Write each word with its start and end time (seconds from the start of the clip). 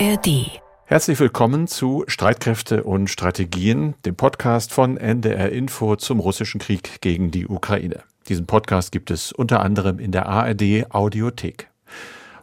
ARD. 0.00 0.62
Herzlich 0.86 1.20
willkommen 1.20 1.66
zu 1.66 2.04
Streitkräfte 2.08 2.84
und 2.84 3.10
Strategien, 3.10 3.94
dem 4.06 4.16
Podcast 4.16 4.72
von 4.72 4.96
NDR 4.96 5.52
Info 5.52 5.94
zum 5.96 6.20
russischen 6.20 6.58
Krieg 6.58 7.02
gegen 7.02 7.30
die 7.30 7.46
Ukraine. 7.46 8.02
Diesen 8.26 8.46
Podcast 8.46 8.92
gibt 8.92 9.10
es 9.10 9.30
unter 9.30 9.60
anderem 9.60 9.98
in 9.98 10.10
der 10.10 10.24
ARD 10.26 10.86
Audiothek. 10.88 11.68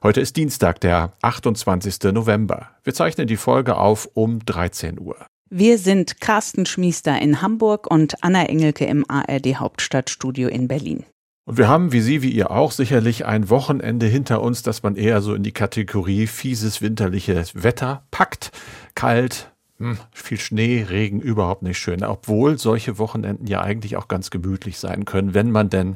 Heute 0.03 0.21
ist 0.21 0.37
Dienstag, 0.37 0.81
der 0.81 1.13
28. 1.23 2.13
November. 2.13 2.69
Wir 2.83 2.93
zeichnen 2.93 3.25
die 3.25 3.37
Folge 3.37 3.75
auf 3.77 4.07
um 4.13 4.45
13 4.45 4.99
Uhr. 4.99 5.15
Wir 5.49 5.79
sind 5.79 6.21
Carsten 6.21 6.67
Schmiester 6.67 7.19
in 7.19 7.41
Hamburg 7.41 7.89
und 7.89 8.23
Anna 8.23 8.43
Engelke 8.45 8.85
im 8.85 9.03
ARD 9.09 9.55
Hauptstadtstudio 9.55 10.47
in 10.47 10.67
Berlin. 10.67 11.05
Und 11.47 11.57
wir 11.57 11.69
haben, 11.69 11.93
wie 11.93 12.01
Sie, 12.01 12.21
wie 12.21 12.31
ihr 12.31 12.51
auch, 12.51 12.73
sicherlich 12.73 13.25
ein 13.25 13.49
Wochenende 13.49 14.05
hinter 14.05 14.41
uns, 14.41 14.63
das 14.63 14.83
man 14.83 14.97
eher 14.97 15.21
so 15.21 15.33
in 15.33 15.43
die 15.43 15.53
Kategorie 15.53 16.27
fieses 16.27 16.81
winterliches 16.81 17.63
Wetter 17.63 18.03
packt. 18.11 18.51
Kalt, 18.95 19.49
hm, 19.77 19.97
viel 20.11 20.41
Schnee, 20.41 20.85
Regen, 20.89 21.21
überhaupt 21.21 21.63
nicht 21.63 21.77
schön. 21.77 22.03
Obwohl 22.03 22.57
solche 22.57 22.97
Wochenenden 22.97 23.47
ja 23.47 23.61
eigentlich 23.61 23.95
auch 23.95 24.09
ganz 24.09 24.29
gemütlich 24.29 24.77
sein 24.77 25.05
können, 25.05 25.33
wenn 25.33 25.49
man 25.49 25.69
denn 25.69 25.95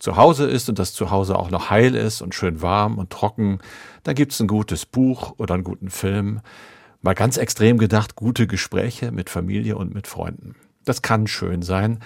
zu 0.00 0.16
Hause 0.16 0.46
ist 0.46 0.68
und 0.68 0.80
das 0.80 0.94
Zuhause 0.94 1.38
auch 1.38 1.52
noch 1.52 1.70
heil 1.70 1.94
ist 1.94 2.20
und 2.20 2.34
schön 2.34 2.60
warm 2.60 2.98
und 2.98 3.10
trocken. 3.10 3.60
Dann 4.02 4.16
gibt's 4.16 4.40
ein 4.40 4.48
gutes 4.48 4.84
Buch 4.84 5.34
oder 5.38 5.54
einen 5.54 5.62
guten 5.62 5.90
Film. 5.90 6.40
Mal 7.02 7.14
ganz 7.14 7.36
extrem 7.36 7.78
gedacht, 7.78 8.16
gute 8.16 8.48
Gespräche 8.48 9.12
mit 9.12 9.30
Familie 9.30 9.76
und 9.76 9.94
mit 9.94 10.08
Freunden. 10.08 10.56
Das 10.84 11.02
kann 11.02 11.28
schön 11.28 11.62
sein. 11.62 12.00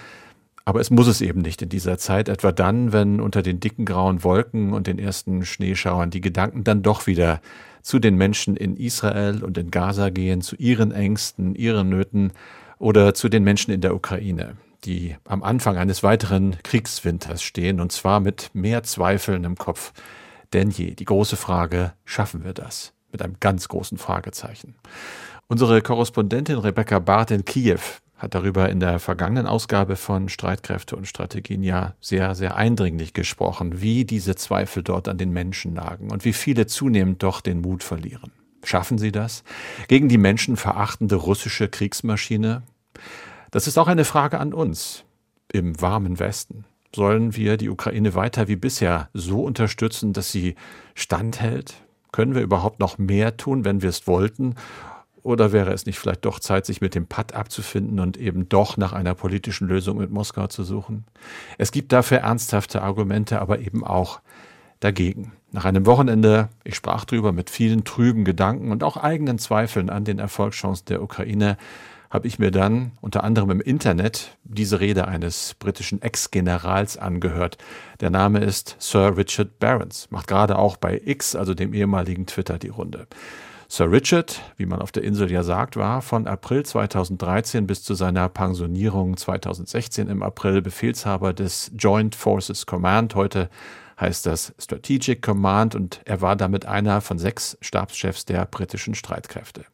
Aber 0.65 0.79
es 0.79 0.89
muss 0.89 1.07
es 1.07 1.21
eben 1.21 1.41
nicht 1.41 1.61
in 1.61 1.69
dieser 1.69 1.97
Zeit, 1.97 2.29
etwa 2.29 2.51
dann, 2.51 2.93
wenn 2.93 3.19
unter 3.19 3.41
den 3.41 3.59
dicken 3.59 3.85
grauen 3.85 4.23
Wolken 4.23 4.73
und 4.73 4.87
den 4.87 4.97
ersten 4.97 5.45
Schneeschauern 5.45 6.09
die 6.09 6.21
Gedanken 6.21 6.63
dann 6.63 6.83
doch 6.83 7.05
wieder 7.05 7.41
zu 7.81 7.99
den 7.99 8.15
Menschen 8.15 8.55
in 8.55 8.77
Israel 8.77 9.43
und 9.43 9.57
in 9.57 9.71
Gaza 9.71 10.09
gehen, 10.09 10.41
zu 10.41 10.55
ihren 10.55 10.93
Ängsten, 10.93 11.53
ihren 11.55 11.89
Nöten 11.89 12.31
oder 12.79 13.13
zu 13.13 13.27
den 13.27 13.43
Menschen 13.43 13.71
in 13.71 13.81
der 13.81 13.93
Ukraine, 13.93 14.55
die 14.85 15.17
am 15.25 15.43
Anfang 15.43 15.77
eines 15.77 16.01
weiteren 16.01 16.55
Kriegswinters 16.63 17.43
stehen 17.43 17.81
und 17.81 17.91
zwar 17.91 18.21
mit 18.21 18.51
mehr 18.53 18.83
Zweifeln 18.83 19.43
im 19.43 19.57
Kopf 19.57 19.91
denn 20.53 20.69
je. 20.69 20.95
Die 20.95 21.05
große 21.05 21.35
Frage, 21.35 21.93
schaffen 22.05 22.45
wir 22.45 22.53
das? 22.53 22.93
Mit 23.11 23.21
einem 23.21 23.35
ganz 23.39 23.67
großen 23.67 23.97
Fragezeichen. 23.97 24.75
Unsere 25.47 25.81
Korrespondentin 25.81 26.57
Rebecca 26.57 26.99
Barth 26.99 27.31
in 27.31 27.43
Kiew 27.43 27.79
hat 28.23 28.35
darüber 28.35 28.69
in 28.69 28.79
der 28.79 28.99
vergangenen 28.99 29.45
Ausgabe 29.47 29.97
von 29.97 30.29
Streitkräfte 30.29 30.95
und 30.95 31.07
Strategien 31.07 31.61
ja 31.61 31.93
sehr, 31.99 32.35
sehr 32.35 32.55
eindringlich 32.55 33.13
gesprochen, 33.13 33.81
wie 33.81 34.05
diese 34.05 34.35
Zweifel 34.35 34.81
dort 34.81 35.09
an 35.09 35.17
den 35.17 35.31
Menschen 35.31 35.73
nagen 35.73 36.09
und 36.09 36.23
wie 36.23 36.31
viele 36.31 36.65
zunehmend 36.65 37.21
doch 37.21 37.41
den 37.41 37.59
Mut 37.59 37.83
verlieren. 37.83 38.31
Schaffen 38.63 38.97
sie 38.97 39.11
das? 39.11 39.43
Gegen 39.89 40.07
die 40.07 40.17
Menschen 40.17 40.55
verachtende 40.55 41.15
russische 41.15 41.67
Kriegsmaschine? 41.67 42.63
Das 43.51 43.67
ist 43.67 43.77
auch 43.77 43.87
eine 43.87 44.05
Frage 44.05 44.39
an 44.39 44.53
uns 44.53 45.03
im 45.51 45.81
warmen 45.81 46.17
Westen. 46.17 46.63
Sollen 46.95 47.35
wir 47.35 47.57
die 47.57 47.69
Ukraine 47.69 48.15
weiter 48.15 48.47
wie 48.47 48.55
bisher 48.55 49.09
so 49.13 49.43
unterstützen, 49.43 50.13
dass 50.13 50.31
sie 50.31 50.55
standhält? 50.95 51.75
Können 52.13 52.35
wir 52.35 52.41
überhaupt 52.41 52.79
noch 52.79 52.97
mehr 52.97 53.35
tun, 53.35 53.65
wenn 53.65 53.81
wir 53.81 53.89
es 53.89 54.07
wollten? 54.07 54.55
Oder 55.23 55.53
wäre 55.53 55.71
es 55.71 55.85
nicht 55.85 55.97
vielleicht 55.97 56.25
doch 56.25 56.39
Zeit, 56.39 56.65
sich 56.65 56.81
mit 56.81 56.95
dem 56.95 57.07
Patt 57.07 57.33
abzufinden 57.33 58.01
und 58.01 58.17
eben 58.17 58.49
doch 58.49 58.75
nach 58.75 58.91
einer 58.91 59.15
politischen 59.15 59.67
Lösung 59.67 59.97
mit 59.97 60.11
Moskau 60.11 60.47
zu 60.47 60.63
suchen? 60.63 61.05
Es 61.57 61.71
gibt 61.71 61.93
dafür 61.93 62.19
ernsthafte 62.19 62.81
Argumente, 62.81 63.41
aber 63.41 63.59
eben 63.59 63.85
auch 63.85 64.19
dagegen. 64.81 65.31
Nach 65.51 65.63
einem 65.63 65.85
Wochenende, 65.85 66.49
ich 66.65 66.75
sprach 66.75 67.05
drüber 67.05 67.31
mit 67.31 67.49
vielen 67.49 67.85
trüben 67.85 68.25
Gedanken 68.25 68.71
und 68.71 68.83
auch 68.83 68.97
eigenen 68.97 69.39
Zweifeln 69.39 69.89
an 69.89 70.03
den 70.03 70.19
Erfolgschancen 70.19 70.85
der 70.87 71.01
Ukraine, 71.01 71.57
habe 72.09 72.27
ich 72.27 72.37
mir 72.37 72.51
dann 72.51 72.91
unter 73.01 73.23
anderem 73.23 73.49
im 73.49 73.61
Internet 73.61 74.37
diese 74.43 74.79
Rede 74.79 75.07
eines 75.07 75.55
britischen 75.55 76.01
Ex-Generals 76.01 76.97
angehört. 76.97 77.57
Der 78.01 78.11
Name 78.11 78.39
ist 78.39 78.75
Sir 78.77 79.17
Richard 79.17 79.57
Barons, 79.59 80.11
macht 80.11 80.27
gerade 80.27 80.59
auch 80.59 80.77
bei 80.77 81.01
X, 81.03 81.35
also 81.35 81.55
dem 81.55 81.73
ehemaligen 81.73 82.27
Twitter, 82.27 82.59
die 82.59 82.67
Runde. 82.67 83.07
Sir 83.75 83.91
Richard, 83.91 84.39
wie 84.57 84.67
man 84.67 84.83
auf 84.83 84.91
der 84.91 85.03
Insel 85.03 85.31
ja 85.31 85.41
sagt, 85.41 85.77
war 85.77 86.03
von 86.03 86.27
April 86.27 86.63
2013 86.63 87.65
bis 87.65 87.81
zu 87.81 87.95
seiner 87.95 88.29
Pensionierung 88.29 89.17
2016 89.17 90.09
im 90.09 90.21
April 90.21 90.61
Befehlshaber 90.61 91.33
des 91.33 91.71
Joint 91.75 92.13
Forces 92.13 92.67
Command. 92.67 93.15
Heute 93.15 93.49
heißt 93.99 94.27
das 94.27 94.53
Strategic 94.59 95.23
Command 95.23 95.73
und 95.73 96.01
er 96.05 96.21
war 96.21 96.35
damit 96.35 96.67
einer 96.67 97.01
von 97.01 97.17
sechs 97.17 97.57
Stabschefs 97.61 98.25
der 98.25 98.45
britischen 98.45 98.93
Streitkräfte. 98.93 99.65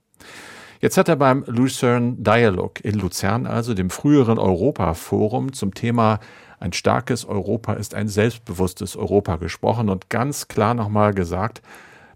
Jetzt 0.79 0.95
hat 0.95 1.09
er 1.09 1.17
beim 1.17 1.43
Lucerne 1.45 2.15
Dialogue 2.19 2.81
in 2.81 2.97
Luzern, 2.97 3.45
also 3.45 3.73
dem 3.73 3.89
früheren 3.89 4.39
Europa-Forum, 4.39 5.51
zum 5.51 5.73
Thema 5.73 6.21
ein 6.61 6.71
starkes 6.71 7.25
Europa 7.25 7.73
ist 7.73 7.93
ein 7.93 8.07
selbstbewusstes 8.07 8.95
Europa 8.95 9.35
gesprochen 9.35 9.89
und 9.89 10.09
ganz 10.09 10.47
klar 10.47 10.73
nochmal 10.73 11.13
gesagt, 11.13 11.61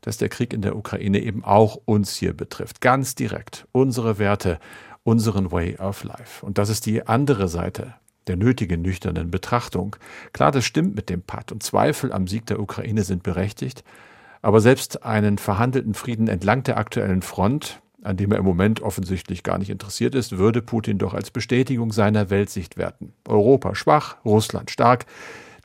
dass 0.03 0.17
der 0.17 0.29
Krieg 0.29 0.53
in 0.53 0.61
der 0.61 0.75
Ukraine 0.75 1.19
eben 1.19 1.43
auch 1.43 1.79
uns 1.85 2.15
hier 2.15 2.33
betrifft. 2.33 2.81
Ganz 2.81 3.15
direkt. 3.15 3.67
Unsere 3.71 4.19
Werte, 4.19 4.59
unseren 5.03 5.51
Way 5.51 5.77
of 5.77 6.03
Life. 6.03 6.45
Und 6.45 6.57
das 6.57 6.69
ist 6.69 6.85
die 6.85 7.07
andere 7.07 7.47
Seite 7.47 7.95
der 8.27 8.37
nötigen 8.37 8.81
nüchternen 8.81 9.31
Betrachtung. 9.31 9.95
Klar, 10.31 10.51
das 10.51 10.65
stimmt 10.65 10.95
mit 10.95 11.09
dem 11.09 11.21
Patt 11.21 11.51
und 11.51 11.63
Zweifel 11.63 12.11
am 12.11 12.27
Sieg 12.27 12.45
der 12.45 12.59
Ukraine 12.59 13.03
sind 13.03 13.23
berechtigt. 13.23 13.83
Aber 14.41 14.61
selbst 14.61 15.03
einen 15.03 15.37
verhandelten 15.37 15.93
Frieden 15.93 16.27
entlang 16.27 16.63
der 16.63 16.77
aktuellen 16.77 17.21
Front, 17.21 17.81
an 18.01 18.17
dem 18.17 18.31
er 18.31 18.37
im 18.37 18.45
Moment 18.45 18.81
offensichtlich 18.81 19.43
gar 19.43 19.57
nicht 19.57 19.69
interessiert 19.69 20.15
ist, 20.15 20.37
würde 20.37 20.61
Putin 20.61 20.97
doch 20.97 21.13
als 21.13 21.31
Bestätigung 21.31 21.91
seiner 21.93 22.29
Weltsicht 22.29 22.77
werten. 22.77 23.13
Europa 23.27 23.75
schwach, 23.75 24.17
Russland 24.25 24.69
stark, 24.69 25.05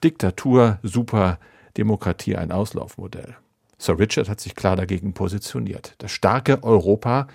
Diktatur 0.02 0.78
super, 0.82 1.38
Demokratie 1.76 2.36
ein 2.36 2.52
Auslaufmodell. 2.52 3.36
Sir 3.78 3.98
Richard 3.98 4.28
hat 4.28 4.40
sich 4.40 4.54
klar 4.54 4.76
dagegen 4.76 5.14
positioniert. 5.14 5.94
Das 5.98 6.10
starke 6.10 6.62
Europa 6.62 7.28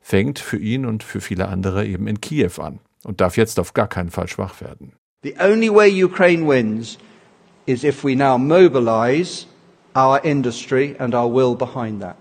fängt 0.00 0.38
für 0.38 0.58
ihn 0.58 0.86
und 0.86 1.02
für 1.02 1.20
viele 1.20 1.48
andere 1.48 1.86
eben 1.86 2.06
in 2.06 2.20
Kiew 2.20 2.60
an 2.60 2.78
und 3.04 3.20
darf 3.20 3.36
jetzt 3.36 3.58
auf 3.58 3.74
gar 3.74 3.88
keinen 3.88 4.10
Fall 4.10 4.28
schwach 4.28 4.60
werden. 4.60 4.92
The 5.24 5.34
only 5.40 5.68
way 5.68 6.04
Ukraine 6.04 6.46
wins 6.48 6.98
is 7.66 7.82
if 7.82 8.04
we 8.04 8.14
now 8.14 8.38
mobilize 8.38 9.46
our 9.96 10.24
industry 10.24 10.94
and 10.98 11.14
our 11.14 11.28
will 11.32 11.56
behind 11.56 12.00
that. 12.00 12.16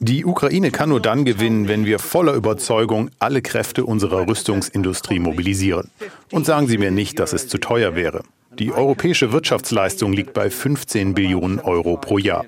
Die 0.00 0.24
Ukraine 0.24 0.72
kann 0.72 0.88
nur 0.88 1.00
dann 1.00 1.24
gewinnen, 1.24 1.68
wenn 1.68 1.86
wir 1.86 2.00
voller 2.00 2.34
Überzeugung 2.34 3.10
alle 3.20 3.40
Kräfte 3.40 3.84
unserer 3.84 4.26
Rüstungsindustrie 4.26 5.20
mobilisieren. 5.20 5.92
Und 6.32 6.44
sagen 6.44 6.66
Sie 6.66 6.76
mir 6.76 6.90
nicht, 6.90 7.20
dass 7.20 7.32
es 7.32 7.46
zu 7.46 7.58
teuer 7.58 7.94
wäre. 7.94 8.24
Die 8.58 8.72
europäische 8.72 9.30
Wirtschaftsleistung 9.30 10.12
liegt 10.12 10.34
bei 10.34 10.50
15 10.50 11.14
Billionen 11.14 11.60
Euro 11.60 11.96
pro 11.96 12.18
Jahr. 12.18 12.44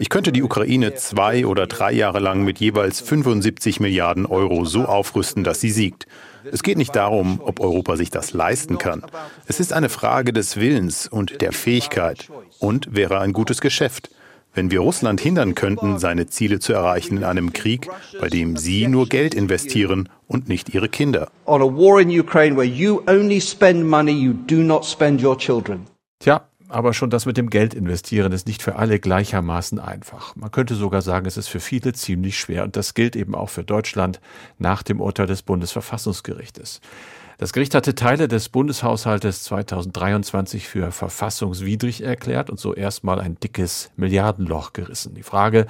Ich 0.00 0.08
könnte 0.08 0.32
die 0.32 0.42
Ukraine 0.42 0.94
zwei 0.94 1.44
oder 1.44 1.66
drei 1.66 1.92
Jahre 1.92 2.20
lang 2.20 2.42
mit 2.42 2.58
jeweils 2.58 3.02
75 3.02 3.80
Milliarden 3.80 4.24
Euro 4.24 4.64
so 4.64 4.86
aufrüsten, 4.86 5.44
dass 5.44 5.60
sie 5.60 5.70
siegt. 5.70 6.06
Es 6.50 6.62
geht 6.62 6.78
nicht 6.78 6.96
darum, 6.96 7.38
ob 7.44 7.60
Europa 7.60 7.98
sich 7.98 8.08
das 8.08 8.32
leisten 8.32 8.78
kann. 8.78 9.04
Es 9.44 9.60
ist 9.60 9.74
eine 9.74 9.90
Frage 9.90 10.32
des 10.32 10.56
Willens 10.56 11.06
und 11.06 11.42
der 11.42 11.52
Fähigkeit 11.52 12.30
und 12.60 12.96
wäre 12.96 13.20
ein 13.20 13.34
gutes 13.34 13.60
Geschäft. 13.60 14.08
Wenn 14.54 14.70
wir 14.70 14.80
Russland 14.80 15.20
hindern 15.20 15.54
könnten, 15.54 15.98
seine 15.98 16.26
Ziele 16.28 16.60
zu 16.60 16.72
erreichen 16.72 17.18
in 17.18 17.24
einem 17.24 17.52
Krieg, 17.52 17.90
bei 18.18 18.30
dem 18.30 18.56
sie 18.56 18.86
nur 18.88 19.06
Geld 19.06 19.34
investieren 19.34 20.08
und 20.26 20.48
nicht 20.48 20.72
ihre 20.72 20.88
Kinder. 20.88 21.30
On 21.44 21.60
a 21.60 21.66
war 21.66 22.00
in 22.00 22.08
Ukraine 22.08 22.56
where 22.56 22.64
you 22.64 23.02
only 23.06 23.38
spend 23.38 23.84
money, 23.84 24.12
you 24.12 24.32
do 24.32 24.62
not 24.62 24.86
spend 24.86 25.22
your 25.22 25.36
children. 25.36 25.86
Tja, 26.20 26.49
aber 26.70 26.94
schon 26.94 27.10
das 27.10 27.26
mit 27.26 27.36
dem 27.36 27.50
Geld 27.50 27.74
investieren 27.74 28.32
ist 28.32 28.46
nicht 28.46 28.62
für 28.62 28.76
alle 28.76 28.98
gleichermaßen 28.98 29.78
einfach. 29.78 30.34
Man 30.36 30.50
könnte 30.50 30.74
sogar 30.74 31.02
sagen, 31.02 31.26
es 31.26 31.36
ist 31.36 31.48
für 31.48 31.60
viele 31.60 31.92
ziemlich 31.92 32.38
schwer. 32.38 32.64
Und 32.64 32.76
das 32.76 32.94
gilt 32.94 33.16
eben 33.16 33.34
auch 33.34 33.50
für 33.50 33.64
Deutschland 33.64 34.20
nach 34.58 34.82
dem 34.82 35.00
Urteil 35.00 35.26
des 35.26 35.42
Bundesverfassungsgerichtes. 35.42 36.80
Das 37.38 37.52
Gericht 37.52 37.74
hatte 37.74 37.94
Teile 37.94 38.28
des 38.28 38.50
Bundeshaushaltes 38.50 39.44
2023 39.44 40.68
für 40.68 40.92
verfassungswidrig 40.92 42.02
erklärt 42.02 42.50
und 42.50 42.60
so 42.60 42.74
erstmal 42.74 43.18
ein 43.18 43.40
dickes 43.40 43.90
Milliardenloch 43.96 44.72
gerissen. 44.74 45.14
Die 45.14 45.22
Frage, 45.22 45.66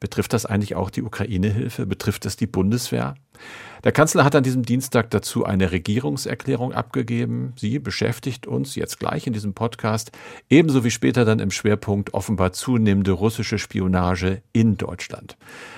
betrifft 0.00 0.34
das 0.34 0.44
eigentlich 0.44 0.74
auch 0.74 0.90
die 0.90 1.02
Ukraine-Hilfe? 1.02 1.86
Betrifft 1.86 2.26
das 2.26 2.36
die 2.36 2.46
Bundeswehr? 2.46 3.14
Der 3.84 3.92
Kanzler 3.92 4.24
hat 4.24 4.34
an 4.34 4.42
diesem 4.42 4.64
Dienstag 4.64 5.10
dazu 5.10 5.44
eine 5.44 5.70
Regierungserklärung 5.70 6.72
abgegeben. 6.72 7.52
Sie 7.56 7.78
beschäftigt 7.78 8.46
uns 8.46 8.74
jetzt 8.76 8.98
gleich 8.98 9.26
in 9.26 9.34
diesem 9.34 9.52
Podcast, 9.52 10.10
ebenso 10.48 10.84
wie 10.84 10.90
später 10.90 11.26
dann 11.26 11.38
im 11.38 11.50
Schwerpunkt 11.50 12.14
offenbar 12.14 12.52
zunehmende 12.52 13.12
russische 13.12 13.58
Spionage 13.58 14.40
in 14.54 14.78
Deutschland. 14.78 15.36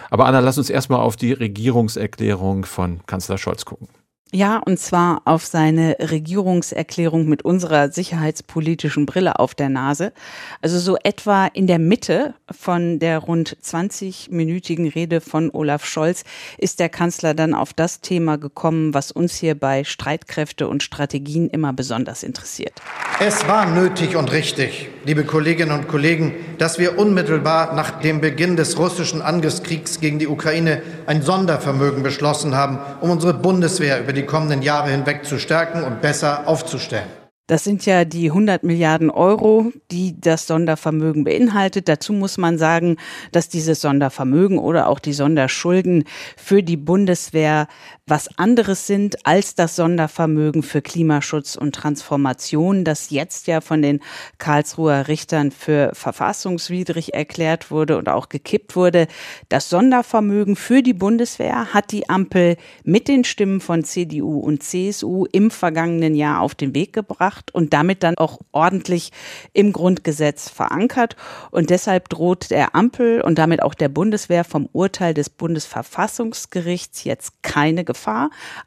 Aber 0.08 0.26
Anna, 0.26 0.38
lass 0.38 0.56
uns 0.56 0.70
erstmal 0.70 1.00
auf 1.00 1.16
die 1.16 1.32
Regierungserklärung 1.32 2.64
von 2.64 3.04
Kanzler 3.06 3.38
Scholz 3.38 3.64
gucken. 3.64 3.88
Ja, 4.32 4.58
und 4.58 4.81
zwar 4.81 5.23
auf 5.25 5.46
seine 5.46 5.96
Regierungserklärung 6.00 7.28
mit 7.28 7.44
unserer 7.44 7.93
sicherheitspolitischen 7.93 9.06
Brille 9.06 9.38
auf 9.38 9.55
der 9.55 9.69
Nase. 9.69 10.12
Also 10.61 10.81
so 10.81 10.96
etwa 11.05 11.46
in 11.46 11.69
der 11.69 11.78
Mitte 11.78 12.34
von 12.50 12.99
der 12.99 13.20
rund 13.20 13.56
20-minütigen 13.62 14.93
Rede 14.93 15.20
von 15.20 15.50
Olaf 15.52 15.84
Scholz 15.84 16.25
ist 16.58 16.81
der 16.81 16.88
Kanzler 16.88 17.34
dann 17.34 17.55
auf 17.55 17.73
das 17.73 18.00
Thema 18.00 18.37
gekommen, 18.37 18.94
was 18.94 19.12
uns 19.12 19.37
hier 19.37 19.55
bei 19.55 19.84
Streitkräfte 19.84 20.67
und 20.67 20.82
Strategien 20.82 21.49
immer 21.49 21.73
besonders 21.73 22.25
interessiert. 22.25 22.73
Es 23.20 23.46
war 23.46 23.64
nötig 23.64 24.17
und 24.17 24.32
richtig, 24.32 24.90
liebe 25.05 25.23
Kolleginnen 25.23 25.70
und 25.70 25.87
Kollegen, 25.87 26.34
dass 26.58 26.81
wir 26.81 26.99
unmittelbar 26.99 27.76
nach 27.76 28.00
dem 28.00 28.20
Beginn 28.20 28.56
des 28.56 28.76
russischen 28.76 29.23
Angriffskriegs 29.23 30.00
gegen 30.00 30.19
die 30.19 30.26
Ukraine 30.26 30.82
ein 31.06 31.23
Sondervermögen 31.23 32.02
beschlossen 32.02 32.56
haben, 32.56 32.81
um 33.00 33.11
unsere 33.11 33.32
Bundeswehr 33.32 34.00
über 34.00 34.15
die 34.16 34.26
kommenden 34.26 34.62
Jahre 34.62 34.90
hinweg 34.90 35.24
zu 35.24 35.38
stärken 35.38 35.84
und 35.84 36.00
besser 36.00 36.48
aufzustellen. 36.48 37.06
Das 37.48 37.62
sind 37.62 37.86
ja 37.86 38.04
die 38.04 38.30
100 38.30 38.64
Milliarden 38.64 39.08
Euro, 39.08 39.70
die 39.92 40.20
das 40.20 40.48
Sondervermögen 40.48 41.22
beinhaltet. 41.22 41.86
Dazu 41.86 42.12
muss 42.12 42.38
man 42.38 42.58
sagen, 42.58 42.96
dass 43.30 43.48
dieses 43.48 43.80
Sondervermögen 43.80 44.58
oder 44.58 44.88
auch 44.88 44.98
die 44.98 45.12
Sonderschulden 45.12 46.02
für 46.36 46.64
die 46.64 46.76
Bundeswehr 46.76 47.68
was 48.08 48.38
anderes 48.38 48.86
sind 48.86 49.26
als 49.26 49.56
das 49.56 49.74
Sondervermögen 49.74 50.62
für 50.62 50.80
Klimaschutz 50.80 51.56
und 51.56 51.74
Transformation, 51.74 52.84
das 52.84 53.10
jetzt 53.10 53.48
ja 53.48 53.60
von 53.60 53.82
den 53.82 54.00
Karlsruher 54.38 55.08
Richtern 55.08 55.50
für 55.50 55.90
verfassungswidrig 55.92 57.14
erklärt 57.14 57.72
wurde 57.72 57.98
und 57.98 58.08
auch 58.08 58.28
gekippt 58.28 58.76
wurde. 58.76 59.08
Das 59.48 59.68
Sondervermögen 59.70 60.54
für 60.54 60.84
die 60.84 60.92
Bundeswehr 60.92 61.74
hat 61.74 61.90
die 61.90 62.08
Ampel 62.08 62.56
mit 62.84 63.08
den 63.08 63.24
Stimmen 63.24 63.60
von 63.60 63.82
CDU 63.82 64.38
und 64.38 64.62
CSU 64.62 65.26
im 65.32 65.50
vergangenen 65.50 66.14
Jahr 66.14 66.42
auf 66.42 66.54
den 66.54 66.76
Weg 66.76 66.92
gebracht 66.92 67.52
und 67.52 67.72
damit 67.72 68.04
dann 68.04 68.16
auch 68.18 68.38
ordentlich 68.52 69.10
im 69.52 69.72
Grundgesetz 69.72 70.48
verankert. 70.48 71.16
Und 71.50 71.70
deshalb 71.70 72.08
droht 72.08 72.52
der 72.52 72.76
Ampel 72.76 73.20
und 73.20 73.36
damit 73.36 73.64
auch 73.64 73.74
der 73.74 73.88
Bundeswehr 73.88 74.44
vom 74.44 74.68
Urteil 74.72 75.12
des 75.12 75.28
Bundesverfassungsgerichts 75.28 77.02
jetzt 77.02 77.42
keine. 77.42 77.84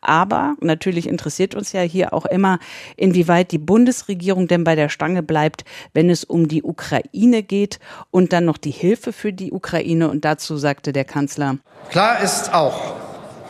Aber 0.01 0.55
natürlich 0.61 1.07
interessiert 1.07 1.55
uns 1.55 1.71
ja 1.71 1.81
hier 1.81 2.13
auch 2.13 2.25
immer, 2.25 2.59
inwieweit 2.97 3.51
die 3.51 3.57
Bundesregierung 3.57 4.47
denn 4.47 4.63
bei 4.63 4.75
der 4.75 4.89
Stange 4.89 5.23
bleibt, 5.23 5.65
wenn 5.93 6.09
es 6.09 6.23
um 6.23 6.47
die 6.47 6.63
Ukraine 6.63 7.43
geht 7.43 7.79
und 8.11 8.33
dann 8.33 8.45
noch 8.45 8.57
die 8.57 8.71
Hilfe 8.71 9.13
für 9.13 9.33
die 9.33 9.51
Ukraine. 9.51 10.09
Und 10.09 10.25
dazu 10.25 10.57
sagte 10.57 10.93
der 10.93 11.05
Kanzler. 11.05 11.57
Klar 11.89 12.21
ist 12.21 12.53
auch, 12.53 12.95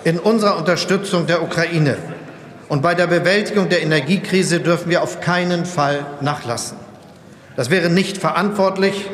in 0.03 0.17
unserer 0.19 0.57
Unterstützung 0.57 1.27
der 1.27 1.43
Ukraine 1.43 1.97
und 2.69 2.81
bei 2.81 2.95
der 2.95 3.07
Bewältigung 3.07 3.67
der 3.67 3.81
Energiekrise 3.81 4.59
dürfen 4.59 4.89
wir 4.89 5.03
auf 5.03 5.19
keinen 5.19 5.65
Fall 5.65 6.05
nachlassen. 6.21 6.77
Das 7.55 7.69
wäre 7.69 7.89
nicht 7.89 8.17
verantwortlich, 8.17 9.09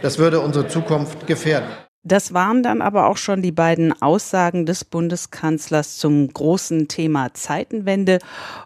das 0.00 0.18
würde 0.18 0.40
unsere 0.40 0.68
Zukunft 0.68 1.26
gefährden. 1.26 1.68
Das 2.04 2.34
waren 2.34 2.64
dann 2.64 2.82
aber 2.82 3.06
auch 3.06 3.16
schon 3.16 3.42
die 3.42 3.52
beiden 3.52 4.02
Aussagen 4.02 4.66
des 4.66 4.84
Bundeskanzlers 4.84 5.98
zum 5.98 6.26
großen 6.32 6.88
Thema 6.88 7.32
Zeitenwende. 7.32 8.18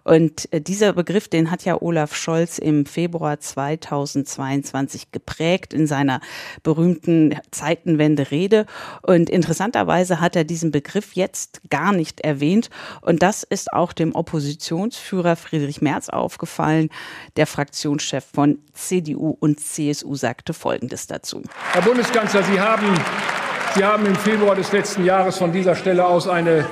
Und 0.05 0.51
äh, 0.55 0.63
dieser 0.63 0.95
Begriff, 0.95 1.29
den 1.29 1.51
hat 1.51 1.67
ja 1.67 1.83
Olaf 1.83 2.17
Scholz 2.17 2.57
im 2.57 2.87
Februar 2.87 3.39
2022 3.39 5.13
geprägt 5.13 5.75
in 5.75 5.87
seiner 5.87 6.21
berühmten 6.63 7.37
Zeitenwende-Rede. 7.51 8.65
Und 9.03 9.29
interessanterweise 9.29 10.19
hat 10.19 10.35
er 10.35 10.45
diesen 10.45 10.71
Begriff 10.71 11.13
jetzt 11.13 11.61
gar 11.69 11.93
nicht 11.93 12.23
erwähnt. 12.23 12.71
Und 13.03 13.23
das 13.23 13.43
ist 13.43 13.71
auch 13.71 13.93
dem 13.93 14.15
Oppositionsführer 14.15 15.37
Friedrich 15.37 15.83
Merz 15.83 16.09
aufgefallen. 16.09 16.89
Der 17.37 17.47
Fraktionschef 17.47 18.25
von 18.33 18.61
CDU 18.73 19.37
und 19.39 19.61
CSU 19.61 20.15
sagte 20.15 20.55
Folgendes 20.55 21.07
dazu. 21.07 21.43
Herr 21.73 21.83
Bundeskanzler, 21.83 22.43
Sie 22.43 22.59
haben 22.59 22.97
Sie 23.77 23.85
haben 23.85 24.07
im 24.07 24.15
Februar 24.15 24.55
des 24.55 24.73
letzten 24.73 25.05
Jahres 25.05 25.37
von 25.37 25.53
dieser 25.53 25.75
Stelle 25.75 26.07
aus 26.07 26.27
eine 26.29 26.65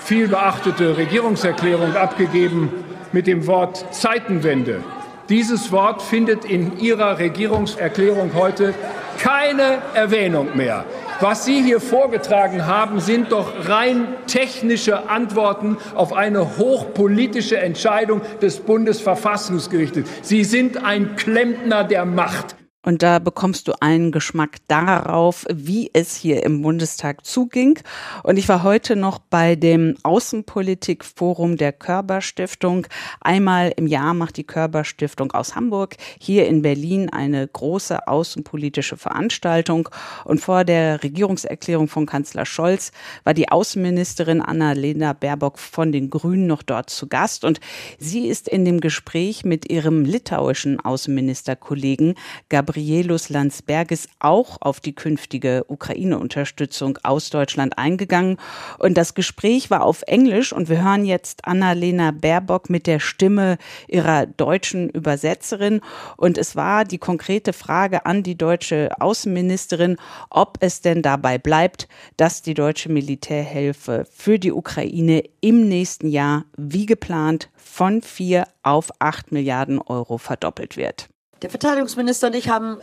vielbeachtete 0.00 0.96
Regierungserklärung 0.96 1.94
abgegeben 1.94 2.72
mit 3.12 3.28
dem 3.28 3.46
Wort 3.46 3.94
Zeitenwende. 3.94 4.82
Dieses 5.28 5.70
Wort 5.70 6.02
findet 6.02 6.44
in 6.44 6.76
Ihrer 6.80 7.20
Regierungserklärung 7.20 8.32
heute 8.34 8.74
keine 9.18 9.78
Erwähnung 9.94 10.56
mehr. 10.56 10.84
Was 11.20 11.44
Sie 11.44 11.62
hier 11.62 11.80
vorgetragen 11.80 12.66
haben, 12.66 12.98
sind 12.98 13.30
doch 13.30 13.68
rein 13.68 14.08
technische 14.26 15.08
Antworten 15.08 15.76
auf 15.94 16.12
eine 16.12 16.58
hochpolitische 16.58 17.58
Entscheidung 17.58 18.20
des 18.42 18.58
Bundesverfassungsgerichtes. 18.58 20.08
Sie 20.22 20.42
sind 20.42 20.84
ein 20.84 21.14
Klempner 21.14 21.84
der 21.84 22.04
Macht. 22.04 22.57
Und 22.88 23.02
da 23.02 23.18
bekommst 23.18 23.68
du 23.68 23.74
einen 23.82 24.12
Geschmack 24.12 24.56
darauf, 24.66 25.44
wie 25.52 25.90
es 25.92 26.16
hier 26.16 26.42
im 26.42 26.62
Bundestag 26.62 27.26
zuging. 27.26 27.78
Und 28.22 28.38
ich 28.38 28.48
war 28.48 28.62
heute 28.62 28.96
noch 28.96 29.18
bei 29.18 29.56
dem 29.56 29.96
Außenpolitikforum 30.04 31.58
der 31.58 31.74
Körperstiftung. 31.74 32.86
Einmal 33.20 33.74
im 33.76 33.88
Jahr 33.88 34.14
macht 34.14 34.38
die 34.38 34.44
Körperstiftung 34.44 35.32
aus 35.32 35.54
Hamburg 35.54 35.96
hier 36.18 36.46
in 36.46 36.62
Berlin 36.62 37.10
eine 37.10 37.46
große 37.46 38.08
außenpolitische 38.08 38.96
Veranstaltung. 38.96 39.90
Und 40.24 40.40
vor 40.40 40.64
der 40.64 41.02
Regierungserklärung 41.02 41.88
von 41.88 42.06
Kanzler 42.06 42.46
Scholz 42.46 42.92
war 43.22 43.34
die 43.34 43.50
Außenministerin 43.50 44.40
Annalena 44.40 45.12
Baerbock 45.12 45.58
von 45.58 45.92
den 45.92 46.08
Grünen 46.08 46.46
noch 46.46 46.62
dort 46.62 46.88
zu 46.88 47.06
Gast. 47.06 47.44
Und 47.44 47.60
sie 47.98 48.28
ist 48.28 48.48
in 48.48 48.64
dem 48.64 48.80
Gespräch 48.80 49.44
mit 49.44 49.70
ihrem 49.70 50.06
litauischen 50.06 50.80
Außenministerkollegen 50.80 52.14
Gabriel 52.48 52.77
Gabrielus 52.78 53.28
Landsbergis 53.28 54.08
auch 54.20 54.58
auf 54.60 54.78
die 54.78 54.94
künftige 54.94 55.64
Ukraine-Unterstützung 55.66 56.96
aus 57.02 57.28
Deutschland 57.28 57.76
eingegangen. 57.76 58.36
Und 58.78 58.96
das 58.96 59.14
Gespräch 59.14 59.68
war 59.68 59.82
auf 59.82 60.02
Englisch 60.06 60.52
und 60.52 60.68
wir 60.68 60.84
hören 60.84 61.04
jetzt 61.04 61.44
Annalena 61.44 62.12
Baerbock 62.12 62.70
mit 62.70 62.86
der 62.86 63.00
Stimme 63.00 63.58
ihrer 63.88 64.26
deutschen 64.26 64.90
Übersetzerin. 64.90 65.80
Und 66.16 66.38
es 66.38 66.54
war 66.54 66.84
die 66.84 66.98
konkrete 66.98 67.52
Frage 67.52 68.06
an 68.06 68.22
die 68.22 68.38
deutsche 68.38 68.90
Außenministerin, 69.00 69.96
ob 70.30 70.58
es 70.60 70.80
denn 70.80 71.02
dabei 71.02 71.36
bleibt, 71.36 71.88
dass 72.16 72.42
die 72.42 72.54
deutsche 72.54 72.90
Militärhilfe 72.90 74.06
für 74.08 74.38
die 74.38 74.52
Ukraine 74.52 75.24
im 75.40 75.68
nächsten 75.68 76.08
Jahr 76.08 76.44
wie 76.56 76.86
geplant 76.86 77.50
von 77.56 78.02
vier 78.02 78.46
auf 78.62 78.92
acht 79.00 79.32
Milliarden 79.32 79.80
Euro 79.80 80.18
verdoppelt 80.18 80.76
wird. 80.76 81.08
Der 81.40 81.50
Verteidigungsminister 81.50 82.26
und 82.26 82.34
ich 82.34 82.48
haben 82.48 82.78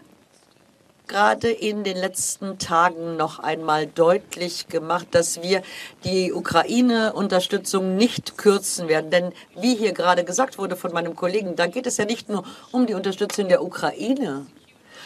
gerade 1.07 1.51
in 1.51 1.83
den 1.83 1.97
letzten 1.97 2.57
Tagen 2.57 3.17
noch 3.17 3.39
einmal 3.39 3.85
deutlich 3.85 4.69
gemacht, 4.69 5.07
dass 5.11 5.41
wir 5.41 5.61
die 6.05 6.31
Ukraine-Unterstützung 6.31 7.97
nicht 7.97 8.37
kürzen 8.37 8.87
werden. 8.87 9.11
Denn 9.11 9.33
wie 9.59 9.75
hier 9.75 9.91
gerade 9.91 10.23
gesagt 10.23 10.57
wurde 10.57 10.77
von 10.77 10.93
meinem 10.93 11.17
Kollegen, 11.17 11.57
da 11.57 11.67
geht 11.67 11.85
es 11.85 11.97
ja 11.97 12.05
nicht 12.05 12.29
nur 12.29 12.45
um 12.71 12.87
die 12.87 12.93
Unterstützung 12.93 13.49
der 13.49 13.61
Ukraine, 13.61 14.45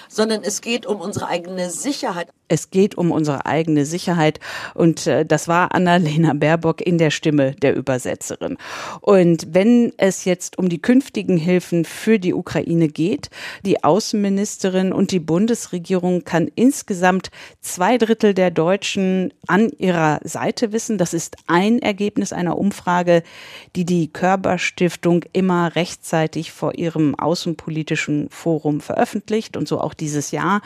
sondern 0.08 0.44
es 0.44 0.62
geht 0.62 0.86
um 0.86 1.02
unsere 1.02 1.26
eigene 1.26 1.72
Sicherheit. 1.72 2.30
Es 2.50 2.72
geht 2.72 2.98
um 2.98 3.12
unsere 3.12 3.46
eigene 3.46 3.86
Sicherheit 3.86 4.40
und 4.74 5.08
äh, 5.08 5.26
das 5.26 5.48
war 5.48 5.74
Annalena 5.74 6.34
Baerbock 6.34 6.82
in 6.82 6.98
der 6.98 7.12
Stimme 7.12 7.52
der 7.54 7.76
Übersetzerin. 7.76 8.58
Und 9.02 9.54
wenn 9.54 9.94
es 9.98 10.26
jetzt 10.26 10.58
um 10.58 10.68
die 10.68 10.82
künftigen 10.82 11.38
Hilfen 11.38 11.86
für 11.86 12.20
die 12.20 12.34
Ukraine 12.34 12.88
geht, 12.88 13.30
die 13.64 13.84
Außenministerin 13.84 14.92
und 14.92 15.12
die 15.12 15.20
Bundesregierung 15.20 16.24
kann 16.24 16.50
insgesamt 16.56 17.30
zwei 17.62 17.98
Drittel 17.98 18.34
der 18.34 18.52
Deutschen 18.52 19.32
an 19.48 19.70
ihrer 19.78 20.20
Seite 20.24 20.72
wissen. 20.72 20.98
Das 20.98 21.14
ist 21.14 21.38
ein 21.48 21.80
Ergebnis 21.80 22.34
einer 22.34 22.58
Umfrage, 22.58 23.24
die 23.76 23.86
die 23.86 24.12
Körperstiftung 24.12 25.26
immer 25.34 25.76
rechtzeitig 25.76 26.52
vor 26.52 26.76
ihrem 26.76 27.14
außenpolitischen 27.16 28.30
Forum 28.30 28.82
veröffentlicht 28.82 29.56
und 29.56 29.68
so 29.68 29.80
auch 29.80 29.94
dieses 29.94 30.32
Jahr. 30.32 30.62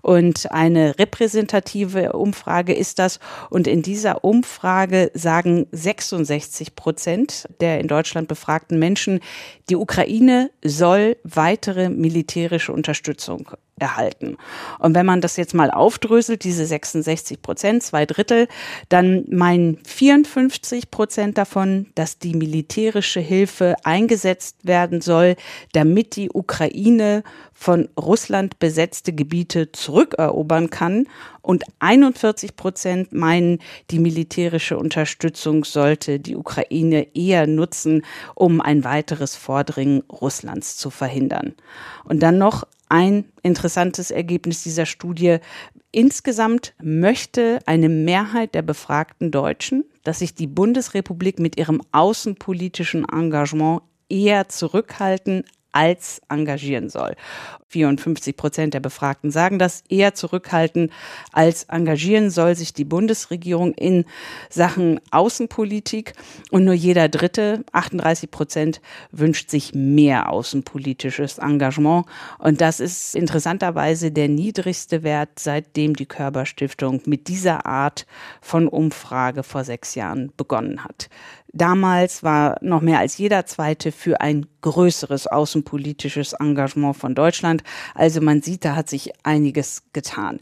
Und 0.00 0.50
eine 0.50 0.98
repräsentative 1.26 2.12
Umfrage 2.12 2.72
ist 2.72 3.00
das. 3.00 3.18
Und 3.50 3.66
in 3.66 3.82
dieser 3.82 4.24
Umfrage 4.24 5.10
sagen 5.14 5.66
66 5.72 6.76
Prozent 6.76 7.48
der 7.60 7.80
in 7.80 7.88
Deutschland 7.88 8.28
befragten 8.28 8.78
Menschen, 8.78 9.20
die 9.68 9.76
Ukraine 9.76 10.50
soll 10.64 11.16
weitere 11.24 11.88
militärische 11.88 12.72
Unterstützung 12.72 13.50
erhalten. 13.78 14.38
Und 14.78 14.94
wenn 14.94 15.04
man 15.04 15.20
das 15.20 15.36
jetzt 15.36 15.52
mal 15.52 15.70
aufdröselt, 15.70 16.44
diese 16.44 16.64
66 16.64 17.42
Prozent, 17.42 17.82
zwei 17.82 18.06
Drittel, 18.06 18.48
dann 18.88 19.26
meinen 19.28 19.78
54 19.84 20.90
Prozent 20.90 21.36
davon, 21.36 21.86
dass 21.94 22.18
die 22.18 22.34
militärische 22.34 23.20
Hilfe 23.20 23.76
eingesetzt 23.84 24.56
werden 24.62 25.02
soll, 25.02 25.36
damit 25.72 26.16
die 26.16 26.30
Ukraine 26.30 27.22
von 27.52 27.88
Russland 27.98 28.58
besetzte 28.58 29.12
Gebiete 29.12 29.72
zurückerobern 29.72 30.70
kann. 30.70 31.06
Und 31.42 31.64
41 31.78 32.56
Prozent 32.56 33.12
meinen, 33.12 33.58
die 33.90 33.98
militärische 33.98 34.78
Unterstützung 34.78 35.64
sollte 35.64 36.18
die 36.18 36.36
Ukraine 36.36 37.14
eher 37.14 37.46
nutzen, 37.46 38.02
um 38.34 38.60
ein 38.60 38.84
weiteres 38.84 39.36
Vordringen 39.36 40.02
Russlands 40.10 40.76
zu 40.76 40.90
verhindern. 40.90 41.54
Und 42.04 42.22
dann 42.22 42.38
noch 42.38 42.66
ein 42.88 43.24
interessantes 43.42 44.10
Ergebnis 44.10 44.62
dieser 44.62 44.86
Studie. 44.86 45.38
Insgesamt 45.92 46.74
möchte 46.82 47.58
eine 47.66 47.88
Mehrheit 47.88 48.54
der 48.54 48.62
befragten 48.62 49.30
Deutschen, 49.30 49.84
dass 50.04 50.20
sich 50.20 50.34
die 50.34 50.46
Bundesrepublik 50.46 51.38
mit 51.38 51.56
ihrem 51.58 51.82
außenpolitischen 51.92 53.06
Engagement 53.08 53.82
eher 54.08 54.48
zurückhalten 54.48 55.44
als 55.76 56.22
engagieren 56.30 56.88
soll. 56.88 57.16
54 57.68 58.34
Prozent 58.34 58.72
der 58.72 58.80
Befragten 58.80 59.30
sagen 59.30 59.58
das, 59.58 59.84
eher 59.90 60.14
zurückhalten 60.14 60.90
als 61.32 61.64
engagieren 61.64 62.30
soll 62.30 62.54
sich 62.54 62.72
die 62.72 62.86
Bundesregierung 62.86 63.74
in 63.74 64.06
Sachen 64.48 65.00
Außenpolitik 65.10 66.14
und 66.50 66.64
nur 66.64 66.72
jeder 66.72 67.10
Dritte, 67.10 67.62
38 67.72 68.30
Prozent, 68.30 68.80
wünscht 69.10 69.50
sich 69.50 69.74
mehr 69.74 70.30
außenpolitisches 70.30 71.36
Engagement 71.36 72.06
und 72.38 72.62
das 72.62 72.80
ist 72.80 73.14
interessanterweise 73.14 74.10
der 74.10 74.28
niedrigste 74.28 75.02
Wert, 75.02 75.38
seitdem 75.38 75.94
die 75.94 76.06
Körperstiftung 76.06 77.02
mit 77.04 77.28
dieser 77.28 77.66
Art 77.66 78.06
von 78.40 78.66
Umfrage 78.66 79.42
vor 79.42 79.64
sechs 79.64 79.94
Jahren 79.94 80.32
begonnen 80.38 80.84
hat. 80.84 81.10
Damals 81.56 82.22
war 82.22 82.58
noch 82.60 82.82
mehr 82.82 82.98
als 82.98 83.16
jeder 83.16 83.46
Zweite 83.46 83.90
für 83.90 84.20
ein 84.20 84.44
größeres 84.60 85.26
außenpolitisches 85.26 86.34
Engagement 86.34 86.96
von 86.96 87.14
Deutschland. 87.14 87.62
Also 87.94 88.20
man 88.20 88.42
sieht, 88.42 88.66
da 88.66 88.76
hat 88.76 88.90
sich 88.90 89.12
einiges 89.22 89.82
getan. 89.94 90.40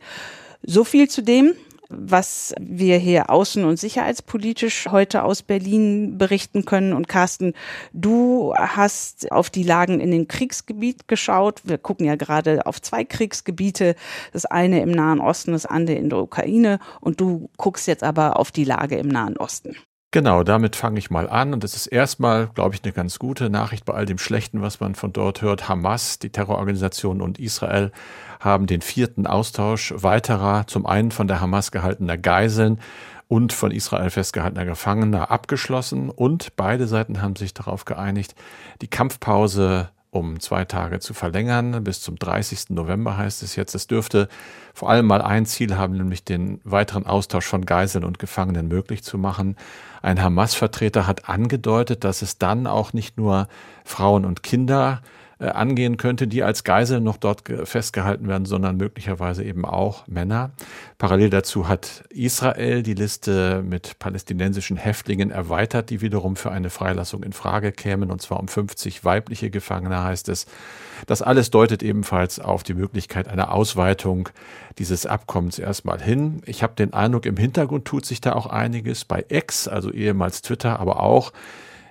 So 0.63 0.83
viel 0.83 1.09
zu 1.09 1.23
dem, 1.23 1.53
was 1.89 2.53
wir 2.59 2.99
hier 2.99 3.31
außen- 3.31 3.65
und 3.65 3.79
sicherheitspolitisch 3.79 4.89
heute 4.91 5.23
aus 5.23 5.43
Berlin 5.43 6.19
berichten 6.19 6.65
können. 6.65 6.93
Und 6.93 7.07
Carsten, 7.07 7.55
du 7.93 8.53
hast 8.57 9.31
auf 9.31 9.51
die 9.51 9.63
Lagen 9.63 10.01
in 10.01 10.11
dem 10.11 10.27
Kriegsgebiet 10.27 11.07
geschaut. 11.07 11.61
Wir 11.63 11.79
gucken 11.79 12.07
ja 12.07 12.17
gerade 12.17 12.67
auf 12.67 12.83
zwei 12.83 13.05
Kriegsgebiete. 13.05 13.95
Das 14.33 14.47
eine 14.47 14.83
im 14.83 14.91
Nahen 14.91 15.21
Osten, 15.21 15.53
das 15.53 15.65
andere 15.67 15.97
in 15.97 16.11
der 16.11 16.19
Ukraine. 16.19 16.81
Und 17.01 17.21
du 17.21 17.51
guckst 17.57 17.87
jetzt 17.87 18.03
aber 18.03 18.41
auf 18.41 18.51
die 18.51 18.65
Lage 18.65 18.97
im 18.97 19.07
Nahen 19.07 19.37
Osten. 19.37 19.77
Genau, 20.15 20.45
damit 20.45 20.77
fange 20.77 21.01
ich 21.01 21.11
mal 21.11 21.29
an. 21.29 21.53
Und 21.53 21.65
es 21.65 21.75
ist 21.75 21.89
erstmal, 21.89 22.47
glaube 22.47 22.77
ich, 22.77 22.85
eine 22.85 22.93
ganz 22.93 23.19
gute 23.19 23.51
Nachricht 23.51 23.85
bei 23.85 23.95
all 23.95 24.07
dem 24.07 24.19
Schlechten, 24.19 24.63
was 24.63 24.79
man 24.79 24.95
von 24.95 25.13
dort 25.13 25.43
hört. 25.43 25.69
Hamas, 25.69 26.21
die 26.21 26.31
Terrororganisation 26.31 27.21
und 27.21 27.41
Israel 27.41 27.91
haben 28.39 28.69
den 28.69 28.81
vierten 28.81 29.27
Austausch 29.27 29.93
weiterer, 29.97 30.69
zum 30.69 30.87
einen 30.87 31.11
von 31.11 31.27
der 31.27 31.41
Hamas 31.41 31.73
gehaltener 31.73 32.17
Geiseln 32.17 32.79
und 33.27 33.53
von 33.53 33.73
Israel 33.73 34.09
festgehaltener 34.09 34.67
Gefangener 34.67 35.33
abgeschlossen. 35.33 36.11
Und 36.11 36.55
beide 36.55 36.87
Seiten 36.87 37.21
haben 37.21 37.35
sich 37.35 37.53
darauf 37.53 37.85
geeinigt, 37.85 38.37
die 38.83 38.89
Kampfpause 38.89 39.89
um 40.15 40.39
zwei 40.39 40.65
Tage 40.65 41.01
zu 41.01 41.13
verlängern. 41.13 41.83
Bis 41.83 42.01
zum 42.01 42.17
30. 42.17 42.71
November 42.71 43.17
heißt 43.17 43.43
es 43.43 43.57
jetzt. 43.57 43.75
Es 43.75 43.89
dürfte 43.89 44.29
vor 44.73 44.89
allem 44.89 45.07
mal 45.07 45.21
ein 45.21 45.45
Ziel 45.45 45.77
haben, 45.77 45.97
nämlich 45.97 46.25
den 46.25 46.61
weiteren 46.63 47.05
Austausch 47.05 47.47
von 47.47 47.67
Geiseln 47.67 48.05
und 48.05 48.21
Gefangenen 48.21 48.69
möglich 48.69 49.03
zu 49.03 49.19
machen. 49.19 49.57
Ein 50.03 50.23
Hamas-Vertreter 50.23 51.09
hat 51.09 51.29
angedeutet, 51.29 52.05
dass 52.05 52.23
es 52.23 52.39
dann 52.39 52.69
auch 52.69 52.93
nicht 52.93 53.17
nur 53.17 53.49
Frauen 53.85 54.25
und 54.25 54.45
Kinder 54.45 55.03
angehen 55.51 55.97
könnte, 55.97 56.27
die 56.27 56.43
als 56.43 56.65
Geisel 56.65 57.01
noch 57.01 57.17
dort 57.17 57.43
festgehalten 57.65 58.29
werden, 58.29 58.47
sondern 58.47 58.77
möglicherweise 58.77 59.45
eben 59.45 59.65
auch 59.65 60.07
Männer. 60.07 60.51
Parallel 60.99 61.31
dazu 61.31 61.69
hat 61.69 62.05
Israel 62.11 62.83
die 62.83 62.95
Liste 62.95 63.63
mit 63.63 63.99
palästinensischen 63.99 64.77
Häftlingen 64.77 65.31
erweitert, 65.31 65.91
die 65.91 66.01
wiederum 66.01 66.37
für 66.37 66.51
eine 66.51 66.71
Freilassung 66.71 67.23
in 67.23 67.33
Frage 67.33 67.73
kämen, 67.73 68.11
und 68.11 68.23
zwar 68.23 68.41
um 68.41 68.49
50 68.49 69.05
weibliche 69.05 69.51
Gefangene 69.51 70.03
heißt 70.03 70.29
es. 70.29 70.47
Das 71.07 71.23
alles 71.23 71.51
deutet 71.51 71.83
ebenfalls 71.83 72.41
auf 72.41 72.63
die 72.63 72.75
Möglichkeit 72.75 73.29
einer 73.29 73.53
Ausweitung 73.53 74.29
dieses 74.79 75.07
Abkommens 75.07 75.59
erstmal 75.59 76.01
hin. 76.01 76.43
Ich 76.47 76.63
habe 76.63 76.75
den 76.75 76.93
Eindruck, 76.93 77.27
im 77.27 77.37
Hintergrund 77.37 77.85
tut 77.85 78.07
sich 78.07 78.21
da 78.21 78.33
auch 78.33 78.47
einiges 78.47 79.05
bei 79.05 79.25
X, 79.29 79.69
also 79.69 79.91
ehemals 79.91 80.43
Twitter, 80.43 80.81
aber 80.81 81.01
auch 81.01 81.33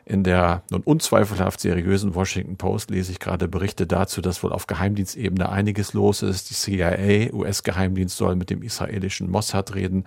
in 0.06 0.24
der 0.24 0.64
nun 0.70 0.82
unzweifelhaft 0.82 1.60
seriösen 1.60 2.14
Washington 2.16 2.58
Post 2.58 2.92
lese 2.92 3.12
ich 3.12 3.20
gerade 3.20 3.48
Berichte 3.48 3.88
dazu, 3.88 4.22
dass 4.22 4.44
wohl 4.44 4.52
auf 4.52 4.68
Geheimdienstebene 4.68 5.50
einiges 5.50 5.94
los 5.94 6.22
ist. 6.22 6.50
Die 6.50 6.56
CIA, 6.56 7.34
US-Geheimdienst, 7.34 8.18
soll 8.18 8.36
mit 8.36 8.50
dem 8.50 8.64
israelischen 8.64 9.30
Mossad 9.30 9.76
reden. 9.76 10.04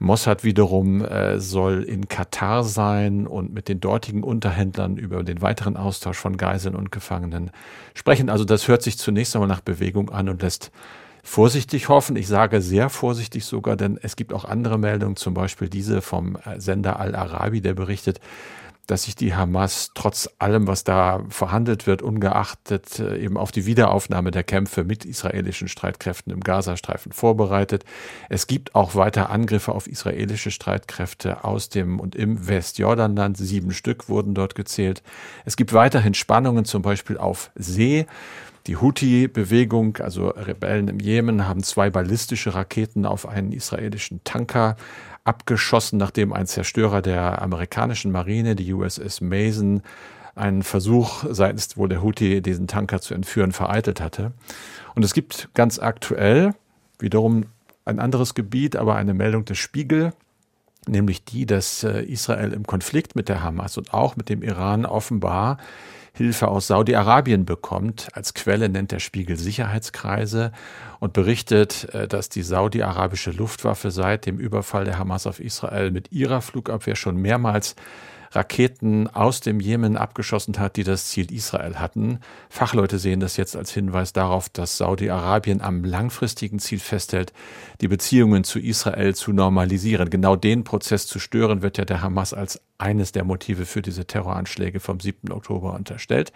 Mossad 0.00 0.44
wiederum 0.44 1.04
äh, 1.04 1.38
soll 1.38 1.82
in 1.82 2.08
Katar 2.08 2.64
sein 2.64 3.26
und 3.26 3.52
mit 3.52 3.68
den 3.68 3.80
dortigen 3.80 4.22
Unterhändlern 4.24 4.96
über 4.96 5.22
den 5.22 5.42
weiteren 5.42 5.76
Austausch 5.76 6.16
von 6.16 6.38
Geiseln 6.38 6.74
und 6.74 6.90
Gefangenen 6.90 7.50
sprechen. 7.94 8.30
Also 8.30 8.44
das 8.44 8.66
hört 8.66 8.82
sich 8.82 8.96
zunächst 8.96 9.36
einmal 9.36 9.48
nach 9.48 9.60
Bewegung 9.60 10.08
an 10.08 10.30
und 10.30 10.40
lässt 10.40 10.72
vorsichtig 11.22 11.90
hoffen. 11.90 12.16
Ich 12.16 12.28
sage 12.28 12.62
sehr 12.62 12.88
vorsichtig 12.88 13.44
sogar, 13.44 13.76
denn 13.76 13.98
es 14.00 14.16
gibt 14.16 14.32
auch 14.32 14.46
andere 14.46 14.78
Meldungen, 14.78 15.16
zum 15.16 15.34
Beispiel 15.34 15.68
diese 15.68 16.00
vom 16.00 16.36
äh, 16.36 16.58
Sender 16.58 16.98
Al-Arabi, 16.98 17.60
der 17.60 17.74
berichtet, 17.74 18.20
dass 18.90 19.04
sich 19.04 19.14
die 19.14 19.34
Hamas 19.34 19.92
trotz 19.94 20.28
allem, 20.38 20.66
was 20.66 20.82
da 20.82 21.24
verhandelt 21.28 21.86
wird, 21.86 22.02
ungeachtet 22.02 22.98
äh, 22.98 23.18
eben 23.18 23.36
auf 23.36 23.52
die 23.52 23.64
Wiederaufnahme 23.64 24.32
der 24.32 24.42
Kämpfe 24.42 24.82
mit 24.82 25.04
israelischen 25.04 25.68
Streitkräften 25.68 26.32
im 26.32 26.40
Gazastreifen 26.40 27.12
vorbereitet. 27.12 27.84
Es 28.28 28.48
gibt 28.48 28.74
auch 28.74 28.96
weiter 28.96 29.30
Angriffe 29.30 29.72
auf 29.72 29.86
israelische 29.86 30.50
Streitkräfte 30.50 31.44
aus 31.44 31.68
dem 31.68 32.00
und 32.00 32.16
im 32.16 32.48
Westjordanland. 32.48 33.36
Sieben 33.36 33.72
Stück 33.72 34.08
wurden 34.08 34.34
dort 34.34 34.56
gezählt. 34.56 35.02
Es 35.44 35.56
gibt 35.56 35.72
weiterhin 35.72 36.14
Spannungen, 36.14 36.64
zum 36.64 36.82
Beispiel 36.82 37.16
auf 37.16 37.52
See. 37.54 38.06
Die 38.66 38.76
Houthi-Bewegung, 38.76 39.96
also 39.98 40.28
Rebellen 40.28 40.88
im 40.88 41.00
Jemen, 41.00 41.48
haben 41.48 41.62
zwei 41.62 41.90
ballistische 41.90 42.54
Raketen 42.54 43.06
auf 43.06 43.26
einen 43.26 43.52
israelischen 43.52 44.22
Tanker 44.24 44.76
abgeschossen, 45.30 45.96
nachdem 45.96 46.32
ein 46.32 46.48
Zerstörer 46.48 47.02
der 47.02 47.40
amerikanischen 47.40 48.10
Marine, 48.10 48.56
die 48.56 48.72
USS 48.72 49.20
Mason, 49.20 49.82
einen 50.34 50.64
Versuch 50.64 51.24
seitens 51.30 51.76
wohl 51.76 51.88
der 51.88 52.02
Houthi, 52.02 52.42
diesen 52.42 52.66
Tanker 52.66 53.00
zu 53.00 53.14
entführen, 53.14 53.52
vereitelt 53.52 54.00
hatte. 54.00 54.32
Und 54.96 55.04
es 55.04 55.14
gibt 55.14 55.48
ganz 55.54 55.78
aktuell 55.78 56.54
wiederum 56.98 57.44
ein 57.84 58.00
anderes 58.00 58.34
Gebiet, 58.34 58.74
aber 58.74 58.96
eine 58.96 59.14
Meldung 59.14 59.44
des 59.44 59.58
Spiegel, 59.58 60.12
nämlich 60.86 61.24
die, 61.24 61.46
dass 61.46 61.84
äh, 61.84 62.02
Israel 62.02 62.52
im 62.52 62.66
Konflikt 62.66 63.16
mit 63.16 63.28
der 63.28 63.42
Hamas 63.42 63.76
und 63.76 63.92
auch 63.92 64.16
mit 64.16 64.28
dem 64.28 64.42
Iran 64.42 64.86
offenbar 64.86 65.58
Hilfe 66.12 66.48
aus 66.48 66.66
Saudi-Arabien 66.66 67.46
bekommt. 67.46 68.08
Als 68.12 68.34
Quelle 68.34 68.68
nennt 68.68 68.92
der 68.92 68.98
Spiegel 68.98 69.36
Sicherheitskreise 69.36 70.52
und 70.98 71.12
berichtet, 71.12 71.92
äh, 71.94 72.08
dass 72.08 72.28
die 72.28 72.42
saudi-arabische 72.42 73.30
Luftwaffe 73.30 73.90
seit 73.90 74.26
dem 74.26 74.38
Überfall 74.38 74.84
der 74.84 74.98
Hamas 74.98 75.26
auf 75.26 75.40
Israel 75.40 75.90
mit 75.90 76.12
ihrer 76.12 76.40
Flugabwehr 76.40 76.96
schon 76.96 77.16
mehrmals 77.16 77.76
Raketen 78.32 79.08
aus 79.08 79.40
dem 79.40 79.58
Jemen 79.58 79.96
abgeschossen 79.96 80.58
hat, 80.58 80.76
die 80.76 80.84
das 80.84 81.06
Ziel 81.06 81.32
Israel 81.32 81.76
hatten. 81.76 82.20
Fachleute 82.48 82.98
sehen 82.98 83.20
das 83.20 83.36
jetzt 83.36 83.56
als 83.56 83.72
Hinweis 83.72 84.12
darauf, 84.12 84.48
dass 84.48 84.76
Saudi-Arabien 84.76 85.60
am 85.60 85.84
langfristigen 85.84 86.60
Ziel 86.60 86.78
festhält, 86.78 87.32
die 87.80 87.88
Beziehungen 87.88 88.44
zu 88.44 88.60
Israel 88.60 89.14
zu 89.14 89.32
normalisieren. 89.32 90.10
Genau 90.10 90.36
den 90.36 90.62
Prozess 90.62 91.06
zu 91.06 91.18
stören, 91.18 91.62
wird 91.62 91.78
ja 91.78 91.84
der 91.84 92.02
Hamas 92.02 92.32
als 92.32 92.60
eines 92.78 93.12
der 93.12 93.24
Motive 93.24 93.66
für 93.66 93.82
diese 93.82 94.06
Terroranschläge 94.06 94.80
vom 94.80 95.00
7. 95.00 95.32
Oktober 95.32 95.74
unterstellt. 95.74 96.32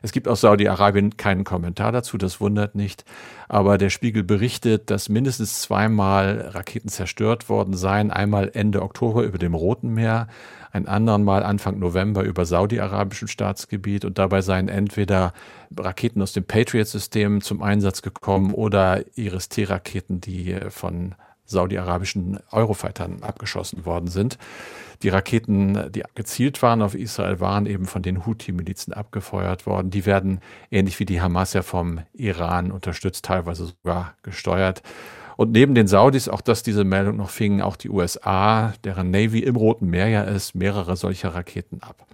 Es 0.00 0.12
gibt 0.12 0.26
aus 0.26 0.40
Saudi-Arabien 0.40 1.16
keinen 1.16 1.44
Kommentar 1.44 1.92
dazu, 1.92 2.18
das 2.18 2.40
wundert 2.40 2.74
nicht. 2.74 3.04
Aber 3.48 3.78
der 3.78 3.90
Spiegel 3.90 4.24
berichtet, 4.24 4.90
dass 4.90 5.08
mindestens 5.08 5.60
zweimal 5.60 6.50
Raketen 6.54 6.88
zerstört 6.88 7.48
worden 7.48 7.74
seien. 7.74 8.10
Einmal 8.10 8.50
Ende 8.54 8.82
Oktober 8.82 9.22
über 9.22 9.38
dem 9.38 9.54
Roten 9.54 9.90
Meer, 9.90 10.28
ein 10.72 10.88
anderen 10.88 11.22
Mal 11.22 11.42
Anfang 11.42 11.78
November 11.78 12.22
über 12.22 12.46
saudi-arabischem 12.46 13.28
Staatsgebiet 13.28 14.04
und 14.04 14.18
dabei 14.18 14.40
seien 14.40 14.68
entweder 14.68 15.34
Raketen 15.76 16.22
aus 16.22 16.32
dem 16.32 16.44
Patriot-System 16.44 17.42
zum 17.42 17.62
Einsatz 17.62 18.00
gekommen 18.00 18.54
oder 18.54 19.04
Iris-T-Raketen, 19.16 20.20
die 20.20 20.56
von 20.70 21.14
saudi-arabischen 21.44 22.38
Eurofightern 22.50 23.22
abgeschossen 23.22 23.84
worden 23.84 24.08
sind. 24.08 24.38
Die 25.02 25.10
Raketen, 25.10 25.90
die 25.92 26.04
gezielt 26.14 26.62
waren 26.62 26.80
auf 26.80 26.94
Israel, 26.94 27.40
waren 27.40 27.66
eben 27.66 27.86
von 27.86 28.02
den 28.02 28.24
Houthi-Milizen 28.24 28.94
abgefeuert 28.94 29.66
worden. 29.66 29.90
Die 29.90 30.06
werden 30.06 30.40
ähnlich 30.70 30.98
wie 31.00 31.04
die 31.04 31.20
Hamas 31.20 31.52
ja 31.52 31.62
vom 31.62 32.00
Iran 32.14 32.72
unterstützt, 32.72 33.24
teilweise 33.24 33.66
sogar 33.66 34.14
gesteuert. 34.22 34.82
Und 35.42 35.50
neben 35.50 35.74
den 35.74 35.88
Saudis, 35.88 36.28
auch 36.28 36.40
dass 36.40 36.62
diese 36.62 36.84
Meldung 36.84 37.16
noch 37.16 37.30
fingen, 37.30 37.62
auch 37.62 37.74
die 37.74 37.90
USA, 37.90 38.74
deren 38.84 39.10
Navy 39.10 39.40
im 39.40 39.56
Roten 39.56 39.88
Meer 39.88 40.06
ja 40.06 40.22
ist, 40.22 40.54
mehrere 40.54 40.94
solcher 40.94 41.34
Raketen 41.34 41.82
ab. 41.82 42.06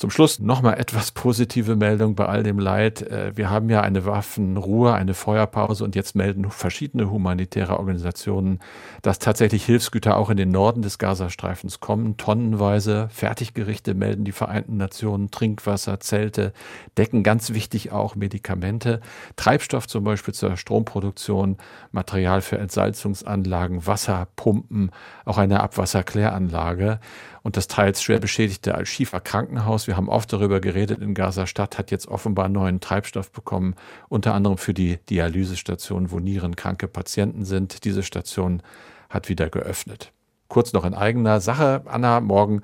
Zum 0.00 0.08
Schluss 0.08 0.38
nochmal 0.38 0.78
etwas 0.78 1.10
positive 1.12 1.76
Meldung 1.76 2.14
bei 2.14 2.24
all 2.24 2.42
dem 2.42 2.58
Leid. 2.58 3.02
Äh, 3.02 3.36
wir 3.36 3.50
haben 3.50 3.68
ja 3.68 3.82
eine 3.82 4.06
Waffenruhe, 4.06 4.94
eine 4.94 5.12
Feuerpause 5.12 5.84
und 5.84 5.94
jetzt 5.94 6.16
melden 6.16 6.50
verschiedene 6.50 7.10
humanitäre 7.10 7.78
Organisationen, 7.78 8.60
dass 9.02 9.18
tatsächlich 9.18 9.66
Hilfsgüter 9.66 10.16
auch 10.16 10.30
in 10.30 10.38
den 10.38 10.50
Norden 10.50 10.80
des 10.80 10.96
Gazastreifens 10.96 11.80
kommen. 11.80 12.16
Tonnenweise 12.16 13.10
Fertiggerichte 13.10 13.92
melden 13.92 14.24
die 14.24 14.32
Vereinten 14.32 14.78
Nationen, 14.78 15.30
Trinkwasser, 15.30 16.00
Zelte, 16.00 16.54
Decken, 16.96 17.22
ganz 17.22 17.52
wichtig 17.52 17.92
auch 17.92 18.14
Medikamente, 18.14 19.02
Treibstoff 19.36 19.86
zum 19.86 20.04
Beispiel 20.04 20.32
zur 20.32 20.56
Stromproduktion, 20.56 21.58
Material 21.92 22.40
für 22.40 22.56
Entsalzungsanlagen, 22.56 23.86
Wasserpumpen, 23.86 24.92
auch 25.26 25.36
eine 25.36 25.60
Abwasserkläranlage 25.60 27.00
und 27.42 27.56
das 27.56 27.68
teils 27.68 28.02
schwer 28.02 28.18
beschädigte 28.18 28.74
Al-Shifa 28.74 29.20
Krankenhaus. 29.20 29.86
Wir 29.86 29.96
haben 29.96 30.08
oft 30.08 30.32
darüber 30.32 30.60
geredet 30.60 31.00
in 31.00 31.14
Gaza-Stadt, 31.14 31.78
hat 31.78 31.90
jetzt 31.90 32.08
offenbar 32.08 32.48
neuen 32.48 32.80
Treibstoff 32.80 33.30
bekommen, 33.32 33.74
unter 34.08 34.34
anderem 34.34 34.58
für 34.58 34.74
die 34.74 34.98
Dialysestation, 35.08 36.10
wo 36.10 36.18
nierenkranke 36.18 36.88
Patienten 36.88 37.44
sind. 37.44 37.84
Diese 37.84 38.02
Station 38.02 38.62
hat 39.08 39.28
wieder 39.28 39.48
geöffnet. 39.48 40.12
Kurz 40.48 40.72
noch 40.72 40.84
in 40.84 40.94
eigener 40.94 41.40
Sache, 41.40 41.82
Anna, 41.86 42.20
morgen 42.20 42.62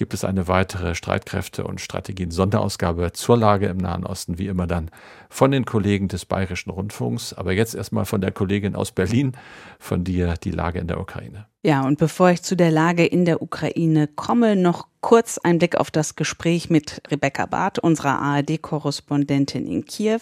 gibt 0.00 0.14
es 0.14 0.24
eine 0.24 0.48
weitere 0.48 0.94
Streitkräfte- 0.94 1.62
und 1.62 1.78
Strategien-Sonderausgabe 1.78 3.12
zur 3.12 3.36
Lage 3.36 3.66
im 3.66 3.76
Nahen 3.76 4.06
Osten, 4.06 4.38
wie 4.38 4.46
immer 4.46 4.66
dann 4.66 4.90
von 5.28 5.50
den 5.50 5.66
Kollegen 5.66 6.08
des 6.08 6.24
Bayerischen 6.24 6.70
Rundfunks. 6.70 7.34
Aber 7.34 7.52
jetzt 7.52 7.74
erstmal 7.74 8.06
von 8.06 8.22
der 8.22 8.32
Kollegin 8.32 8.76
aus 8.76 8.92
Berlin, 8.92 9.32
von 9.78 10.02
dir 10.02 10.36
die 10.42 10.52
Lage 10.52 10.78
in 10.78 10.86
der 10.86 10.98
Ukraine. 10.98 11.44
Ja, 11.62 11.82
und 11.82 11.98
bevor 11.98 12.30
ich 12.30 12.40
zu 12.40 12.56
der 12.56 12.70
Lage 12.70 13.04
in 13.04 13.26
der 13.26 13.42
Ukraine 13.42 14.06
komme, 14.06 14.56
noch 14.56 14.88
kurz 15.02 15.36
ein 15.36 15.58
Blick 15.58 15.76
auf 15.76 15.90
das 15.90 16.16
Gespräch 16.16 16.70
mit 16.70 17.02
Rebecca 17.10 17.44
Barth, 17.44 17.78
unserer 17.78 18.20
ARD-Korrespondentin 18.20 19.66
in 19.66 19.84
Kiew. 19.84 20.20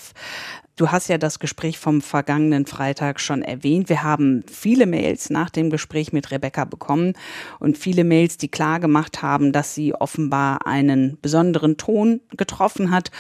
Du 0.79 0.93
hast 0.93 1.09
ja 1.09 1.19
das 1.19 1.41
Gespräch 1.41 1.77
vom 1.77 2.01
vergangenen 2.01 2.65
Freitag 2.65 3.19
schon 3.19 3.43
erwähnt. 3.43 3.89
Wir 3.89 4.05
haben 4.05 4.45
viele 4.49 4.87
Mails 4.87 5.29
nach 5.29 5.51
dem 5.51 5.71
Gespräch 5.71 6.13
mit 6.13 6.31
Rebecca 6.31 6.65
bekommen 6.65 7.15
und 7.59 7.77
viele 7.77 8.05
Mails, 8.05 8.37
die 8.37 8.47
klar 8.47 8.79
gemacht 8.79 9.21
haben, 9.21 9.51
dass 9.51 9.75
sie 9.75 9.93
offenbar 9.93 10.69
einen 10.69 11.19
besonderen 11.21 11.79
Ton 11.79 12.21
getroffen 12.37 12.93
hat. 12.93 13.11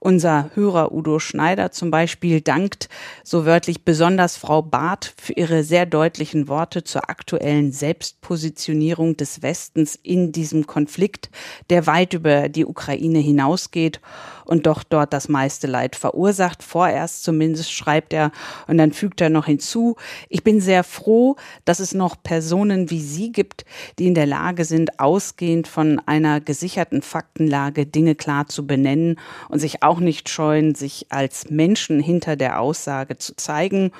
Unser 0.00 0.50
Hörer 0.54 0.90
Udo 0.90 1.20
Schneider 1.20 1.70
zum 1.70 1.92
Beispiel 1.92 2.40
dankt 2.40 2.88
so 3.22 3.46
wörtlich 3.46 3.84
besonders 3.84 4.36
Frau 4.36 4.60
Barth 4.62 5.14
für 5.16 5.34
ihre 5.34 5.62
sehr 5.62 5.86
deutlichen 5.86 6.48
Worte 6.48 6.82
zur 6.82 7.08
aktuellen 7.10 7.70
Selbstpositionierung 7.70 9.16
des 9.16 9.40
Westens 9.40 9.94
in 10.02 10.32
diesem 10.32 10.66
Konflikt, 10.66 11.30
der 11.70 11.86
weit 11.86 12.12
über 12.12 12.48
die 12.48 12.66
Ukraine 12.66 13.20
hinausgeht 13.20 14.00
und 14.44 14.66
doch 14.66 14.82
dort 14.82 15.12
das 15.12 15.28
meiste 15.28 15.68
Leid 15.68 15.94
verursacht. 15.94 16.64
Vorerst 16.64 17.03
zumindest 17.22 17.72
schreibt 17.72 18.12
er 18.12 18.32
und 18.66 18.78
dann 18.78 18.92
fügt 18.92 19.20
er 19.20 19.30
noch 19.30 19.46
hinzu, 19.46 19.96
ich 20.28 20.42
bin 20.42 20.60
sehr 20.60 20.84
froh, 20.84 21.36
dass 21.64 21.80
es 21.80 21.94
noch 21.94 22.22
Personen 22.22 22.90
wie 22.90 23.00
Sie 23.00 23.32
gibt, 23.32 23.64
die 23.98 24.06
in 24.06 24.14
der 24.14 24.26
Lage 24.26 24.64
sind, 24.64 25.00
ausgehend 25.00 25.68
von 25.68 26.00
einer 26.06 26.40
gesicherten 26.40 27.02
Faktenlage 27.02 27.86
Dinge 27.86 28.14
klar 28.14 28.46
zu 28.46 28.66
benennen 28.66 29.18
und 29.48 29.58
sich 29.58 29.82
auch 29.82 30.00
nicht 30.00 30.28
scheuen, 30.28 30.74
sich 30.74 31.06
als 31.10 31.50
Menschen 31.50 32.00
hinter 32.00 32.36
der 32.36 32.60
Aussage 32.60 33.18
zu 33.18 33.36
zeigen. 33.36 33.92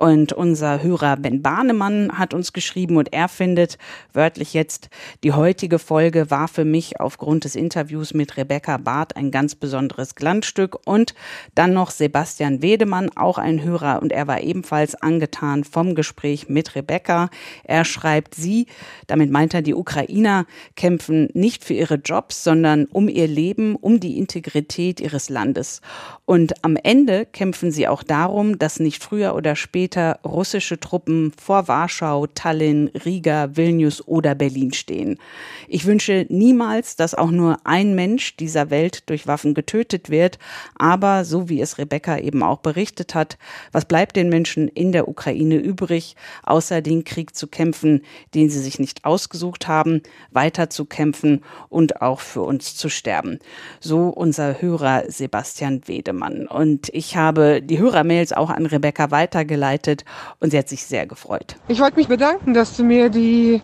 Und 0.00 0.32
unser 0.32 0.82
Hörer 0.82 1.18
Ben 1.18 1.42
Bahnemann 1.42 2.18
hat 2.18 2.32
uns 2.32 2.54
geschrieben 2.54 2.96
und 2.96 3.12
er 3.12 3.28
findet 3.28 3.76
wörtlich 4.14 4.54
jetzt, 4.54 4.88
die 5.22 5.34
heutige 5.34 5.78
Folge 5.78 6.30
war 6.30 6.48
für 6.48 6.64
mich 6.64 6.98
aufgrund 6.98 7.44
des 7.44 7.54
Interviews 7.54 8.14
mit 8.14 8.38
Rebecca 8.38 8.78
Barth 8.78 9.14
ein 9.14 9.30
ganz 9.30 9.56
besonderes 9.56 10.14
Glanzstück. 10.14 10.78
Und 10.86 11.14
dann 11.54 11.74
noch 11.74 11.90
Sebastian 11.90 12.62
Wedemann, 12.62 13.10
auch 13.14 13.36
ein 13.36 13.62
Hörer 13.62 14.00
und 14.00 14.10
er 14.10 14.26
war 14.26 14.40
ebenfalls 14.40 14.94
angetan 14.94 15.64
vom 15.64 15.94
Gespräch 15.94 16.48
mit 16.48 16.74
Rebecca. 16.76 17.28
Er 17.64 17.84
schreibt, 17.84 18.34
sie, 18.34 18.68
damit 19.06 19.30
meint 19.30 19.52
er, 19.52 19.60
die 19.60 19.74
Ukrainer 19.74 20.46
kämpfen 20.76 21.28
nicht 21.34 21.62
für 21.62 21.74
ihre 21.74 21.96
Jobs, 21.96 22.42
sondern 22.42 22.86
um 22.86 23.10
ihr 23.10 23.28
Leben, 23.28 23.76
um 23.76 24.00
die 24.00 24.16
Integrität 24.16 24.98
ihres 24.98 25.28
Landes. 25.28 25.82
Und 26.24 26.64
am 26.64 26.76
Ende 26.76 27.26
kämpfen 27.26 27.70
sie 27.70 27.86
auch 27.86 28.02
darum, 28.02 28.58
dass 28.58 28.80
nicht 28.80 29.04
früher 29.04 29.34
oder 29.34 29.56
später 29.56 29.89
später 29.90 30.20
russische 30.24 30.78
Truppen 30.78 31.32
vor 31.36 31.66
Warschau, 31.66 32.28
Tallinn, 32.28 32.92
Riga, 33.04 33.56
Vilnius 33.56 34.06
oder 34.06 34.36
Berlin 34.36 34.72
stehen. 34.72 35.18
Ich 35.66 35.84
wünsche 35.84 36.26
niemals, 36.28 36.94
dass 36.94 37.16
auch 37.16 37.32
nur 37.32 37.58
ein 37.64 37.96
Mensch 37.96 38.36
dieser 38.36 38.70
Welt 38.70 39.08
durch 39.10 39.26
Waffen 39.26 39.52
getötet 39.52 40.08
wird, 40.08 40.38
aber 40.76 41.24
so 41.24 41.48
wie 41.48 41.60
es 41.60 41.78
Rebecca 41.78 42.18
eben 42.18 42.44
auch 42.44 42.58
berichtet 42.58 43.16
hat, 43.16 43.36
was 43.72 43.84
bleibt 43.84 44.14
den 44.14 44.28
Menschen 44.28 44.68
in 44.68 44.92
der 44.92 45.08
Ukraine 45.08 45.56
übrig, 45.56 46.14
außer 46.44 46.82
den 46.82 47.02
Krieg 47.02 47.34
zu 47.34 47.48
kämpfen, 47.48 48.02
den 48.32 48.48
sie 48.48 48.60
sich 48.60 48.78
nicht 48.78 49.04
ausgesucht 49.04 49.66
haben, 49.66 50.02
weiter 50.30 50.70
zu 50.70 50.84
kämpfen 50.84 51.42
und 51.68 52.00
auch 52.00 52.20
für 52.20 52.42
uns 52.42 52.76
zu 52.76 52.88
sterben. 52.88 53.40
So 53.80 54.06
unser 54.08 54.62
Hörer 54.62 55.02
Sebastian 55.08 55.88
Wedemann. 55.88 56.46
Und 56.46 56.90
ich 56.90 57.16
habe 57.16 57.60
die 57.60 57.80
Hörermails 57.80 58.32
auch 58.32 58.50
an 58.50 58.66
Rebecca 58.66 59.10
weitergeleitet 59.10 59.79
vorbereitet 59.80 60.04
und 60.40 60.50
sie 60.50 60.58
hat 60.58 60.68
sich 60.68 60.84
sehr 60.84 61.06
gefreut. 61.06 61.56
Ich 61.68 61.80
wollte 61.80 61.96
mich 61.96 62.08
bedanken, 62.08 62.54
dass 62.54 62.76
du 62.76 62.84
mir 62.84 63.08
die 63.08 63.62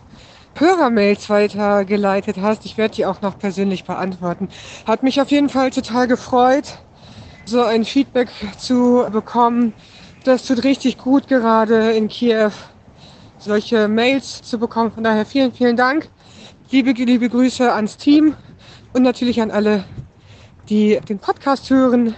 Hörermails 0.55 1.29
weitergeleitet 1.29 2.37
hast. 2.41 2.65
Ich 2.65 2.77
werde 2.77 2.95
die 2.95 3.05
auch 3.05 3.21
noch 3.21 3.37
persönlich 3.37 3.83
beantworten. 3.83 4.49
Hat 4.85 5.03
mich 5.03 5.21
auf 5.21 5.29
jeden 5.29 5.49
Fall 5.49 5.71
total 5.71 6.07
gefreut, 6.07 6.79
so 7.45 7.61
ein 7.61 7.85
Feedback 7.85 8.29
zu 8.57 9.05
bekommen. 9.11 9.73
Das 10.23 10.45
tut 10.45 10.63
richtig 10.63 10.97
gut 10.97 11.27
gerade 11.27 11.91
in 11.91 12.07
Kiew, 12.07 12.51
solche 13.37 13.87
Mails 13.87 14.41
zu 14.41 14.57
bekommen. 14.57 14.91
Von 14.91 15.03
daher 15.03 15.25
vielen, 15.25 15.53
vielen 15.53 15.77
Dank. 15.77 16.09
Liebe, 16.69 16.91
liebe 16.91 17.29
Grüße 17.29 17.71
ans 17.71 17.95
Team 17.95 18.35
und 18.93 19.03
natürlich 19.03 19.41
an 19.41 19.51
alle, 19.51 19.85
die 20.69 20.99
den 21.07 21.19
Podcast 21.19 21.69
hören 21.69 22.13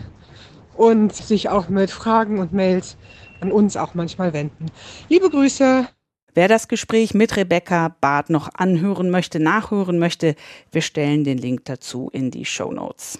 und 0.75 1.13
sich 1.13 1.49
auch 1.49 1.69
mit 1.69 1.91
Fragen 1.91 2.39
und 2.39 2.53
Mails 2.53 2.97
an 3.41 3.51
uns 3.51 3.77
auch 3.77 3.93
manchmal 3.93 4.33
wenden. 4.33 4.67
Liebe 5.07 5.29
Grüße. 5.29 5.87
Wer 6.35 6.47
das 6.47 6.67
Gespräch 6.67 7.13
mit 7.13 7.35
Rebecca 7.35 7.95
Barth 8.01 8.29
noch 8.29 8.49
anhören 8.53 9.09
möchte, 9.09 9.39
nachhören 9.39 9.97
möchte, 9.97 10.35
wir 10.71 10.81
stellen 10.81 11.23
den 11.23 11.37
Link 11.37 11.65
dazu 11.65 12.09
in 12.13 12.29
die 12.29 12.45
Show 12.45 12.71
Notes. 12.71 13.17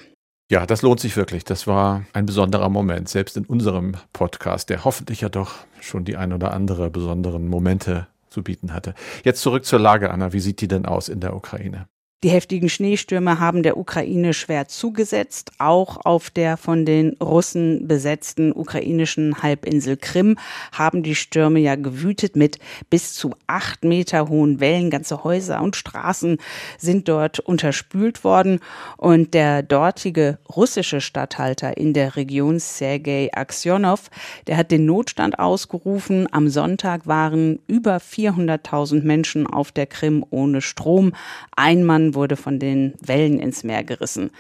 Ja, 0.52 0.66
das 0.66 0.82
lohnt 0.82 1.00
sich 1.00 1.16
wirklich. 1.16 1.44
Das 1.44 1.68
war 1.68 2.06
ein 2.14 2.26
besonderer 2.26 2.70
Moment, 2.70 3.10
selbst 3.10 3.38
in 3.38 3.46
unserem 3.46 3.96
Podcast, 4.14 4.70
der 4.70 4.84
hoffentlich 4.84 5.22
ja 5.22 5.30
doch 5.30 5.56
schon 5.80 6.06
die 6.06 6.18
ein 6.18 6.34
oder 6.34 6.54
andere 6.54 6.90
besonderen 6.90 7.48
Momente 7.48 8.08
zu 8.30 8.44
bieten 8.44 8.74
hatte. 8.74 8.94
Jetzt 9.24 9.42
zurück 9.42 9.66
zur 9.66 9.80
Lage, 9.80 10.12
Anna. 10.12 10.34
Wie 10.34 10.40
sieht 10.40 10.62
die 10.62 10.68
denn 10.68 10.86
aus 10.86 11.10
in 11.10 11.20
der 11.20 11.36
Ukraine? 11.36 11.88
Die 12.22 12.32
heftigen 12.32 12.68
Schneestürme 12.68 13.40
haben 13.40 13.64
der 13.64 13.78
Ukraine 13.78 14.34
schwer 14.34 14.68
zugesetzt, 14.68 15.54
auch 15.58 16.06
auf 16.06 16.30
der 16.30 16.58
von 16.58 16.86
den 16.86 17.16
Russen 17.24 17.88
besetzten 17.88 18.52
ukrainischen 18.52 19.42
Halbinsel 19.42 19.96
Krim 19.96 20.38
haben 20.74 21.02
die 21.02 21.16
Stürme 21.16 21.62
ja 21.62 21.76
gewütet 21.76 22.36
mit 22.36 22.60
bis 22.90 23.14
zu 23.14 23.36
acht 23.48 23.86
Meter 23.86 24.28
hohen 24.28 24.60
Wellen. 24.60 24.90
Ganze 24.90 25.24
Häuser 25.24 25.62
und 25.62 25.78
Straßen 25.78 26.40
sind 26.78 27.08
dort 27.08 27.40
unterspült 27.40 28.26
worden 28.26 28.60
und 28.98 29.34
der 29.34 29.64
dortige 29.64 30.40
russische 30.54 31.00
Statthalter 31.00 31.78
in 31.78 31.94
der 31.94 32.18
Region 32.18 32.60
Sergei 32.60 33.30
Aksionov, 33.32 34.10
der 34.48 34.58
hat 34.58 34.72
den 34.72 34.86
Notstand 34.86 35.40
ausgerufen. 35.40 36.28
Am 36.34 36.50
Sonntag 36.50 37.08
waren 37.08 37.60
über 37.68 37.96
400.000 37.96 39.04
Menschen 39.04 39.48
auf 39.48 39.72
der 39.72 39.86
Krim 39.86 40.26
ohne 40.32 40.60
Strom. 40.60 41.14
Ein 41.56 41.86
Mann 41.86 42.09
wurde 42.16 42.36
von 42.36 42.60
den 42.60 42.94
Wellen 43.02 43.40
ins 43.40 43.64
Meer 43.64 43.84
gerissen. 43.84 44.32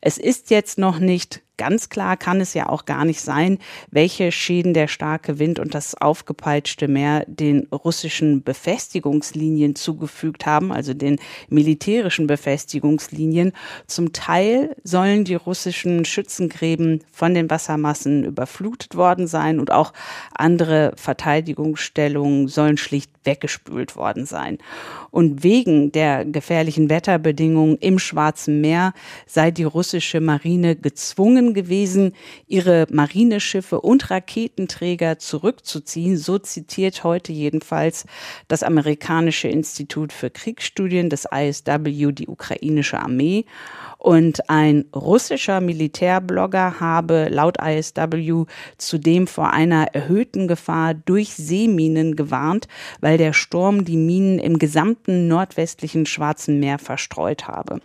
Es 0.00 0.18
ist 0.18 0.50
jetzt 0.50 0.78
noch 0.78 0.98
nicht 0.98 1.42
ganz 1.60 1.90
klar 1.90 2.16
kann 2.16 2.40
es 2.40 2.54
ja 2.54 2.70
auch 2.70 2.86
gar 2.86 3.04
nicht 3.04 3.20
sein, 3.20 3.58
welche 3.90 4.32
Schäden 4.32 4.72
der 4.72 4.88
starke 4.88 5.38
Wind 5.38 5.58
und 5.58 5.74
das 5.74 5.94
aufgepeitschte 5.94 6.88
Meer 6.88 7.26
den 7.26 7.66
russischen 7.70 8.42
Befestigungslinien 8.42 9.76
zugefügt 9.76 10.46
haben, 10.46 10.72
also 10.72 10.94
den 10.94 11.18
militärischen 11.50 12.26
Befestigungslinien. 12.26 13.52
Zum 13.86 14.14
Teil 14.14 14.74
sollen 14.84 15.24
die 15.24 15.34
russischen 15.34 16.06
Schützengräben 16.06 17.04
von 17.12 17.34
den 17.34 17.50
Wassermassen 17.50 18.24
überflutet 18.24 18.96
worden 18.96 19.26
sein 19.26 19.60
und 19.60 19.70
auch 19.70 19.92
andere 20.34 20.92
Verteidigungsstellungen 20.96 22.48
sollen 22.48 22.78
schlicht 22.78 23.10
weggespült 23.24 23.96
worden 23.96 24.24
sein. 24.24 24.56
Und 25.10 25.42
wegen 25.42 25.92
der 25.92 26.24
gefährlichen 26.24 26.88
Wetterbedingungen 26.88 27.76
im 27.78 27.98
Schwarzen 27.98 28.62
Meer 28.62 28.94
sei 29.26 29.50
die 29.50 29.64
russische 29.64 30.20
Marine 30.20 30.76
gezwungen 30.76 31.49
gewesen, 31.54 32.12
ihre 32.46 32.86
Marineschiffe 32.90 33.80
und 33.80 34.10
Raketenträger 34.10 35.18
zurückzuziehen. 35.18 36.16
So 36.16 36.38
zitiert 36.38 37.04
heute 37.04 37.32
jedenfalls 37.32 38.04
das 38.48 38.62
amerikanische 38.62 39.48
Institut 39.48 40.12
für 40.12 40.30
Kriegsstudien 40.30 41.10
des 41.10 41.26
ISW 41.32 42.12
die 42.12 42.28
ukrainische 42.28 42.98
Armee. 42.98 43.44
Und 44.00 44.48
ein 44.48 44.86
russischer 44.96 45.60
Militärblogger 45.60 46.80
habe 46.80 47.28
laut 47.28 47.58
ISW 47.62 48.46
zudem 48.78 49.26
vor 49.26 49.52
einer 49.52 49.94
erhöhten 49.94 50.48
Gefahr 50.48 50.94
durch 50.94 51.34
Seeminen 51.34 52.16
gewarnt, 52.16 52.66
weil 53.02 53.18
der 53.18 53.34
Sturm 53.34 53.84
die 53.84 53.98
Minen 53.98 54.38
im 54.38 54.58
gesamten 54.58 55.28
nordwestlichen 55.28 56.06
Schwarzen 56.06 56.60
Meer 56.60 56.78
verstreut 56.78 57.46
habe. 57.46 57.80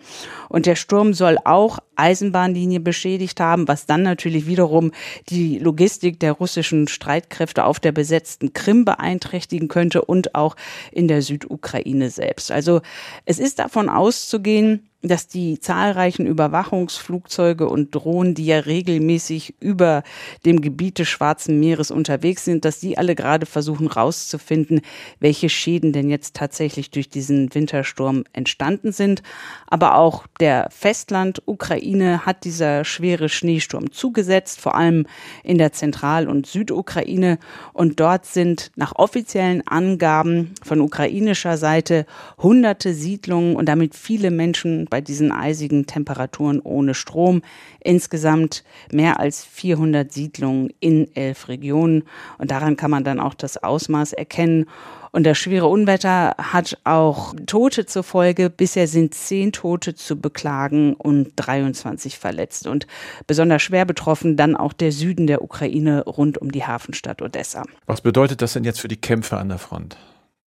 Und 0.47 0.67
der 0.67 0.78
Sturm 0.78 1.13
soll 1.13 1.38
auch 1.43 1.80
Eisenbahnlinie 1.97 2.80
beschädigt 2.80 3.41
haben, 3.41 3.67
was 3.67 3.86
dann 3.86 4.04
natürlich 4.04 4.47
wiederum 4.47 4.91
die 5.28 5.60
Logistik 5.60 6.21
der 6.21 6.32
russischen 6.32 6.88
Streitkräfte 6.88 7.65
auf 7.65 7.82
der 7.82 7.91
besetzten 7.91 8.54
Krim 8.54 8.86
beeinträchtigen 8.86 9.67
könnte 9.67 10.06
und 10.06 10.34
auch 10.34 10.56
in 10.93 11.10
der 11.10 11.21
Südukraine 11.21 12.10
selbst. 12.10 12.51
Also 12.51 12.80
es 13.25 13.38
ist 13.38 13.60
davon 13.60 13.89
auszugehen, 13.89 14.89
dass 15.08 15.28
die 15.28 15.60
zahlreichen 15.60 16.26
Überwachungsflugzeuge 16.26 17.68
und 17.68 17.94
Drohnen, 17.94 18.34
die 18.34 18.46
ja 18.46 18.60
regelmäßig 18.60 19.56
über 19.60 20.04
dem 20.46 20.62
Gebiet 20.62 21.00
des 21.00 21.08
Schwarzen 21.08 21.60
Meeres 21.60 21.91
unterwegs 21.91 22.46
sind, 22.46 22.65
dass 22.65 22.80
die 22.80 22.98
alle 22.98 23.15
gerade 23.15 23.46
versuchen 23.46 23.88
rauszufinden, 23.88 24.82
welche 25.20 25.50
Schäden 25.50 25.94
denn 25.94 26.10
jetzt 26.10 26.36
tatsächlich 26.36 26.91
durch 26.91 27.10
diesen 27.10 27.54
Wintersturm 27.54 28.24
entstanden 28.34 28.91
sind. 28.91 29.22
Aber 29.68 29.96
auch 29.96 30.26
der 30.39 30.68
Festland 30.72 31.41
Ukraine 31.46 32.26
hat 32.26 32.44
dieser 32.44 32.86
schwere 32.86 33.30
Schneesturm 33.30 33.91
zugesetzt, 33.91 34.60
vor 34.60 34.76
allem 34.76 35.06
in 35.44 35.58
der 35.58 35.72
Zentral- 35.72 36.28
und 36.28 36.48
Südukraine. 36.48 37.39
Und 37.74 38.00
dort 38.00 38.26
sind 38.26 38.72
nach 38.76 38.96
offiziellen 38.96 39.65
Angaben 39.68 40.54
von 40.63 40.82
ukrainischer 40.82 41.58
Seite 41.58 42.06
hunderte 42.38 42.94
Siedlungen 42.94 43.56
und 43.56 43.68
damit 43.68 43.96
viele 43.96 44.32
Menschen 44.32 44.88
bei 44.96 45.02
diesen 45.02 45.34
eisigen 45.34 45.88
Temperaturen 45.88 46.62
ohne 46.62 46.94
Strom. 46.94 47.42
Insgesamt 47.82 48.64
mehr 48.94 49.20
als 49.20 49.44
400 49.44 50.10
Siedlungen 50.10 50.70
in 50.80 51.14
elf 51.18 51.50
Regionen. 51.50 52.04
Und 52.38 52.50
daran 52.50 52.78
kann 52.78 52.92
man 52.92 53.04
dann 53.04 53.20
auch 53.20 53.34
das 53.34 53.62
Ausmaß 53.62 54.14
erkennen. 54.14 54.68
Und 55.12 55.26
das 55.26 55.38
schwere 55.38 55.68
Unwetter 55.68 56.34
hat 56.38 56.78
auch 56.86 57.36
Tote 57.46 57.86
zur 57.86 58.04
Folge. 58.04 58.50
Bisher 58.50 58.88
sind 58.88 59.14
zehn 59.14 59.52
Tote 59.52 59.96
zu 59.96 60.16
beklagen 60.16 60.94
und 60.94 61.34
23 61.36 62.18
verletzt. 62.18 62.66
Und 62.66 62.88
besonders 63.28 63.64
schwer 63.64 63.84
betroffen 63.84 64.38
dann 64.38 64.56
auch 64.56 64.72
der 64.72 64.94
Süden 64.94 65.28
der 65.28 65.42
Ukraine 65.42 66.06
rund 66.06 66.38
um 66.38 66.54
die 66.54 66.64
Hafenstadt 66.64 67.22
Odessa. 67.22 67.64
Was 67.86 68.00
bedeutet 68.00 68.42
das 68.42 68.54
denn 68.54 68.64
jetzt 68.64 68.80
für 68.80 68.88
die 68.88 68.96
Kämpfe 68.96 69.36
an 69.36 69.50
der 69.50 69.58
Front? 69.58 69.98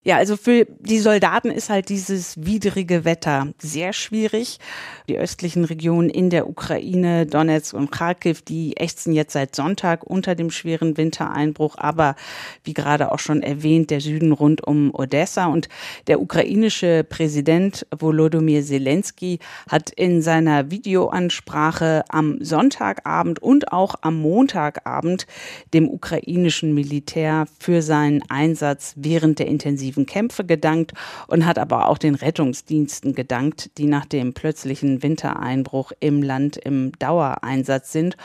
Ja, 0.09 0.17
also 0.17 0.39
für 0.39 0.67
die 0.81 1.01
Soldaten 1.01 1.51
ist 1.51 1.69
halt 1.69 1.91
dieses 1.91 2.43
widrige 2.43 3.05
Wetter 3.05 3.49
sehr 3.59 3.93
schwierig. 3.93 4.59
Die 5.07 5.19
östlichen 5.19 5.67
Regionen 5.67 6.09
in 6.09 6.31
der 6.31 6.49
Ukraine, 6.49 7.27
Donetsk 7.27 7.75
und 7.75 7.93
Kharkiv, 7.93 8.41
die 8.41 8.75
ächzen 8.79 9.13
jetzt 9.13 9.35
seit 9.35 9.55
Sonntag 9.55 10.05
unter 10.05 10.35
dem 10.35 10.51
schweren 10.51 10.97
Wintereinbruch. 10.97 11.77
Aber 11.77 12.17
wie 12.65 12.73
gerade 12.73 13.13
auch 13.13 13.19
schon 13.19 13.43
erwähnt, 13.43 13.91
der 13.91 14.01
Süden 14.01 14.33
rund 14.33 14.67
um 14.67 14.95
Odessa 14.95 15.45
und 15.45 15.69
der 16.07 16.23
ukrainische 16.23 17.05
Präsident 17.05 17.87
Volodymyr 17.95 18.63
Zelensky 18.63 19.41
hat 19.69 19.91
in 19.91 20.23
seiner 20.23 20.71
Videoansprache 20.71 22.05
am 22.09 22.39
Sonntagabend 22.41 23.43
und 23.43 23.73
auch 23.75 23.97
am 24.01 24.23
Montagabend 24.23 25.27
dem 25.75 25.87
ukrainischen 25.87 26.73
Militär 26.73 27.45
für 27.61 27.83
seinen 27.83 28.23
Einsatz 28.31 28.95
während 28.97 29.39
der 29.39 29.49
intensiven 29.49 29.98
intensiven 29.99 30.07
Kämpfe 30.07 30.45
gedankt 30.45 30.93
und 31.27 31.47
hat 31.47 31.59
aber 31.59 31.89
auch 31.89 31.99
den 31.99 32.15
Rettungsdiensten 32.15 33.15
gedankt, 33.15 33.71
die 33.79 33.87
nach 33.87 34.07
dem 34.07 34.33
plötzlichen 34.33 35.03
Wintereinbruch 35.03 35.93
im 36.01 36.23
Land 36.23 36.57
im 36.57 36.93
Dauereinsatz 36.99 37.93
sind. 37.93 38.17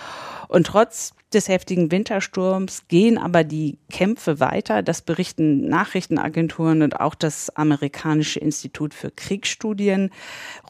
Und 0.47 0.67
trotz 0.67 1.13
des 1.33 1.47
heftigen 1.47 1.91
Wintersturms 1.91 2.87
gehen 2.87 3.17
aber 3.17 3.43
die 3.43 3.77
Kämpfe 3.91 4.39
weiter. 4.39 4.83
Das 4.83 5.01
berichten 5.01 5.67
Nachrichtenagenturen 5.67 6.83
und 6.83 6.99
auch 6.99 7.15
das 7.15 7.49
amerikanische 7.55 8.39
Institut 8.39 8.93
für 8.93 9.09
Kriegsstudien. 9.09 10.11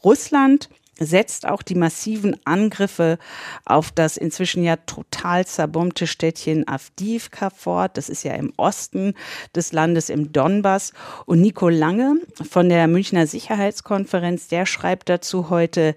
Russland 0.03 0.69
setzt 0.99 1.47
auch 1.47 1.61
die 1.61 1.75
massiven 1.75 2.35
Angriffe 2.45 3.17
auf 3.65 3.91
das 3.91 4.17
inzwischen 4.17 4.63
ja 4.63 4.75
total 4.75 5.45
zerbombte 5.45 6.07
Städtchen 6.07 6.67
Avdiivka 6.67 7.49
fort. 7.49 7.97
Das 7.97 8.09
ist 8.09 8.23
ja 8.23 8.33
im 8.33 8.53
Osten 8.57 9.15
des 9.55 9.71
Landes 9.71 10.09
im 10.09 10.31
Donbass. 10.31 10.93
Und 11.25 11.41
Nico 11.41 11.69
Lange 11.69 12.17
von 12.49 12.69
der 12.69 12.87
Münchner 12.87 13.27
Sicherheitskonferenz, 13.27 14.47
der 14.47 14.65
schreibt 14.65 15.09
dazu 15.09 15.49
heute, 15.49 15.95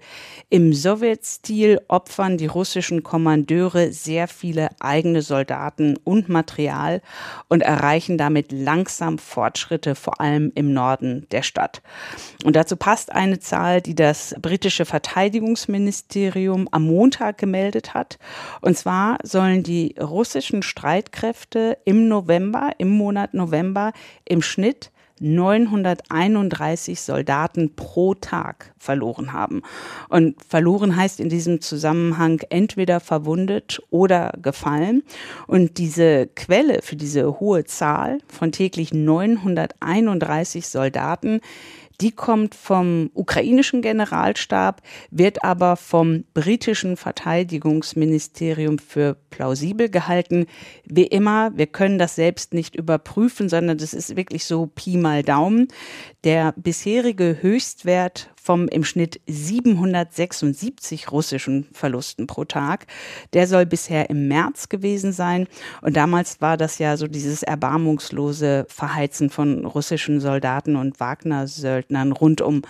im 0.49 0.73
Sowjetstil 0.73 1.81
opfern 1.87 2.37
die 2.37 2.47
russischen 2.47 3.03
Kommandeure 3.03 3.91
sehr 3.91 4.27
viele 4.27 4.69
eigene 4.79 5.21
Soldaten 5.21 5.97
und 6.03 6.29
Material 6.29 7.01
und 7.49 7.61
erreichen 7.61 8.17
damit 8.17 8.51
langsam 8.51 9.17
Fortschritte, 9.19 9.95
vor 9.95 10.19
allem 10.19 10.51
im 10.55 10.73
Norden 10.73 11.27
der 11.31 11.43
Stadt. 11.43 11.81
Und 12.43 12.55
dazu 12.55 12.75
passt 12.75 13.11
eine 13.11 13.39
Zahl, 13.39 13.81
die 13.81 13.95
das 13.95 14.35
britische 14.41 14.85
Verteidigungsministerium 14.97 16.67
am 16.71 16.87
Montag 16.87 17.37
gemeldet 17.37 17.93
hat. 17.93 18.17
Und 18.61 18.75
zwar 18.75 19.19
sollen 19.21 19.61
die 19.61 19.93
russischen 20.01 20.63
Streitkräfte 20.63 21.77
im 21.85 22.07
November, 22.07 22.71
im 22.79 22.89
Monat 22.89 23.35
November 23.35 23.93
im 24.25 24.41
Schnitt 24.41 24.91
931 25.19 27.01
Soldaten 27.01 27.75
pro 27.75 28.15
Tag 28.15 28.73
verloren 28.77 29.33
haben. 29.33 29.61
Und 30.09 30.35
verloren 30.43 30.95
heißt 30.95 31.19
in 31.19 31.29
diesem 31.29 31.61
Zusammenhang 31.61 32.41
entweder 32.49 32.99
verwundet 32.99 33.81
oder 33.91 34.33
gefallen. 34.41 35.03
Und 35.45 35.77
diese 35.77 36.27
Quelle 36.27 36.81
für 36.81 36.95
diese 36.95 37.39
hohe 37.39 37.65
Zahl 37.65 38.19
von 38.27 38.51
täglich 38.51 38.93
931 38.93 40.67
Soldaten 40.67 41.41
die 42.01 42.11
kommt 42.11 42.53
vom 42.53 43.09
ukrainischen 43.13 43.81
Generalstab, 43.81 44.81
wird 45.09 45.43
aber 45.43 45.75
vom 45.75 46.25
britischen 46.33 46.95
Verteidigungsministerium 46.95 48.77
für 48.77 49.17
plausibel 49.31 49.89
gehalten. 49.89 50.45
Wie 50.85 51.07
immer, 51.07 51.51
wir 51.55 51.67
können 51.67 51.97
das 51.97 52.15
selbst 52.15 52.53
nicht 52.53 52.75
überprüfen, 52.75 53.49
sondern 53.49 53.77
das 53.79 53.93
ist 53.93 54.15
wirklich 54.15 54.45
so 54.45 54.67
Pi 54.67 54.97
mal 54.97 55.23
Daumen. 55.23 55.69
Der 56.23 56.53
bisherige 56.55 57.37
Höchstwert 57.41 58.29
vom 58.47 58.69
im 58.69 58.85
Schnitt 58.85 59.19
776 59.27 61.11
russischen 61.11 61.67
Verlusten 61.73 62.27
pro 62.27 62.45
Tag. 62.45 62.87
Der 63.33 63.45
soll 63.45 63.65
bisher 63.65 64.09
im 64.09 64.29
März 64.29 64.69
gewesen 64.69 65.11
sein. 65.11 65.47
Und 65.81 65.97
damals 65.97 66.39
war 66.39 66.55
das 66.55 66.79
ja 66.79 66.95
so 66.95 67.07
dieses 67.07 67.43
erbarmungslose 67.43 68.65
Verheizen 68.69 69.29
von 69.29 69.65
russischen 69.65 70.21
Soldaten 70.21 70.77
und 70.77 71.01
Wagner-Söldnern 71.01 72.13
rund 72.13 72.39
um 72.39 72.61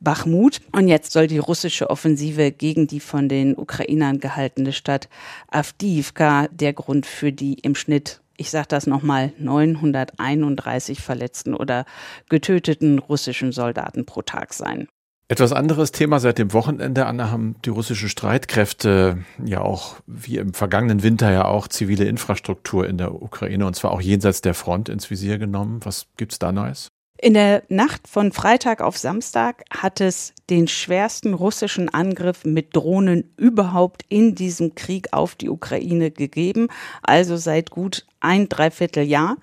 Bachmut. 0.00 0.60
Und 0.72 0.88
jetzt 0.88 1.12
soll 1.12 1.28
die 1.28 1.38
russische 1.38 1.88
Offensive 1.88 2.52
gegen 2.52 2.86
die 2.86 3.00
von 3.00 3.30
den 3.30 3.56
Ukrainern 3.56 4.20
gehaltene 4.20 4.74
Stadt 4.74 5.08
Avdiivka 5.48 6.48
der 6.48 6.74
Grund 6.74 7.06
für 7.06 7.32
die 7.32 7.54
im 7.54 7.74
Schnitt 7.74 8.20
ich 8.38 8.50
sage 8.50 8.66
das 8.66 8.88
nochmal, 8.88 9.32
931 9.38 11.00
verletzten 11.00 11.54
oder 11.54 11.84
getöteten 12.28 12.98
russischen 12.98 13.52
Soldaten 13.52 14.04
pro 14.04 14.22
Tag 14.22 14.52
sein. 14.52 14.88
Etwas 15.28 15.52
anderes 15.52 15.92
Thema 15.92 16.20
seit 16.20 16.38
dem 16.38 16.52
Wochenende, 16.52 17.06
Anna, 17.06 17.30
haben 17.30 17.56
die 17.64 17.70
russischen 17.70 18.08
Streitkräfte 18.08 19.24
ja 19.42 19.62
auch, 19.62 19.96
wie 20.06 20.36
im 20.36 20.52
vergangenen 20.52 21.02
Winter 21.02 21.32
ja 21.32 21.46
auch, 21.46 21.68
zivile 21.68 22.04
Infrastruktur 22.04 22.86
in 22.86 22.98
der 22.98 23.14
Ukraine 23.22 23.66
und 23.66 23.74
zwar 23.74 23.92
auch 23.92 24.00
jenseits 24.00 24.42
der 24.42 24.54
Front 24.54 24.88
ins 24.88 25.10
Visier 25.10 25.38
genommen. 25.38 25.80
Was 25.84 26.06
gibt's 26.16 26.38
da 26.38 26.52
Neues? 26.52 26.90
In 27.24 27.34
der 27.34 27.62
Nacht 27.68 28.08
von 28.08 28.32
Freitag 28.32 28.80
auf 28.80 28.98
Samstag 28.98 29.62
hat 29.70 30.00
es 30.00 30.34
den 30.50 30.66
schwersten 30.66 31.34
russischen 31.34 31.88
Angriff 31.88 32.44
mit 32.44 32.74
Drohnen 32.74 33.32
überhaupt 33.36 34.02
in 34.08 34.34
diesem 34.34 34.74
Krieg 34.74 35.12
auf 35.12 35.36
die 35.36 35.48
Ukraine 35.48 36.10
gegeben, 36.10 36.66
also 37.00 37.36
seit 37.36 37.70
gut 37.70 38.06
ein 38.18 38.48
Dreivierteljahr. 38.48 39.36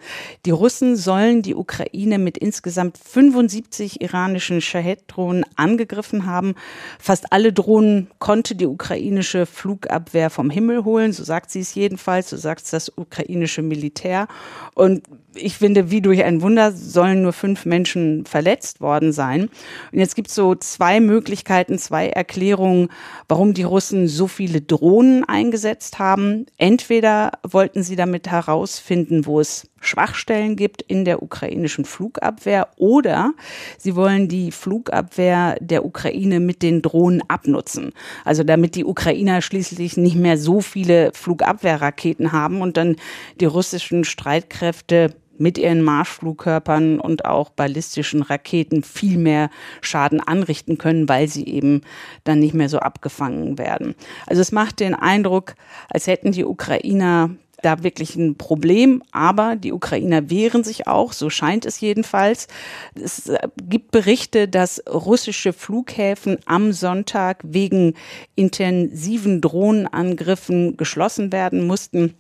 Die 0.45 0.51
Russen 0.51 0.97
sollen 0.97 1.41
die 1.41 1.55
Ukraine 1.55 2.19
mit 2.19 2.37
insgesamt 2.37 2.97
75 2.97 4.01
iranischen 4.01 4.59
Shahed-Drohnen 4.59 5.45
angegriffen 5.55 6.25
haben. 6.25 6.55
Fast 6.99 7.31
alle 7.31 7.53
Drohnen 7.53 8.09
konnte 8.19 8.55
die 8.55 8.67
ukrainische 8.67 9.45
Flugabwehr 9.45 10.29
vom 10.29 10.49
Himmel 10.49 10.83
holen, 10.83 11.13
so 11.13 11.23
sagt 11.23 11.49
sie 11.49 11.61
es 11.61 11.75
jedenfalls, 11.75 12.29
so 12.29 12.35
sagt 12.35 12.63
es 12.63 12.71
das 12.71 12.91
ukrainische 12.97 13.61
Militär. 13.61 14.27
Und 14.75 15.03
ich 15.41 15.57
finde, 15.57 15.91
wie 15.91 16.01
durch 16.01 16.23
ein 16.23 16.41
Wunder 16.41 16.71
sollen 16.71 17.21
nur 17.21 17.33
fünf 17.33 17.65
Menschen 17.65 18.25
verletzt 18.25 18.81
worden 18.81 19.11
sein. 19.11 19.49
Und 19.91 19.99
jetzt 19.99 20.15
gibt 20.15 20.29
es 20.29 20.35
so 20.35 20.55
zwei 20.55 20.99
Möglichkeiten, 20.99 21.77
zwei 21.77 22.09
Erklärungen, 22.09 22.89
warum 23.27 23.53
die 23.53 23.63
Russen 23.63 24.07
so 24.07 24.27
viele 24.27 24.61
Drohnen 24.61 25.23
eingesetzt 25.25 25.99
haben. 25.99 26.45
Entweder 26.57 27.31
wollten 27.47 27.83
sie 27.83 27.95
damit 27.95 28.29
herausfinden, 28.29 29.25
wo 29.25 29.39
es 29.39 29.69
Schwachstellen 29.81 30.55
gibt 30.55 30.81
in 30.81 31.05
der 31.05 31.23
ukrainischen 31.23 31.85
Flugabwehr 31.85 32.67
oder 32.75 33.33
sie 33.77 33.95
wollen 33.95 34.27
die 34.27 34.51
Flugabwehr 34.51 35.57
der 35.61 35.85
Ukraine 35.85 36.39
mit 36.39 36.61
den 36.61 36.81
Drohnen 36.81 37.23
abnutzen. 37.27 37.93
Also 38.25 38.43
damit 38.43 38.75
die 38.75 38.85
Ukrainer 38.85 39.41
schließlich 39.41 39.97
nicht 39.97 40.15
mehr 40.15 40.37
so 40.37 40.61
viele 40.61 41.11
Flugabwehrraketen 41.13 42.31
haben 42.31 42.61
und 42.61 42.77
dann 42.77 42.95
die 43.39 43.45
russischen 43.45 44.03
Streitkräfte 44.03 45.15
mit 45.39 45.57
ihren 45.57 45.81
Marschflugkörpern 45.81 46.99
und 46.99 47.25
auch 47.25 47.49
ballistischen 47.49 48.21
Raketen 48.21 48.83
viel 48.83 49.17
mehr 49.17 49.49
Schaden 49.81 50.19
anrichten 50.19 50.77
können, 50.77 51.09
weil 51.09 51.27
sie 51.27 51.47
eben 51.47 51.81
dann 52.23 52.39
nicht 52.39 52.53
mehr 52.53 52.69
so 52.69 52.79
abgefangen 52.79 53.57
werden. 53.57 53.95
Also 54.27 54.41
es 54.41 54.51
macht 54.51 54.79
den 54.79 54.95
Eindruck, 54.95 55.55
als 55.89 56.07
hätten 56.07 56.31
die 56.31 56.45
Ukrainer 56.45 57.31
da 57.61 57.83
wirklich 57.83 58.15
ein 58.15 58.35
Problem, 58.35 59.03
aber 59.11 59.55
die 59.55 59.73
Ukrainer 59.73 60.29
wehren 60.29 60.63
sich 60.63 60.87
auch, 60.87 61.13
so 61.13 61.29
scheint 61.29 61.65
es 61.65 61.79
jedenfalls. 61.79 62.47
Es 62.95 63.31
gibt 63.61 63.91
Berichte, 63.91 64.47
dass 64.47 64.81
russische 64.89 65.53
Flughäfen 65.53 66.37
am 66.45 66.71
Sonntag 66.71 67.41
wegen 67.43 67.95
intensiven 68.35 69.41
Drohnenangriffen 69.41 70.77
geschlossen 70.77 71.31
werden 71.31 71.67
mussten. 71.67 72.15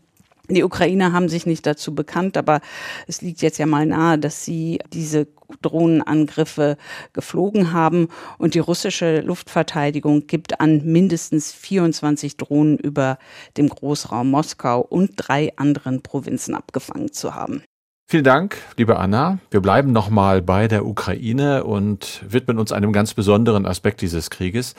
Die 0.49 0.63
Ukrainer 0.63 1.13
haben 1.13 1.29
sich 1.29 1.45
nicht 1.45 1.65
dazu 1.65 1.93
bekannt, 1.93 2.35
aber 2.35 2.61
es 3.07 3.21
liegt 3.21 3.41
jetzt 3.41 3.59
ja 3.59 3.67
mal 3.67 3.85
nahe, 3.85 4.17
dass 4.17 4.43
sie 4.43 4.79
diese 4.91 5.27
Drohnenangriffe 5.61 6.77
geflogen 7.13 7.71
haben. 7.71 8.07
Und 8.37 8.55
die 8.55 8.59
russische 8.59 9.21
Luftverteidigung 9.21 10.27
gibt 10.27 10.59
an, 10.59 10.83
mindestens 10.85 11.51
24 11.51 12.37
Drohnen 12.37 12.77
über 12.77 13.17
dem 13.57 13.69
Großraum 13.69 14.29
Moskau 14.29 14.81
und 14.81 15.11
drei 15.15 15.53
anderen 15.55 16.01
Provinzen 16.01 16.55
abgefangen 16.55 17.11
zu 17.11 17.35
haben. 17.35 17.63
Vielen 18.07 18.23
Dank, 18.23 18.57
liebe 18.75 18.97
Anna. 18.97 19.37
Wir 19.51 19.61
bleiben 19.61 19.91
nochmal 19.91 20.41
bei 20.41 20.67
der 20.67 20.83
Ukraine 20.87 21.63
und 21.63 22.23
widmen 22.27 22.57
uns 22.57 22.71
einem 22.71 22.91
ganz 22.91 23.13
besonderen 23.13 23.67
Aspekt 23.67 24.01
dieses 24.01 24.31
Krieges. 24.31 24.73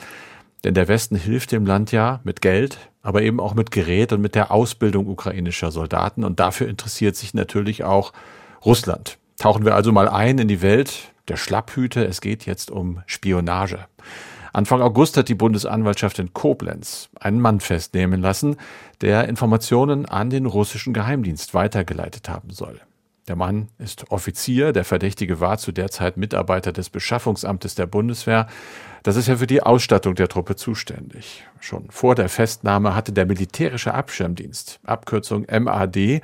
Denn 0.63 0.73
der 0.73 0.87
Westen 0.87 1.15
hilft 1.15 1.51
dem 1.51 1.65
Land 1.65 1.91
ja 1.91 2.19
mit 2.23 2.41
Geld, 2.41 2.77
aber 3.01 3.23
eben 3.23 3.39
auch 3.39 3.53
mit 3.53 3.71
Gerät 3.71 4.13
und 4.13 4.21
mit 4.21 4.35
der 4.35 4.51
Ausbildung 4.51 5.07
ukrainischer 5.07 5.71
Soldaten. 5.71 6.23
Und 6.23 6.39
dafür 6.39 6.67
interessiert 6.67 7.15
sich 7.15 7.33
natürlich 7.33 7.83
auch 7.83 8.13
Russland. 8.63 9.17
Tauchen 9.37 9.65
wir 9.65 9.75
also 9.75 9.91
mal 9.91 10.07
ein 10.07 10.37
in 10.37 10.47
die 10.47 10.61
Welt 10.61 11.11
der 11.27 11.37
Schlapphüte. 11.37 12.05
Es 12.05 12.21
geht 12.21 12.45
jetzt 12.45 12.69
um 12.69 13.01
Spionage. 13.07 13.79
Anfang 14.53 14.81
August 14.81 15.15
hat 15.17 15.29
die 15.29 15.35
Bundesanwaltschaft 15.35 16.19
in 16.19 16.33
Koblenz 16.33 17.09
einen 17.19 17.39
Mann 17.39 17.61
festnehmen 17.61 18.21
lassen, 18.21 18.57
der 18.99 19.29
Informationen 19.29 20.05
an 20.05 20.29
den 20.29 20.45
russischen 20.45 20.93
Geheimdienst 20.93 21.53
weitergeleitet 21.53 22.27
haben 22.27 22.51
soll. 22.51 22.81
Der 23.27 23.37
Mann 23.37 23.69
ist 23.77 24.11
Offizier, 24.11 24.73
der 24.73 24.83
Verdächtige 24.83 25.39
war 25.39 25.57
zu 25.57 25.71
der 25.71 25.89
Zeit 25.89 26.17
Mitarbeiter 26.17 26.73
des 26.73 26.89
Beschaffungsamtes 26.89 27.75
der 27.75 27.85
Bundeswehr. 27.85 28.47
Das 29.03 29.15
ist 29.15 29.27
ja 29.27 29.37
für 29.37 29.47
die 29.47 29.63
Ausstattung 29.63 30.13
der 30.13 30.27
Truppe 30.27 30.55
zuständig. 30.55 31.43
Schon 31.59 31.89
vor 31.89 32.13
der 32.13 32.29
Festnahme 32.29 32.93
hatte 32.93 33.11
der 33.11 33.25
militärische 33.25 33.95
Abschirmdienst, 33.95 34.79
Abkürzung 34.83 35.47
MAD, 35.49 36.21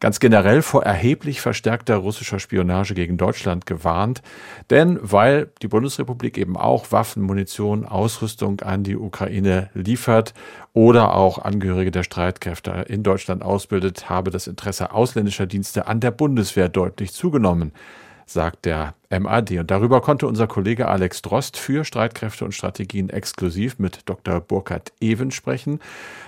ganz 0.00 0.20
generell 0.20 0.62
vor 0.62 0.84
erheblich 0.84 1.42
verstärkter 1.42 1.96
russischer 1.96 2.38
Spionage 2.38 2.94
gegen 2.94 3.18
Deutschland 3.18 3.66
gewarnt. 3.66 4.22
Denn 4.70 4.98
weil 5.02 5.50
die 5.60 5.68
Bundesrepublik 5.68 6.38
eben 6.38 6.56
auch 6.56 6.92
Waffen, 6.92 7.22
Munition, 7.22 7.84
Ausrüstung 7.84 8.60
an 8.62 8.84
die 8.84 8.96
Ukraine 8.96 9.68
liefert 9.74 10.32
oder 10.72 11.14
auch 11.14 11.38
Angehörige 11.38 11.90
der 11.90 12.04
Streitkräfte 12.04 12.86
in 12.88 13.02
Deutschland 13.02 13.42
ausbildet, 13.42 14.08
habe 14.08 14.30
das 14.30 14.46
Interesse 14.46 14.92
ausländischer 14.92 15.46
Dienste 15.46 15.86
an 15.86 16.00
der 16.00 16.10
Bundeswehr 16.10 16.70
deutlich 16.70 17.12
zugenommen 17.12 17.72
sagt 18.26 18.64
der 18.64 18.94
MAD. 19.10 19.58
Und 19.58 19.70
darüber 19.70 20.00
konnte 20.00 20.26
unser 20.26 20.46
Kollege 20.46 20.88
Alex 20.88 21.22
Drost 21.22 21.56
für 21.56 21.84
Streitkräfte 21.84 22.44
und 22.44 22.52
Strategien 22.52 23.10
exklusiv 23.10 23.78
mit 23.78 24.00
Dr. 24.06 24.40
Burkhard 24.40 24.92
Even 25.00 25.30
sprechen. 25.30 25.80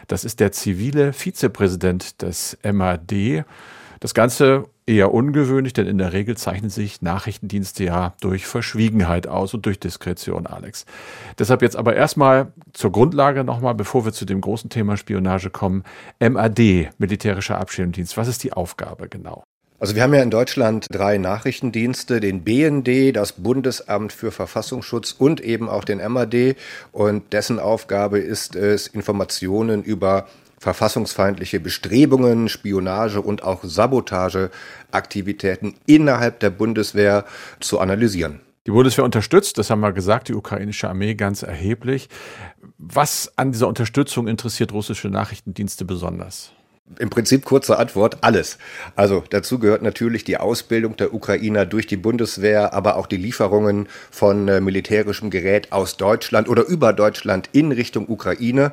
Das 0.09 0.25
ist 0.25 0.41
der 0.41 0.53
zivile 0.53 1.13
Vizepräsident 1.13 2.23
des 2.23 2.59
MAD. 2.63 3.45
Das 4.01 4.15
Ganze 4.15 4.67
eher 4.87 5.13
ungewöhnlich, 5.13 5.73
denn 5.73 5.87
in 5.87 5.99
der 5.99 6.13
Regel 6.13 6.37
zeichnen 6.37 6.71
sich 6.71 7.03
Nachrichtendienste 7.03 7.85
ja 7.85 8.15
durch 8.21 8.47
Verschwiegenheit 8.47 9.27
aus 9.27 9.53
und 9.53 9.67
durch 9.67 9.81
Diskretion, 9.81 10.47
Alex. 10.47 10.87
Deshalb 11.39 11.63
jetzt 11.63 11.77
aber 11.77 11.97
erstmal 11.97 12.53
zur 12.73 12.93
Grundlage 12.93 13.43
nochmal, 13.43 13.75
bevor 13.75 14.05
wir 14.05 14.13
zu 14.13 14.25
dem 14.25 14.41
großen 14.41 14.71
Thema 14.71 14.97
Spionage 14.97 15.51
kommen. 15.51 15.83
MAD, 16.21 16.91
militärischer 16.99 17.59
Abschirmdienst. 17.59 18.17
Was 18.17 18.29
ist 18.29 18.45
die 18.45 18.53
Aufgabe 18.53 19.09
genau? 19.09 19.45
Also 19.79 19.95
wir 19.95 20.03
haben 20.03 20.15
ja 20.15 20.23
in 20.23 20.31
Deutschland 20.31 20.87
drei 20.91 21.19
Nachrichtendienste, 21.19 22.21
den 22.21 22.45
BND, 22.45 23.15
das 23.15 23.33
Bundesamt 23.33 24.11
für 24.11 24.31
Verfassungsschutz 24.31 25.13
und 25.13 25.43
eben 25.43 25.69
auch 25.69 25.85
den 25.85 25.99
MAD. 25.99 26.57
Und 26.93 27.35
dessen 27.35 27.59
Aufgabe 27.59 28.19
ist 28.19 28.57
es, 28.57 28.87
Informationen 28.87 29.83
über 29.83 30.29
verfassungsfeindliche 30.59 31.61
Bestrebungen, 31.61 32.49
Spionage 32.49 33.21
und 33.21 33.43
auch 33.43 33.63
Sabotageaktivitäten 33.63 35.75
innerhalb 35.85 36.41
der 36.41 36.49
Bundeswehr 36.49 37.27
zu 37.61 37.79
analysieren. 37.79 38.41
Die 38.67 38.71
Bundeswehr 38.71 39.05
unterstützt, 39.05 39.59
das 39.59 39.69
haben 39.69 39.81
wir 39.81 39.93
gesagt, 39.93 40.29
die 40.29 40.35
ukrainische 40.35 40.89
Armee 40.89 41.15
ganz 41.15 41.43
erheblich. 41.43 42.09
Was 42.79 43.31
an 43.37 43.53
dieser 43.53 43.69
Unterstützung 43.69 44.27
interessiert 44.27 44.73
russische 44.73 45.09
Nachrichtendienste 45.09 45.85
besonders? 45.85 46.53
Im 47.01 47.11
Prinzip 47.11 47.45
kurze 47.45 47.79
Antwort, 47.79 48.19
alles. 48.21 48.59
Also 48.95 49.25
dazu 49.29 49.59
gehört 49.59 49.83
natürlich 49.83 50.23
die 50.23 50.37
Ausbildung 50.37 50.97
der 50.97 51.13
Ukrainer 51.13 51.67
durch 51.67 51.89
die 51.89 51.97
Bundeswehr, 51.97 52.73
aber 52.75 52.97
auch 52.97 53.09
die 53.09 53.17
Lieferungen 53.17 53.89
von 54.13 54.47
äh, 54.47 54.61
militärischem 54.61 55.31
Gerät 55.31 55.73
aus 55.73 55.97
Deutschland 55.97 56.49
oder 56.49 56.65
über 56.65 56.93
Deutschland 56.93 57.49
in 57.51 57.73
Richtung 57.73 58.09
Ukraine. 58.09 58.71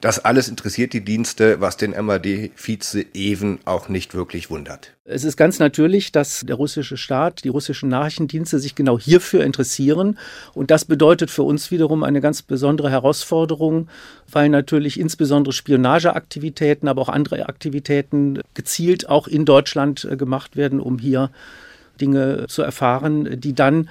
Das 0.00 0.18
alles 0.18 0.48
interessiert 0.48 0.92
die 0.92 1.04
Dienste, 1.04 1.60
was 1.60 1.78
den 1.78 1.92
MAD-Vize 1.92 3.06
Even 3.14 3.58
auch 3.64 3.88
nicht 3.88 4.14
wirklich 4.14 4.50
wundert. 4.50 4.92
Es 5.04 5.24
ist 5.24 5.36
ganz 5.36 5.58
natürlich, 5.58 6.12
dass 6.12 6.40
der 6.40 6.56
russische 6.56 6.98
Staat, 6.98 7.44
die 7.44 7.48
russischen 7.48 7.88
Nachrichtendienste 7.88 8.58
sich 8.58 8.74
genau 8.74 8.98
hierfür 8.98 9.42
interessieren. 9.42 10.18
Und 10.52 10.70
das 10.70 10.84
bedeutet 10.84 11.30
für 11.30 11.44
uns 11.44 11.70
wiederum 11.70 12.02
eine 12.02 12.20
ganz 12.20 12.42
besondere 12.42 12.90
Herausforderung, 12.90 13.88
weil 14.30 14.50
natürlich 14.50 15.00
insbesondere 15.00 15.52
Spionageaktivitäten, 15.54 16.88
aber 16.88 17.02
auch 17.02 17.08
andere 17.08 17.48
Aktivitäten 17.48 18.40
gezielt 18.52 19.08
auch 19.08 19.28
in 19.28 19.46
Deutschland 19.46 20.06
äh, 20.10 20.16
gemacht 20.16 20.56
werden, 20.56 20.80
um 20.80 20.98
hier 20.98 21.30
Dinge 22.00 22.46
zu 22.48 22.62
erfahren, 22.62 23.40
die 23.40 23.54
dann 23.54 23.88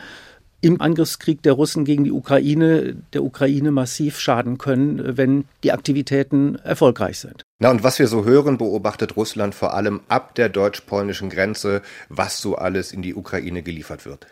im 0.62 0.82
Angriffskrieg 0.82 1.42
der 1.44 1.54
Russen 1.54 1.86
gegen 1.86 2.04
die 2.04 2.12
Ukraine 2.12 2.96
der 3.14 3.24
Ukraine 3.24 3.72
massiv 3.72 4.20
schaden 4.20 4.58
können, 4.58 5.18
wenn 5.18 5.46
die 5.64 5.72
Aktivitäten 5.72 6.56
erfolgreich 6.56 7.20
sind. 7.20 7.44
Na 7.60 7.72
und 7.72 7.84
was 7.84 8.00
wir 8.00 8.08
so 8.08 8.26
hören, 8.26 8.58
beobachtet 8.58 9.16
Russland 9.16 9.56
vor 9.56 9.74
allem 9.74 10.02
ab 10.08 10.36
der 10.36 10.50
deutsch-polnischen 10.50 11.30
Grenze, 11.30 11.82
was 12.10 12.40
so 12.40 12.56
alles 12.56 12.92
in 12.92 13.02
die 13.02 13.16
Ukraine 13.16 13.64
geliefert 13.64 14.06
wird. 14.06 14.28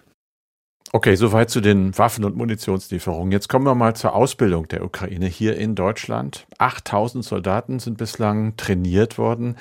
Okay, 0.95 1.15
soweit 1.15 1.49
zu 1.49 1.59
den 1.59 1.97
Waffen- 1.97 2.23
und 2.23 2.36
Munitionslieferungen. 2.36 3.31
Jetzt 3.31 3.49
kommen 3.49 3.65
wir 3.65 3.73
mal 3.73 3.95
zur 3.95 4.13
Ausbildung 4.13 4.67
der 4.67 4.83
Ukraine 4.83 5.25
hier 5.25 5.57
in 5.57 5.73
Deutschland. 5.73 6.45
8000 6.59 7.25
Soldaten 7.25 7.79
sind 7.79 7.97
bislang 7.97 8.55
trainiert 8.57 9.17
worden. 9.17 9.55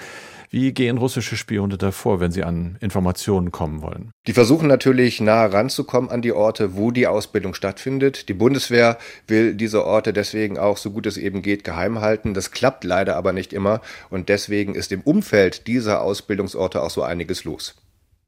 Wie 0.54 0.74
gehen 0.74 0.98
russische 0.98 1.38
Spione 1.38 1.78
davor, 1.78 2.20
wenn 2.20 2.30
sie 2.30 2.44
an 2.44 2.76
Informationen 2.80 3.52
kommen 3.52 3.80
wollen? 3.80 4.10
Die 4.26 4.34
versuchen 4.34 4.68
natürlich 4.68 5.18
nah 5.18 5.46
ranzukommen 5.46 6.10
an 6.10 6.20
die 6.20 6.34
Orte, 6.34 6.76
wo 6.76 6.90
die 6.90 7.06
Ausbildung 7.06 7.54
stattfindet. 7.54 8.28
Die 8.28 8.34
Bundeswehr 8.34 8.98
will 9.26 9.54
diese 9.54 9.86
Orte 9.86 10.12
deswegen 10.12 10.58
auch, 10.58 10.76
so 10.76 10.90
gut 10.90 11.06
es 11.06 11.16
eben 11.16 11.40
geht, 11.40 11.64
geheim 11.64 12.02
halten. 12.02 12.34
Das 12.34 12.50
klappt 12.50 12.84
leider 12.84 13.16
aber 13.16 13.32
nicht 13.32 13.54
immer 13.54 13.80
und 14.10 14.28
deswegen 14.28 14.74
ist 14.74 14.92
im 14.92 15.00
Umfeld 15.00 15.66
dieser 15.68 16.02
Ausbildungsorte 16.02 16.82
auch 16.82 16.90
so 16.90 17.02
einiges 17.02 17.44
los. 17.44 17.74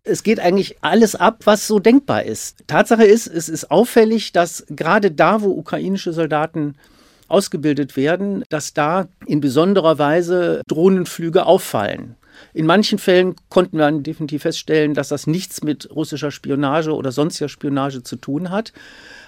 Es 0.02 0.22
geht 0.22 0.40
eigentlich 0.40 0.78
alles 0.80 1.14
ab, 1.14 1.40
was 1.44 1.66
so 1.66 1.78
denkbar 1.78 2.22
ist. 2.22 2.64
Tatsache 2.66 3.04
ist, 3.04 3.26
es 3.26 3.50
ist 3.50 3.70
auffällig, 3.70 4.32
dass 4.32 4.64
gerade 4.70 5.10
da, 5.10 5.42
wo 5.42 5.50
ukrainische 5.50 6.14
Soldaten 6.14 6.76
ausgebildet 7.28 7.96
werden, 7.96 8.44
dass 8.48 8.74
da 8.74 9.08
in 9.26 9.40
besonderer 9.40 9.98
Weise 9.98 10.62
Drohnenflüge 10.68 11.46
auffallen. 11.46 12.16
In 12.52 12.66
manchen 12.66 12.98
Fällen 12.98 13.36
konnten 13.48 13.78
wir 13.78 13.90
definitiv 13.92 14.42
feststellen, 14.42 14.94
dass 14.94 15.08
das 15.08 15.26
nichts 15.26 15.62
mit 15.62 15.88
russischer 15.94 16.30
Spionage 16.30 16.92
oder 16.92 17.12
sonstiger 17.12 17.48
Spionage 17.48 18.02
zu 18.02 18.16
tun 18.16 18.50
hat. 18.50 18.72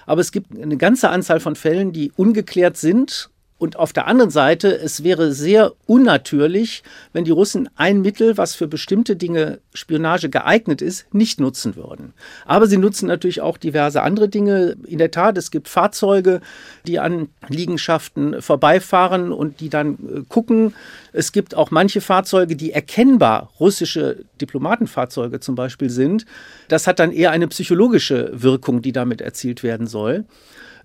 Aber 0.05 0.21
es 0.21 0.31
gibt 0.31 0.57
eine 0.59 0.77
ganze 0.77 1.09
Anzahl 1.09 1.39
von 1.39 1.55
Fällen, 1.55 1.93
die 1.93 2.11
ungeklärt 2.15 2.77
sind 2.77 3.29
und 3.59 3.77
auf 3.77 3.91
der 3.91 4.05
anderen 4.05 4.29
Seite, 4.29 4.77
es 4.77 5.03
wäre 5.03 5.33
sehr 5.33 5.73
unnatürlich, 5.87 6.83
wenn 7.11 7.25
die 7.25 7.31
Russen 7.31 7.67
ein 7.75 8.01
Mittel, 8.01 8.37
was 8.37 8.53
für 8.53 8.67
bestimmte 8.67 9.15
Dinge 9.15 9.59
Spionage 9.73 10.29
geeignet 10.29 10.83
ist, 10.83 11.11
nicht 11.11 11.39
nutzen 11.39 11.75
würden. 11.75 12.13
Aber 12.45 12.67
sie 12.67 12.77
nutzen 12.77 13.07
natürlich 13.07 13.41
auch 13.41 13.57
diverse 13.57 14.03
andere 14.03 14.29
Dinge. 14.29 14.75
In 14.85 14.99
der 14.99 15.09
Tat, 15.09 15.39
es 15.39 15.49
gibt 15.49 15.69
Fahrzeuge, 15.69 16.41
die 16.85 16.99
an 16.99 17.29
Liegenschaften 17.47 18.43
vorbeifahren 18.43 19.31
und 19.31 19.59
die 19.59 19.69
dann 19.69 19.93
äh, 19.93 20.21
gucken. 20.29 20.75
Es 21.11 21.31
gibt 21.31 21.55
auch 21.55 21.71
manche 21.71 21.99
Fahrzeuge, 21.99 22.55
die 22.55 22.73
erkennbar 22.73 23.51
russische 23.59 24.17
Diplomatenfahrzeuge 24.39 25.39
zum 25.39 25.55
Beispiel 25.55 25.89
sind. 25.89 26.27
Das 26.67 26.85
hat 26.85 26.99
dann 26.99 27.11
eher 27.11 27.31
eine 27.31 27.47
psychologische 27.47 28.31
Wirkung, 28.33 28.83
die 28.83 28.91
damit 28.91 29.19
erzielt 29.21 29.63
werden 29.63 29.87
soll. 29.87 30.25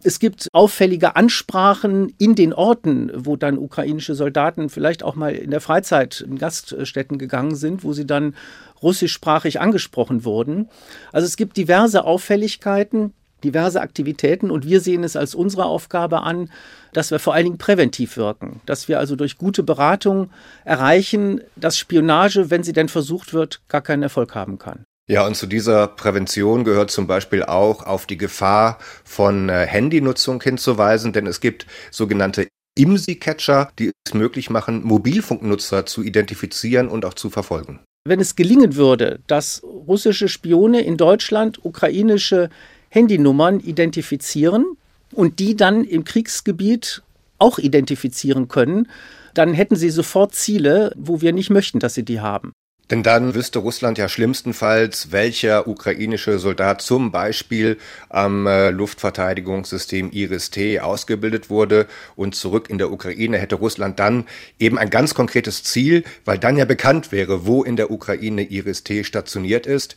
Es 0.04 0.18
gibt 0.18 0.48
auffällige 0.52 1.14
Ansprachen 1.14 2.12
in 2.18 2.34
den 2.34 2.52
Orten, 2.52 3.12
wo 3.14 3.36
dann 3.36 3.56
ukrainische 3.56 4.16
Soldaten 4.16 4.68
vielleicht 4.68 5.04
auch 5.04 5.14
mal 5.14 5.32
in 5.32 5.50
der 5.50 5.60
Freizeit 5.60 6.20
in 6.20 6.38
Gaststätten 6.38 7.18
gegangen 7.18 7.54
sind, 7.54 7.84
wo 7.84 7.92
sie 7.92 8.06
dann 8.06 8.34
russischsprachig 8.82 9.60
angesprochen 9.60 10.24
wurden. 10.24 10.68
Also 11.12 11.26
es 11.26 11.36
gibt 11.36 11.56
diverse 11.56 12.04
Auffälligkeiten, 12.04 13.12
diverse 13.44 13.80
Aktivitäten 13.80 14.50
und 14.50 14.66
wir 14.66 14.80
sehen 14.80 15.04
es 15.04 15.14
als 15.14 15.36
unsere 15.36 15.66
Aufgabe 15.66 16.22
an, 16.22 16.50
dass 16.92 17.12
wir 17.12 17.20
vor 17.20 17.34
allen 17.34 17.44
Dingen 17.44 17.58
präventiv 17.58 18.16
wirken, 18.16 18.60
dass 18.66 18.88
wir 18.88 18.98
also 18.98 19.14
durch 19.14 19.38
gute 19.38 19.62
Beratung 19.62 20.30
erreichen, 20.64 21.40
dass 21.54 21.78
Spionage, 21.78 22.50
wenn 22.50 22.64
sie 22.64 22.72
denn 22.72 22.88
versucht 22.88 23.34
wird, 23.34 23.62
gar 23.68 23.82
keinen 23.82 24.02
Erfolg 24.02 24.34
haben 24.34 24.58
kann. 24.58 24.84
Ja, 25.08 25.26
und 25.26 25.34
zu 25.34 25.46
dieser 25.46 25.88
Prävention 25.88 26.64
gehört 26.64 26.90
zum 26.90 27.06
Beispiel 27.06 27.42
auch 27.42 27.84
auf 27.84 28.06
die 28.06 28.16
Gefahr 28.16 28.78
von 29.04 29.48
äh, 29.48 29.66
Handynutzung 29.66 30.40
hinzuweisen, 30.40 31.12
denn 31.12 31.26
es 31.26 31.40
gibt 31.40 31.66
sogenannte 31.90 32.46
IMSI-Catcher, 32.78 33.70
die 33.78 33.90
es 34.06 34.14
möglich 34.14 34.48
machen, 34.48 34.84
Mobilfunknutzer 34.84 35.86
zu 35.86 36.02
identifizieren 36.02 36.88
und 36.88 37.04
auch 37.04 37.14
zu 37.14 37.30
verfolgen. 37.30 37.80
Wenn 38.04 38.20
es 38.20 38.36
gelingen 38.36 38.76
würde, 38.76 39.20
dass 39.26 39.62
russische 39.62 40.28
Spione 40.28 40.80
in 40.80 40.96
Deutschland 40.96 41.64
ukrainische 41.64 42.50
Handynummern 42.88 43.60
identifizieren 43.60 44.76
und 45.12 45.38
die 45.38 45.56
dann 45.56 45.84
im 45.84 46.04
Kriegsgebiet 46.04 47.02
auch 47.38 47.58
identifizieren 47.58 48.48
können, 48.48 48.88
dann 49.34 49.52
hätten 49.54 49.76
sie 49.76 49.90
sofort 49.90 50.34
Ziele, 50.34 50.92
wo 50.96 51.20
wir 51.20 51.32
nicht 51.32 51.50
möchten, 51.50 51.78
dass 51.78 51.94
sie 51.94 52.04
die 52.04 52.20
haben. 52.20 52.52
Denn 52.92 53.02
dann 53.02 53.34
wüsste 53.34 53.58
Russland 53.58 53.96
ja 53.96 54.06
schlimmstenfalls, 54.06 55.12
welcher 55.12 55.66
ukrainische 55.66 56.38
Soldat 56.38 56.82
zum 56.82 57.10
Beispiel 57.10 57.78
am 58.10 58.46
äh, 58.46 58.68
Luftverteidigungssystem 58.68 60.10
Iris-T 60.10 60.78
ausgebildet 60.78 61.48
wurde 61.48 61.86
und 62.16 62.34
zurück 62.34 62.68
in 62.68 62.76
der 62.76 62.92
Ukraine 62.92 63.38
hätte 63.38 63.54
Russland 63.54 63.98
dann 63.98 64.26
eben 64.58 64.76
ein 64.76 64.90
ganz 64.90 65.14
konkretes 65.14 65.64
Ziel, 65.64 66.04
weil 66.26 66.36
dann 66.36 66.58
ja 66.58 66.66
bekannt 66.66 67.12
wäre, 67.12 67.46
wo 67.46 67.64
in 67.64 67.76
der 67.76 67.90
Ukraine 67.90 68.42
Iris-T 68.42 69.04
stationiert 69.04 69.66
ist. 69.66 69.96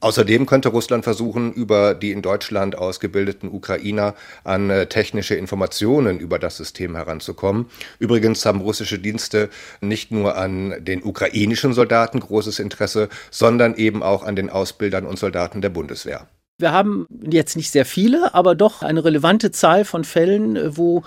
Außerdem 0.00 0.46
könnte 0.46 0.70
Russland 0.70 1.04
versuchen, 1.04 1.52
über 1.52 1.94
die 1.94 2.10
in 2.10 2.22
Deutschland 2.22 2.76
ausgebildeten 2.76 3.50
Ukrainer 3.50 4.14
an 4.44 4.70
äh, 4.70 4.86
technische 4.86 5.34
Informationen 5.34 6.18
über 6.18 6.38
das 6.38 6.56
System 6.56 6.96
heranzukommen. 6.96 7.66
Übrigens 7.98 8.44
haben 8.46 8.62
russische 8.62 8.98
Dienste 8.98 9.50
nicht 9.82 10.10
nur 10.10 10.36
an 10.36 10.74
den 10.80 11.02
ukrainischen 11.02 11.74
Soldaten 11.74 12.20
großes 12.20 12.58
Interesse, 12.58 13.10
sondern 13.30 13.74
eben 13.74 14.02
auch 14.02 14.22
an 14.22 14.36
den 14.36 14.48
Ausbildern 14.48 15.04
und 15.04 15.18
Soldaten 15.18 15.60
der 15.60 15.68
Bundeswehr. 15.68 16.26
Wir 16.58 16.72
haben 16.72 17.06
jetzt 17.30 17.56
nicht 17.56 17.70
sehr 17.70 17.86
viele, 17.86 18.34
aber 18.34 18.54
doch 18.54 18.82
eine 18.82 19.04
relevante 19.04 19.50
Zahl 19.50 19.84
von 19.84 20.04
Fällen, 20.04 20.56
äh, 20.56 20.76
wo 20.76 21.02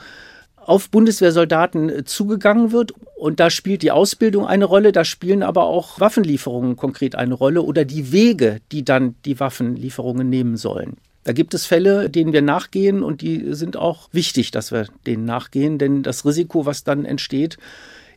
auf 0.66 0.90
Bundeswehrsoldaten 0.90 1.90
äh, 1.90 2.04
zugegangen 2.04 2.72
wird. 2.72 2.94
Und 3.18 3.40
da 3.40 3.50
spielt 3.50 3.84
die 3.84 3.92
Ausbildung 3.92 4.46
eine 4.46 4.66
Rolle, 4.66 4.92
da 4.92 5.06
spielen 5.06 5.44
aber 5.44 5.64
auch 5.64 6.00
Waffenlieferungen 6.00 6.76
konkret 6.76 7.16
eine 7.16 7.34
Rolle 7.34 7.62
oder 7.62 7.86
die 7.86 8.12
Wege, 8.12 8.60
die 8.72 8.84
dann 8.84 9.16
die 9.26 9.40
Waffenlieferungen 9.40 10.30
nehmen 10.30 10.58
sollen. 10.58 10.98
Da 11.24 11.32
gibt 11.32 11.54
es 11.54 11.66
Fälle, 11.66 12.10
denen 12.10 12.34
wir 12.34 12.42
nachgehen 12.42 13.02
und 13.02 13.22
die 13.22 13.54
sind 13.54 13.78
auch 13.78 14.10
wichtig, 14.12 14.52
dass 14.52 14.72
wir 14.72 14.88
denen 15.06 15.24
nachgehen, 15.24 15.78
denn 15.78 16.04
das 16.04 16.26
Risiko, 16.26 16.66
was 16.66 16.84
dann 16.84 17.06
entsteht, 17.06 17.58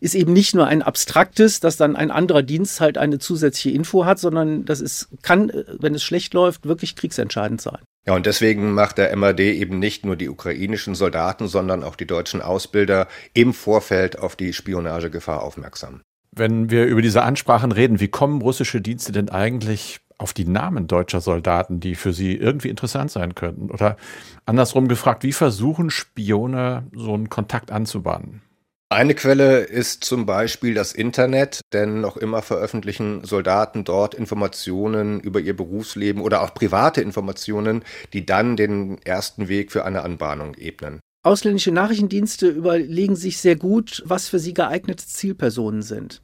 ist 0.00 0.14
eben 0.14 0.32
nicht 0.32 0.54
nur 0.54 0.66
ein 0.66 0.82
abstraktes, 0.82 1.61
dass 1.61 1.76
dann 1.76 1.96
ein 1.96 2.11
anderer 2.11 2.42
Dienst 2.42 2.80
halt 2.80 2.98
eine 2.98 3.18
zusätzliche 3.18 3.74
Info 3.74 4.04
hat, 4.04 4.18
sondern 4.18 4.64
das 4.64 4.80
ist, 4.80 5.09
kann, 5.22 5.50
äh, 5.50 5.64
wenn 5.78 5.94
es 5.94 6.02
schlecht 6.02 6.35
läuft, 6.35 6.66
wirklich 6.66 6.96
kriegsentscheidend 6.96 7.61
sein. 7.61 7.78
Ja, 8.07 8.14
und 8.14 8.25
deswegen 8.27 8.73
macht 8.73 8.99
der 8.99 9.14
MAD 9.16 9.40
eben 9.40 9.81
nicht 9.81 10.07
nur 10.07 10.14
die 10.14 10.29
ukrainischen 10.29 10.95
Soldaten, 10.95 11.49
sondern 11.49 11.83
auch 11.83 11.97
die 11.97 12.07
deutschen 12.07 12.40
Ausbilder 12.40 13.09
im 13.35 13.53
Vorfeld 13.53 14.19
auf 14.19 14.37
die 14.37 14.53
Spionagegefahr 14.53 15.42
aufmerksam. 15.42 16.03
Wenn 16.31 16.71
wir 16.71 16.85
über 16.87 17.03
diese 17.03 17.23
Ansprachen 17.23 17.73
reden, 17.73 17.99
wie 17.99 18.09
kommen 18.09 18.42
russische 18.42 18.81
Dienste 18.81 19.11
denn 19.11 19.29
eigentlich 19.29 20.01
auf 20.19 20.33
die 20.33 20.47
Namen 20.47 20.87
deutscher 20.87 21.21
Soldaten, 21.21 21.81
die 21.81 21.95
für 21.95 22.12
sie 22.12 22.37
irgendwie 22.37 22.69
interessant 22.69 23.11
sein 23.11 23.35
könnten? 23.35 23.71
Oder 23.71 23.97
andersrum 24.45 24.87
gefragt, 24.87 25.25
wie 25.25 25.33
versuchen 25.33 25.90
Spione 25.90 26.87
so 26.95 27.12
einen 27.12 27.29
Kontakt 27.29 27.73
anzubahnen? 27.73 28.42
Eine 28.88 29.16
Quelle 29.16 29.62
ist 29.62 30.05
zum 30.05 30.27
Beispiel 30.27 30.72
das 30.72 30.92
Internet, 30.92 31.61
denn 31.72 32.01
noch 32.01 32.16
immer 32.16 32.40
veröffentlichen 32.40 33.25
Soldaten 33.25 33.83
dort 33.83 34.14
Informationen 34.14 35.18
über 35.18 35.40
ihr 35.40 35.57
Berufsleben 35.57 36.22
oder 36.22 36.40
auch 36.40 36.55
private 36.55 37.01
Informationen, 37.01 37.83
die 38.12 38.25
dann 38.25 38.57
den 38.57 39.03
ersten 39.03 39.49
Weg 39.49 39.72
für 39.72 39.85
eine 39.85 40.03
Anbahnung 40.03 40.55
ebnen. 40.55 41.01
Ausländische 41.25 41.72
Nachrichtendienste 41.72 42.46
überlegen 42.46 43.16
sich 43.16 43.38
sehr 43.38 43.57
gut, 43.57 44.05
was 44.07 44.29
für 44.29 44.38
sie 44.38 44.55
geeignete 44.55 45.05
Zielpersonen 45.05 45.83
sind. 45.83 46.22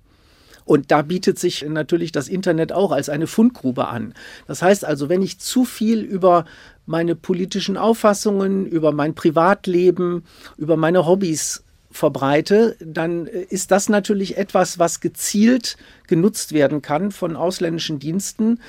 Und 0.65 0.93
da 0.93 1.03
bietet 1.03 1.41
sich 1.41 1.67
natürlich 1.69 2.13
das 2.13 2.29
Internet 2.29 2.71
auch 2.71 2.93
als 2.93 3.09
eine 3.09 3.27
Fundgrube 3.27 3.89
an. 3.89 4.15
Das 4.47 4.63
heißt 4.63 4.85
also, 4.85 5.09
wenn 5.09 5.23
ich 5.23 5.41
zu 5.41 5.65
viel 5.65 6.03
über 6.03 6.45
meine 6.87 7.17
politischen 7.17 7.77
Auffassungen, 7.77 8.67
über 8.67 8.93
mein 8.93 9.17
Privatleben, 9.17 10.23
über 10.57 10.77
meine 10.77 11.05
Hobbys 11.05 11.65
verbreite, 11.93 12.77
dann 12.81 13.27
äh, 13.27 13.43
ist 13.49 13.71
das 13.71 13.89
natürlich 13.89 14.37
etwas, 14.37 14.79
was 14.79 15.01
gezielt 15.01 15.77
genutzt 16.07 16.53
werden 16.53 16.83
kann 16.83 17.13
von 17.13 17.37
ausländischen 17.37 17.99
Diensten, 17.99 18.61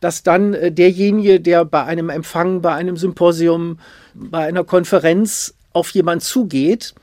dass 0.00 0.22
dann 0.22 0.54
äh, 0.54 0.72
derjenige, 0.72 1.40
der 1.40 1.64
bei 1.64 1.84
einem 1.84 2.10
Empfang, 2.10 2.60
bei 2.60 2.74
einem 2.74 2.96
Symposium, 2.96 3.78
bei 4.14 4.46
einer 4.46 4.64
Konferenz 4.64 5.54
auf 5.72 5.90
jemand 5.90 6.22
zugeht, 6.22 6.94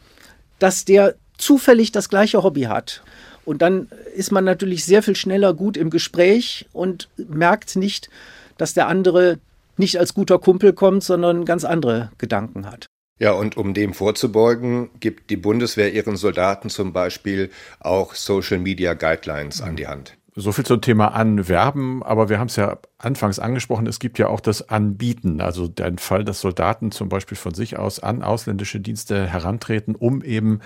dass 0.60 0.86
der 0.86 1.16
zufällig 1.38 1.92
das 1.92 2.10
gleiche 2.10 2.44
Hobby 2.44 2.64
hat. 2.64 3.02
Und 3.46 3.62
dann 3.62 3.88
ist 4.16 4.32
man 4.32 4.44
natürlich 4.44 4.86
sehr 4.86 5.02
viel 5.02 5.16
schneller 5.16 5.54
gut 5.54 5.78
im 5.78 5.90
Gespräch 5.90 6.68
und 6.74 7.10
merkt 7.18 7.76
nicht, 7.76 8.10
dass 8.58 8.74
der 8.74 8.88
andere 8.88 9.40
nicht 9.78 9.98
als 9.98 10.14
guter 10.14 10.38
Kumpel 10.38 10.74
kommt, 10.74 11.04
sondern 11.04 11.46
ganz 11.46 11.64
andere 11.64 12.12
Gedanken 12.18 12.70
hat. 12.70 12.86
Ja, 13.20 13.34
und 13.34 13.58
um 13.58 13.74
dem 13.74 13.94
vorzubeugen, 13.94 14.90
gibt 15.02 15.30
die 15.30 15.36
Bundeswehr 15.36 15.94
ihren 15.94 16.16
Soldaten 16.16 16.70
zum 16.70 16.94
Beispiel 16.94 17.52
auch 17.82 18.16
Social 18.16 18.60
Media 18.60 18.94
Guidelines 18.94 19.62
an 19.62 19.76
die 19.76 19.88
Hand. 19.88 20.18
So 20.36 20.54
viel 20.54 20.66
zum 20.66 20.80
Thema 20.80 21.10
Anwerben, 21.10 22.02
aber 22.02 22.30
wir 22.30 22.40
haben 22.40 22.48
es 22.48 22.56
ja 22.56 22.78
anfangs 22.98 23.40
angesprochen, 23.40 23.88
es 23.88 24.00
gibt 24.00 24.20
ja 24.20 24.28
auch 24.28 24.40
das 24.40 24.70
Anbieten, 24.70 25.42
also 25.42 25.68
den 25.68 25.98
Fall, 25.98 26.24
dass 26.24 26.40
Soldaten 26.40 26.92
zum 26.92 27.10
Beispiel 27.10 27.36
von 27.36 27.54
sich 27.54 27.78
aus 27.78 28.00
an 28.00 28.24
ausländische 28.24 28.80
Dienste 28.80 29.28
herantreten, 29.28 29.96
um 29.96 30.22
eben 30.24 30.62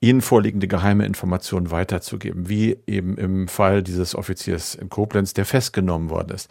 ihnen 0.00 0.20
vorliegende 0.20 0.68
geheime 0.68 1.04
Informationen 1.04 1.72
weiterzugeben, 1.72 2.48
wie 2.48 2.78
eben 2.86 3.18
im 3.18 3.48
Fall 3.48 3.82
dieses 3.82 4.14
Offiziers 4.14 4.76
in 4.76 4.88
Koblenz, 4.88 5.34
der 5.34 5.46
festgenommen 5.46 6.10
worden 6.10 6.32
ist. 6.32 6.48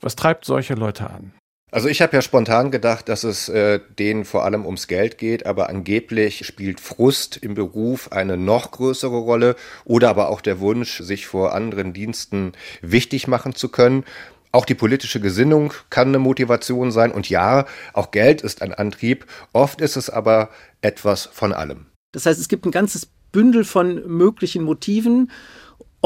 Was 0.00 0.16
treibt 0.16 0.46
solche 0.46 0.74
Leute 0.74 1.10
an? 1.10 1.32
Also 1.72 1.88
ich 1.88 2.00
habe 2.00 2.14
ja 2.14 2.22
spontan 2.22 2.70
gedacht, 2.70 3.08
dass 3.08 3.24
es 3.24 3.48
äh, 3.48 3.80
denen 3.98 4.24
vor 4.24 4.44
allem 4.44 4.64
ums 4.64 4.86
Geld 4.86 5.18
geht, 5.18 5.46
aber 5.46 5.68
angeblich 5.68 6.46
spielt 6.46 6.80
Frust 6.80 7.36
im 7.36 7.54
Beruf 7.54 8.12
eine 8.12 8.36
noch 8.36 8.70
größere 8.70 9.16
Rolle 9.16 9.56
oder 9.84 10.08
aber 10.08 10.28
auch 10.28 10.40
der 10.40 10.60
Wunsch, 10.60 11.00
sich 11.00 11.26
vor 11.26 11.54
anderen 11.54 11.92
Diensten 11.92 12.52
wichtig 12.82 13.26
machen 13.26 13.54
zu 13.54 13.68
können. 13.68 14.04
Auch 14.52 14.64
die 14.64 14.76
politische 14.76 15.20
Gesinnung 15.20 15.72
kann 15.90 16.08
eine 16.08 16.20
Motivation 16.20 16.92
sein 16.92 17.10
und 17.10 17.28
ja, 17.28 17.66
auch 17.92 18.12
Geld 18.12 18.42
ist 18.42 18.62
ein 18.62 18.72
Antrieb. 18.72 19.26
Oft 19.52 19.80
ist 19.80 19.96
es 19.96 20.08
aber 20.08 20.50
etwas 20.82 21.26
von 21.26 21.52
allem. 21.52 21.86
Das 22.12 22.26
heißt, 22.26 22.40
es 22.40 22.48
gibt 22.48 22.64
ein 22.64 22.70
ganzes 22.70 23.08
Bündel 23.32 23.64
von 23.64 24.06
möglichen 24.06 24.62
Motiven 24.62 25.30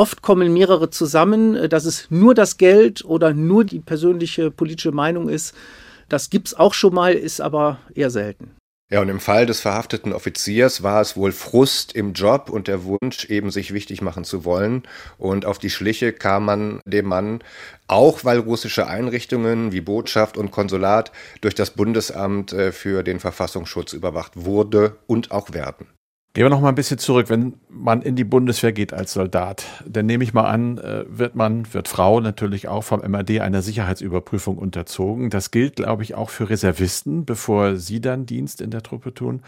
Oft 0.00 0.22
kommen 0.22 0.54
mehrere 0.54 0.88
zusammen, 0.88 1.68
dass 1.68 1.84
es 1.84 2.10
nur 2.10 2.32
das 2.32 2.56
Geld 2.56 3.04
oder 3.04 3.34
nur 3.34 3.66
die 3.66 3.80
persönliche 3.80 4.50
politische 4.50 4.92
Meinung 4.92 5.28
ist. 5.28 5.54
Das 6.08 6.30
gibt 6.30 6.48
es 6.48 6.54
auch 6.54 6.72
schon 6.72 6.94
mal, 6.94 7.12
ist 7.12 7.42
aber 7.42 7.80
eher 7.94 8.08
selten. 8.08 8.56
Ja, 8.90 9.02
und 9.02 9.10
im 9.10 9.20
Fall 9.20 9.44
des 9.44 9.60
verhafteten 9.60 10.14
Offiziers 10.14 10.82
war 10.82 11.02
es 11.02 11.18
wohl 11.18 11.32
Frust 11.32 11.92
im 11.92 12.14
Job 12.14 12.48
und 12.48 12.66
der 12.66 12.84
Wunsch, 12.84 13.26
eben 13.26 13.50
sich 13.50 13.74
wichtig 13.74 14.00
machen 14.00 14.24
zu 14.24 14.46
wollen. 14.46 14.84
Und 15.18 15.44
auf 15.44 15.58
die 15.58 15.68
Schliche 15.68 16.14
kam 16.14 16.46
man 16.46 16.80
dem 16.86 17.04
Mann, 17.04 17.44
auch 17.86 18.24
weil 18.24 18.38
russische 18.38 18.86
Einrichtungen 18.86 19.70
wie 19.70 19.82
Botschaft 19.82 20.38
und 20.38 20.50
Konsulat 20.50 21.12
durch 21.42 21.54
das 21.54 21.72
Bundesamt 21.72 22.54
äh, 22.54 22.72
für 22.72 23.02
den 23.02 23.20
Verfassungsschutz 23.20 23.92
überwacht 23.92 24.32
wurde 24.34 24.96
und 25.06 25.30
auch 25.30 25.52
werden. 25.52 25.88
Gehen 26.32 26.44
wir 26.44 26.50
noch 26.50 26.60
mal 26.60 26.68
ein 26.68 26.76
bisschen 26.76 26.98
zurück, 26.98 27.28
wenn 27.28 27.54
man 27.68 28.02
in 28.02 28.14
die 28.14 28.22
Bundeswehr 28.22 28.72
geht 28.72 28.92
als 28.92 29.12
Soldat, 29.12 29.66
dann 29.84 30.06
nehme 30.06 30.22
ich 30.22 30.32
mal 30.32 30.44
an, 30.44 30.78
äh, 30.78 31.04
wird 31.08 31.34
man, 31.34 31.72
wird 31.74 31.88
Frau 31.88 32.20
natürlich 32.20 32.68
auch 32.68 32.82
vom 32.84 33.00
MAD 33.00 33.40
einer 33.40 33.62
Sicherheitsüberprüfung 33.62 34.56
unterzogen. 34.56 35.30
Das 35.30 35.50
gilt, 35.50 35.74
glaube 35.74 36.04
ich, 36.04 36.14
auch 36.14 36.30
für 36.30 36.48
Reservisten, 36.48 37.24
bevor 37.24 37.74
sie 37.74 38.00
dann 38.00 38.26
Dienst 38.26 38.60
in 38.60 38.70
der 38.70 38.82
Truppe 38.82 39.12
tun. 39.12 39.42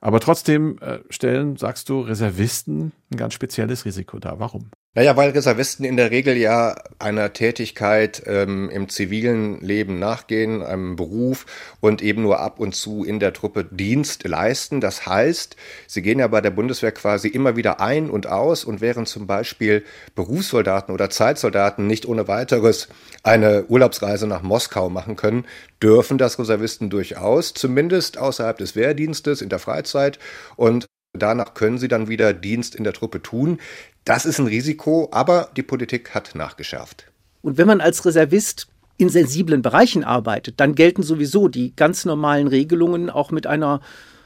Aber 0.00 0.18
trotzdem 0.20 0.78
äh, 0.78 1.00
stellen, 1.10 1.56
sagst 1.56 1.90
du, 1.90 2.00
Reservisten 2.00 2.92
ein 3.12 3.16
ganz 3.18 3.34
spezielles 3.34 3.84
Risiko 3.84 4.18
dar. 4.18 4.40
Warum? 4.40 4.70
Naja, 4.96 5.14
weil 5.14 5.32
Reservisten 5.32 5.84
in 5.84 5.98
der 5.98 6.10
Regel 6.10 6.38
ja 6.38 6.74
einer 6.98 7.34
Tätigkeit 7.34 8.22
ähm, 8.24 8.70
im 8.70 8.88
zivilen 8.88 9.60
Leben 9.60 9.98
nachgehen, 9.98 10.62
einem 10.62 10.96
Beruf 10.96 11.44
und 11.80 12.00
eben 12.00 12.22
nur 12.22 12.40
ab 12.40 12.58
und 12.58 12.74
zu 12.74 13.04
in 13.04 13.20
der 13.20 13.34
Truppe 13.34 13.66
Dienst 13.70 14.26
leisten. 14.26 14.80
Das 14.80 15.04
heißt, 15.04 15.54
sie 15.86 16.00
gehen 16.00 16.18
ja 16.18 16.28
bei 16.28 16.40
der 16.40 16.50
Bundeswehr 16.50 16.92
quasi 16.92 17.28
immer 17.28 17.56
wieder 17.56 17.78
ein 17.78 18.08
und 18.08 18.26
aus 18.26 18.64
und 18.64 18.80
während 18.80 19.06
zum 19.06 19.26
Beispiel 19.26 19.84
Berufssoldaten 20.14 20.94
oder 20.94 21.10
Zeitsoldaten 21.10 21.86
nicht 21.86 22.06
ohne 22.06 22.26
weiteres 22.26 22.88
eine 23.22 23.66
Urlaubsreise 23.66 24.26
nach 24.26 24.40
Moskau 24.40 24.88
machen 24.88 25.16
können, 25.16 25.44
dürfen 25.82 26.16
das 26.16 26.38
Reservisten 26.38 26.88
durchaus, 26.88 27.52
zumindest 27.52 28.16
außerhalb 28.16 28.56
des 28.56 28.76
Wehrdienstes 28.76 29.42
in 29.42 29.50
der 29.50 29.58
Freizeit 29.58 30.18
und 30.56 30.86
Danach 31.18 31.54
können 31.54 31.78
sie 31.78 31.88
dann 31.88 32.08
wieder 32.08 32.32
Dienst 32.32 32.74
in 32.74 32.84
der 32.84 32.92
Truppe 32.92 33.22
tun. 33.22 33.58
Das 34.04 34.26
ist 34.26 34.38
ein 34.38 34.46
Risiko, 34.46 35.08
aber 35.12 35.50
die 35.56 35.62
Politik 35.62 36.14
hat 36.14 36.34
nachgeschärft. 36.34 37.10
Und 37.42 37.58
wenn 37.58 37.66
man 37.66 37.80
als 37.80 38.04
Reservist 38.04 38.68
in 38.98 39.08
sensiblen 39.08 39.62
Bereichen 39.62 40.04
arbeitet, 40.04 40.58
dann 40.58 40.74
gelten 40.74 41.02
sowieso 41.02 41.48
die 41.48 41.74
ganz 41.76 42.04
normalen 42.04 42.48
Regelungen 42.48 43.10
auch 43.10 43.30
mit 43.30 43.46
einer 43.46 43.80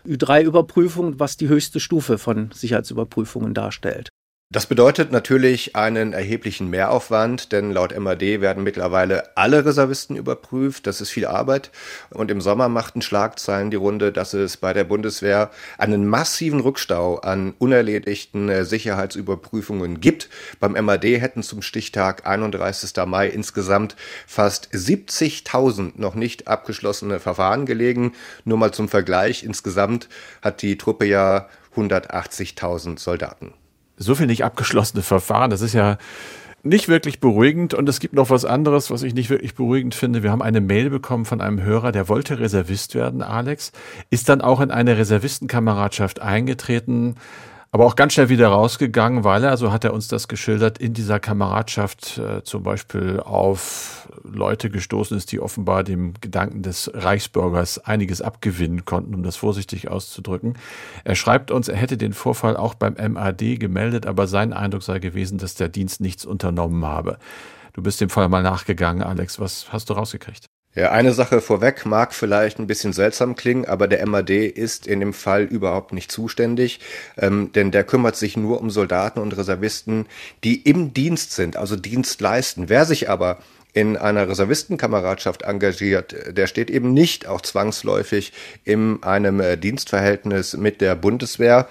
Ü3-Überprüfung, 0.06 1.18
was 1.18 1.36
die 1.36 1.48
höchste 1.48 1.80
Stufe 1.80 2.18
von 2.18 2.50
Sicherheitsüberprüfungen 2.52 3.54
darstellt. 3.54 4.10
Das 4.52 4.66
bedeutet 4.66 5.12
natürlich 5.12 5.76
einen 5.76 6.12
erheblichen 6.12 6.70
Mehraufwand, 6.70 7.52
denn 7.52 7.70
laut 7.70 7.96
MAD 7.96 8.40
werden 8.40 8.64
mittlerweile 8.64 9.36
alle 9.36 9.64
Reservisten 9.64 10.16
überprüft. 10.16 10.88
Das 10.88 11.00
ist 11.00 11.10
viel 11.10 11.26
Arbeit. 11.26 11.70
Und 12.10 12.32
im 12.32 12.40
Sommer 12.40 12.68
machten 12.68 13.00
Schlagzeilen 13.00 13.70
die 13.70 13.76
Runde, 13.76 14.10
dass 14.10 14.34
es 14.34 14.56
bei 14.56 14.72
der 14.72 14.82
Bundeswehr 14.82 15.52
einen 15.78 16.04
massiven 16.04 16.58
Rückstau 16.58 17.18
an 17.18 17.54
unerledigten 17.60 18.48
äh, 18.48 18.64
Sicherheitsüberprüfungen 18.64 20.00
gibt. 20.00 20.28
Beim 20.58 20.72
MAD 20.72 21.04
hätten 21.04 21.44
zum 21.44 21.62
Stichtag 21.62 22.26
31. 22.26 22.90
Mai 23.06 23.28
insgesamt 23.28 23.94
fast 24.26 24.70
70.000 24.74 25.92
noch 25.94 26.16
nicht 26.16 26.48
abgeschlossene 26.48 27.20
Verfahren 27.20 27.66
gelegen. 27.66 28.14
Nur 28.44 28.58
mal 28.58 28.72
zum 28.72 28.88
Vergleich. 28.88 29.44
Insgesamt 29.44 30.08
hat 30.42 30.60
die 30.62 30.76
Truppe 30.76 31.04
ja 31.04 31.48
180.000 31.76 32.98
Soldaten 32.98 33.54
so 34.00 34.14
viel 34.14 34.26
nicht 34.26 34.44
abgeschlossene 34.44 35.02
Verfahren. 35.02 35.50
Das 35.50 35.60
ist 35.60 35.74
ja 35.74 35.98
nicht 36.62 36.88
wirklich 36.88 37.20
beruhigend. 37.20 37.74
Und 37.74 37.88
es 37.88 38.00
gibt 38.00 38.14
noch 38.14 38.30
was 38.30 38.44
anderes, 38.44 38.90
was 38.90 39.02
ich 39.02 39.14
nicht 39.14 39.30
wirklich 39.30 39.54
beruhigend 39.54 39.94
finde. 39.94 40.22
Wir 40.22 40.30
haben 40.30 40.42
eine 40.42 40.60
Mail 40.60 40.90
bekommen 40.90 41.24
von 41.24 41.40
einem 41.40 41.62
Hörer, 41.62 41.92
der 41.92 42.08
wollte 42.08 42.38
Reservist 42.38 42.94
werden, 42.94 43.22
Alex, 43.22 43.72
ist 44.10 44.28
dann 44.28 44.40
auch 44.40 44.60
in 44.60 44.70
eine 44.70 44.98
Reservistenkameradschaft 44.98 46.20
eingetreten 46.20 47.16
aber 47.72 47.86
auch 47.86 47.94
ganz 47.94 48.14
schnell 48.14 48.28
wieder 48.28 48.48
rausgegangen, 48.48 49.22
weil 49.22 49.44
er, 49.44 49.56
so 49.56 49.72
hat 49.72 49.84
er 49.84 49.94
uns 49.94 50.08
das 50.08 50.26
geschildert, 50.26 50.78
in 50.78 50.92
dieser 50.92 51.20
Kameradschaft 51.20 52.18
äh, 52.18 52.42
zum 52.42 52.64
Beispiel 52.64 53.20
auf 53.20 54.08
Leute 54.24 54.70
gestoßen 54.70 55.16
ist, 55.16 55.30
die 55.30 55.38
offenbar 55.40 55.84
dem 55.84 56.14
Gedanken 56.20 56.62
des 56.62 56.90
Reichsbürgers 56.92 57.78
einiges 57.78 58.22
abgewinnen 58.22 58.84
konnten, 58.84 59.14
um 59.14 59.22
das 59.22 59.36
vorsichtig 59.36 59.88
auszudrücken. 59.88 60.54
Er 61.04 61.14
schreibt 61.14 61.52
uns, 61.52 61.68
er 61.68 61.76
hätte 61.76 61.96
den 61.96 62.12
Vorfall 62.12 62.56
auch 62.56 62.74
beim 62.74 62.94
MAD 62.94 63.60
gemeldet, 63.60 64.04
aber 64.04 64.26
sein 64.26 64.52
Eindruck 64.52 64.82
sei 64.82 64.98
gewesen, 64.98 65.38
dass 65.38 65.54
der 65.54 65.68
Dienst 65.68 66.00
nichts 66.00 66.24
unternommen 66.24 66.84
habe. 66.84 67.18
Du 67.72 67.82
bist 67.82 68.00
dem 68.00 68.10
Fall 68.10 68.28
mal 68.28 68.42
nachgegangen, 68.42 69.04
Alex. 69.04 69.38
Was 69.38 69.72
hast 69.72 69.90
du 69.90 69.94
rausgekriegt? 69.94 70.49
Ja, 70.76 70.92
eine 70.92 71.12
Sache 71.12 71.40
vorweg 71.40 71.84
mag 71.84 72.14
vielleicht 72.14 72.60
ein 72.60 72.68
bisschen 72.68 72.92
seltsam 72.92 73.34
klingen, 73.34 73.64
aber 73.64 73.88
der 73.88 74.06
MAD 74.06 74.30
ist 74.30 74.86
in 74.86 75.00
dem 75.00 75.12
Fall 75.12 75.42
überhaupt 75.42 75.92
nicht 75.92 76.12
zuständig, 76.12 76.78
ähm, 77.18 77.50
denn 77.52 77.72
der 77.72 77.82
kümmert 77.82 78.14
sich 78.14 78.36
nur 78.36 78.60
um 78.60 78.70
Soldaten 78.70 79.18
und 79.18 79.36
Reservisten, 79.36 80.06
die 80.44 80.60
im 80.62 80.94
Dienst 80.94 81.32
sind, 81.32 81.56
also 81.56 81.74
Dienst 81.74 82.20
leisten. 82.20 82.68
Wer 82.68 82.84
sich 82.84 83.10
aber 83.10 83.38
in 83.72 83.96
einer 83.96 84.28
Reservistenkameradschaft 84.28 85.42
engagiert, 85.42 86.14
der 86.36 86.46
steht 86.46 86.70
eben 86.70 86.94
nicht 86.94 87.26
auch 87.26 87.40
zwangsläufig 87.40 88.32
in 88.62 89.02
einem 89.02 89.40
äh, 89.40 89.56
Dienstverhältnis 89.56 90.56
mit 90.56 90.80
der 90.80 90.94
Bundeswehr. 90.94 91.68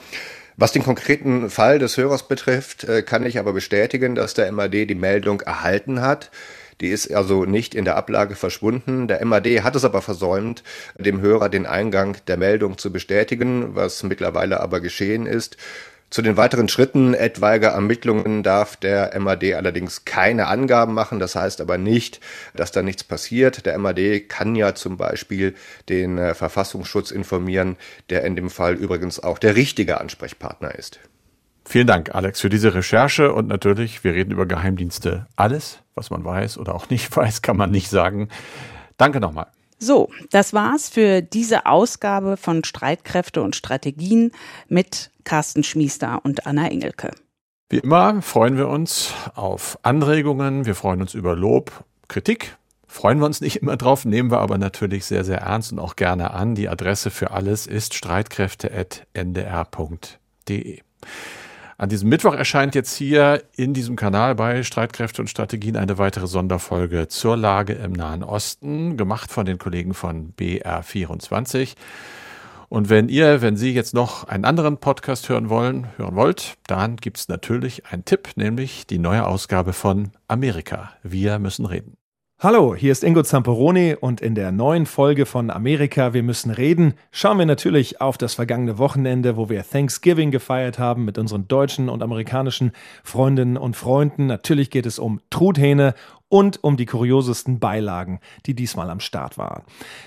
Was 0.58 0.74
den 0.74 0.84
konkreten 0.84 1.50
Fall 1.50 1.80
des 1.80 1.96
Hörers 1.96 2.28
betrifft, 2.28 2.84
äh, 2.84 3.02
kann 3.02 3.26
ich 3.26 3.40
aber 3.40 3.54
bestätigen, 3.54 4.16
dass 4.16 4.34
der 4.34 4.52
MAD 4.52 4.74
die 4.74 4.96
Meldung 4.96 5.40
erhalten 5.40 6.02
hat. 6.02 6.32
Die 6.82 6.90
ist 6.90 7.14
also 7.14 7.46
nicht 7.46 7.76
in 7.76 7.86
der 7.86 7.98
Ablage 7.98 8.36
verschwunden. 8.36 9.08
Der 9.08 9.24
MAD 9.26 9.64
hat 9.64 9.76
es 9.76 9.84
aber 9.84 10.02
versäumt, 10.02 10.64
dem 10.98 11.20
Hörer 11.22 11.50
den 11.50 11.66
Eingang 11.66 12.18
der 12.28 12.38
Meldung 12.38 12.78
zu 12.78 12.92
bestätigen, 12.92 13.76
was 13.76 14.04
mittlerweile 14.04 14.62
aber 14.62 14.80
geschehen 14.80 15.26
ist. 15.26 15.58
Zu 16.10 16.24
den 16.24 16.38
weiteren 16.38 16.68
Schritten 16.70 17.14
etwaiger 17.14 17.70
Ermittlungen 17.70 18.42
darf 18.42 18.76
der 18.76 19.18
MAD 19.20 19.54
allerdings 19.54 20.06
keine 20.06 20.48
Angaben 20.48 20.96
machen. 20.96 21.20
Das 21.20 21.36
heißt 21.36 21.62
aber 21.62 21.78
nicht, 21.78 22.20
dass 22.56 22.72
da 22.72 22.82
nichts 22.82 23.04
passiert. 23.04 23.68
Der 23.68 23.78
MAD 23.78 24.28
kann 24.28 24.56
ja 24.56 24.74
zum 24.74 24.98
Beispiel 24.98 25.54
den 25.88 26.18
äh, 26.18 26.34
Verfassungsschutz 26.34 27.12
informieren, 27.12 27.78
der 28.10 28.24
in 28.24 28.36
dem 28.36 28.50
Fall 28.50 28.74
übrigens 28.74 29.22
auch 29.22 29.38
der 29.38 29.56
richtige 29.56 30.02
Ansprechpartner 30.02 30.74
ist. 30.74 31.00
Vielen 31.70 31.86
Dank, 31.86 32.16
Alex, 32.16 32.42
für 32.42 32.50
diese 32.50 32.74
Recherche 32.74 33.32
und 33.32 33.48
natürlich, 33.48 34.04
wir 34.04 34.16
reden 34.16 34.32
über 34.32 34.48
Geheimdienste. 34.48 35.28
Alles, 35.36 35.78
was 35.94 36.10
man 36.10 36.26
weiß 36.26 36.58
oder 36.58 36.74
auch 36.74 36.90
nicht 36.90 37.16
weiß, 37.16 37.44
kann 37.44 37.58
man 37.58 37.70
nicht 37.70 37.92
sagen. 37.92 38.30
Danke 38.98 39.20
nochmal. 39.20 39.46
So, 39.78 40.10
das 40.32 40.54
war's 40.54 40.90
für 40.90 41.22
diese 41.22 41.68
Ausgabe 41.68 42.38
von 42.38 42.64
Streitkräfte 42.64 43.44
und 43.44 43.56
Strategien 43.56 44.32
mit 44.68 45.12
Carsten 45.26 45.64
Schmiester 45.64 46.22
und 46.24 46.48
Anna 46.48 46.70
Engelke. 46.70 47.12
Wie 47.70 47.78
immer 47.78 48.24
freuen 48.24 48.58
wir 48.58 48.68
uns 48.68 49.14
auf 49.36 49.78
Anregungen, 49.84 50.66
wir 50.66 50.74
freuen 50.74 51.02
uns 51.02 51.14
über 51.14 51.36
Lob, 51.36 51.84
Kritik. 52.08 52.58
Freuen 52.88 53.20
wir 53.20 53.28
uns 53.28 53.42
nicht 53.42 53.58
immer 53.58 53.78
drauf, 53.78 54.06
nehmen 54.06 54.32
wir 54.32 54.40
aber 54.40 54.58
natürlich 54.58 55.06
sehr, 55.06 55.24
sehr 55.24 55.42
ernst 55.42 55.72
und 55.72 55.78
auch 55.78 55.96
gerne 55.96 56.32
an. 56.32 56.56
Die 56.56 56.68
Adresse 56.68 57.12
für 57.12 57.30
alles 57.30 57.68
ist 57.68 57.94
streitkräfte.ndr.de. 57.94 60.80
An 61.80 61.88
diesem 61.88 62.10
Mittwoch 62.10 62.34
erscheint 62.34 62.76
jetzt 62.76 62.94
hier 62.94 63.42
in 63.56 63.74
diesem 63.74 63.96
Kanal 63.96 64.36
bei 64.36 64.64
Streitkräfte 64.64 65.22
und 65.22 65.30
Strategien 65.30 65.78
eine 65.78 65.98
weitere 65.98 66.28
Sonderfolge 66.28 67.08
zur 67.08 67.38
Lage 67.38 67.72
im 67.72 67.94
Nahen 67.94 68.22
Osten, 68.22 68.98
gemacht 68.98 69.32
von 69.32 69.46
den 69.46 69.60
Kollegen 69.60 69.94
von 69.94 70.34
BR24. 70.34 71.76
Und 72.68 72.90
wenn 72.90 73.08
ihr, 73.08 73.42
wenn 73.42 73.56
Sie 73.56 73.72
jetzt 73.72 73.94
noch 73.94 74.26
einen 74.26 74.44
anderen 74.44 74.80
Podcast 74.80 75.30
hören 75.30 75.48
wollen, 75.48 75.88
hören 75.96 76.18
wollt, 76.18 76.58
dann 76.68 76.98
gibt's 76.98 77.30
natürlich 77.30 77.86
einen 77.86 78.04
Tipp, 78.04 78.32
nämlich 78.36 78.86
die 78.86 79.00
neue 79.00 79.26
Ausgabe 79.26 79.72
von 79.72 80.12
Amerika. 80.28 80.92
Wir 81.02 81.40
müssen 81.40 81.66
reden. 81.66 81.99
Hallo, 82.42 82.74
hier 82.74 82.94
ist 82.94 83.04
Ingo 83.04 83.22
Zamperoni 83.22 83.98
und 84.00 84.22
in 84.22 84.34
der 84.34 84.54
neuen 84.54 84.86
Folge 84.86 85.26
von 85.26 85.50
Amerika, 85.50 86.14
wir 86.14 86.24
müssen 86.24 86.52
reden, 86.52 86.94
schauen 87.12 87.38
wir 87.38 87.46
natürlich 87.46 88.00
auf 88.00 88.18
das 88.18 88.36
vergangene 88.36 88.78
Wochenende, 88.78 89.36
wo 89.36 89.50
wir 89.50 89.62
Thanksgiving 89.70 90.32
gefeiert 90.32 90.80
haben 90.80 91.04
mit 91.04 91.18
unseren 91.18 91.50
deutschen 91.50 91.90
und 91.90 92.02
amerikanischen 92.02 92.72
Freundinnen 93.04 93.58
und 93.58 93.76
Freunden. 93.76 94.28
Natürlich 94.28 94.70
geht 94.70 94.86
es 94.86 95.00
um 95.00 95.20
Truthähne 95.30 95.96
und 96.30 96.64
um 96.64 96.78
die 96.78 96.86
kuriosesten 96.86 97.60
Beilagen, 97.60 98.20
die 98.46 98.54
diesmal 98.54 98.90
am 98.90 99.00
Start 99.00 99.38
waren. 99.38 99.64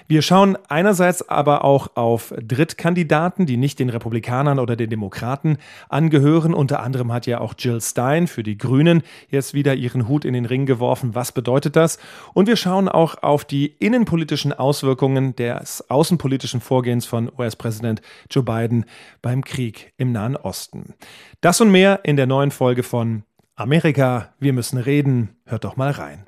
Wir 0.06 0.22
schauen 0.22 0.56
einerseits 0.68 1.28
aber 1.28 1.64
auch 1.64 1.88
auf 1.96 2.32
Drittkandidaten, 2.40 3.44
die 3.44 3.56
nicht 3.56 3.80
den 3.80 3.90
Republikanern 3.90 4.58
oder 4.58 4.76
den 4.76 4.88
Demokraten 4.88 5.58
angehören. 5.88 6.54
Unter 6.54 6.80
anderem 6.80 7.12
hat 7.12 7.26
ja 7.26 7.40
auch 7.40 7.54
Jill 7.58 7.80
Stein 7.80 8.28
für 8.28 8.42
die 8.42 8.56
Grünen 8.56 9.02
jetzt 9.28 9.52
wieder 9.52 9.74
ihren 9.74 10.08
Hut 10.08 10.24
in 10.24 10.32
den 10.32 10.46
Ring 10.46 10.64
geworfen. 10.64 11.14
Was 11.14 11.32
bedeutet 11.32 11.76
das? 11.76 11.98
Und 12.34 12.46
wir 12.46 12.56
schauen 12.56 12.88
auch 12.88 13.22
auf 13.22 13.44
die 13.44 13.66
innenpolitischen 13.66 14.52
Auswirkungen 14.52 15.34
des 15.34 15.90
außenpolitischen 15.90 16.60
Vorgehens 16.60 17.04
von 17.04 17.30
US-Präsident 17.36 18.00
Joe 18.30 18.44
Biden 18.44 18.84
beim 19.20 19.42
Krieg 19.44 19.92
im 19.96 20.12
Nahen 20.12 20.36
Osten. 20.36 20.94
Das 21.40 21.60
und 21.60 21.72
mehr 21.72 22.00
in 22.04 22.16
der 22.16 22.26
neuen 22.26 22.52
Folge 22.52 22.84
von 22.84 23.24
Amerika, 23.54 24.34
wir 24.38 24.52
müssen 24.52 24.78
reden. 24.78 25.36
Hört 25.44 25.64
doch 25.64 25.76
mal 25.76 25.90
rein. 25.90 26.26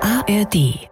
ARD 0.00 0.88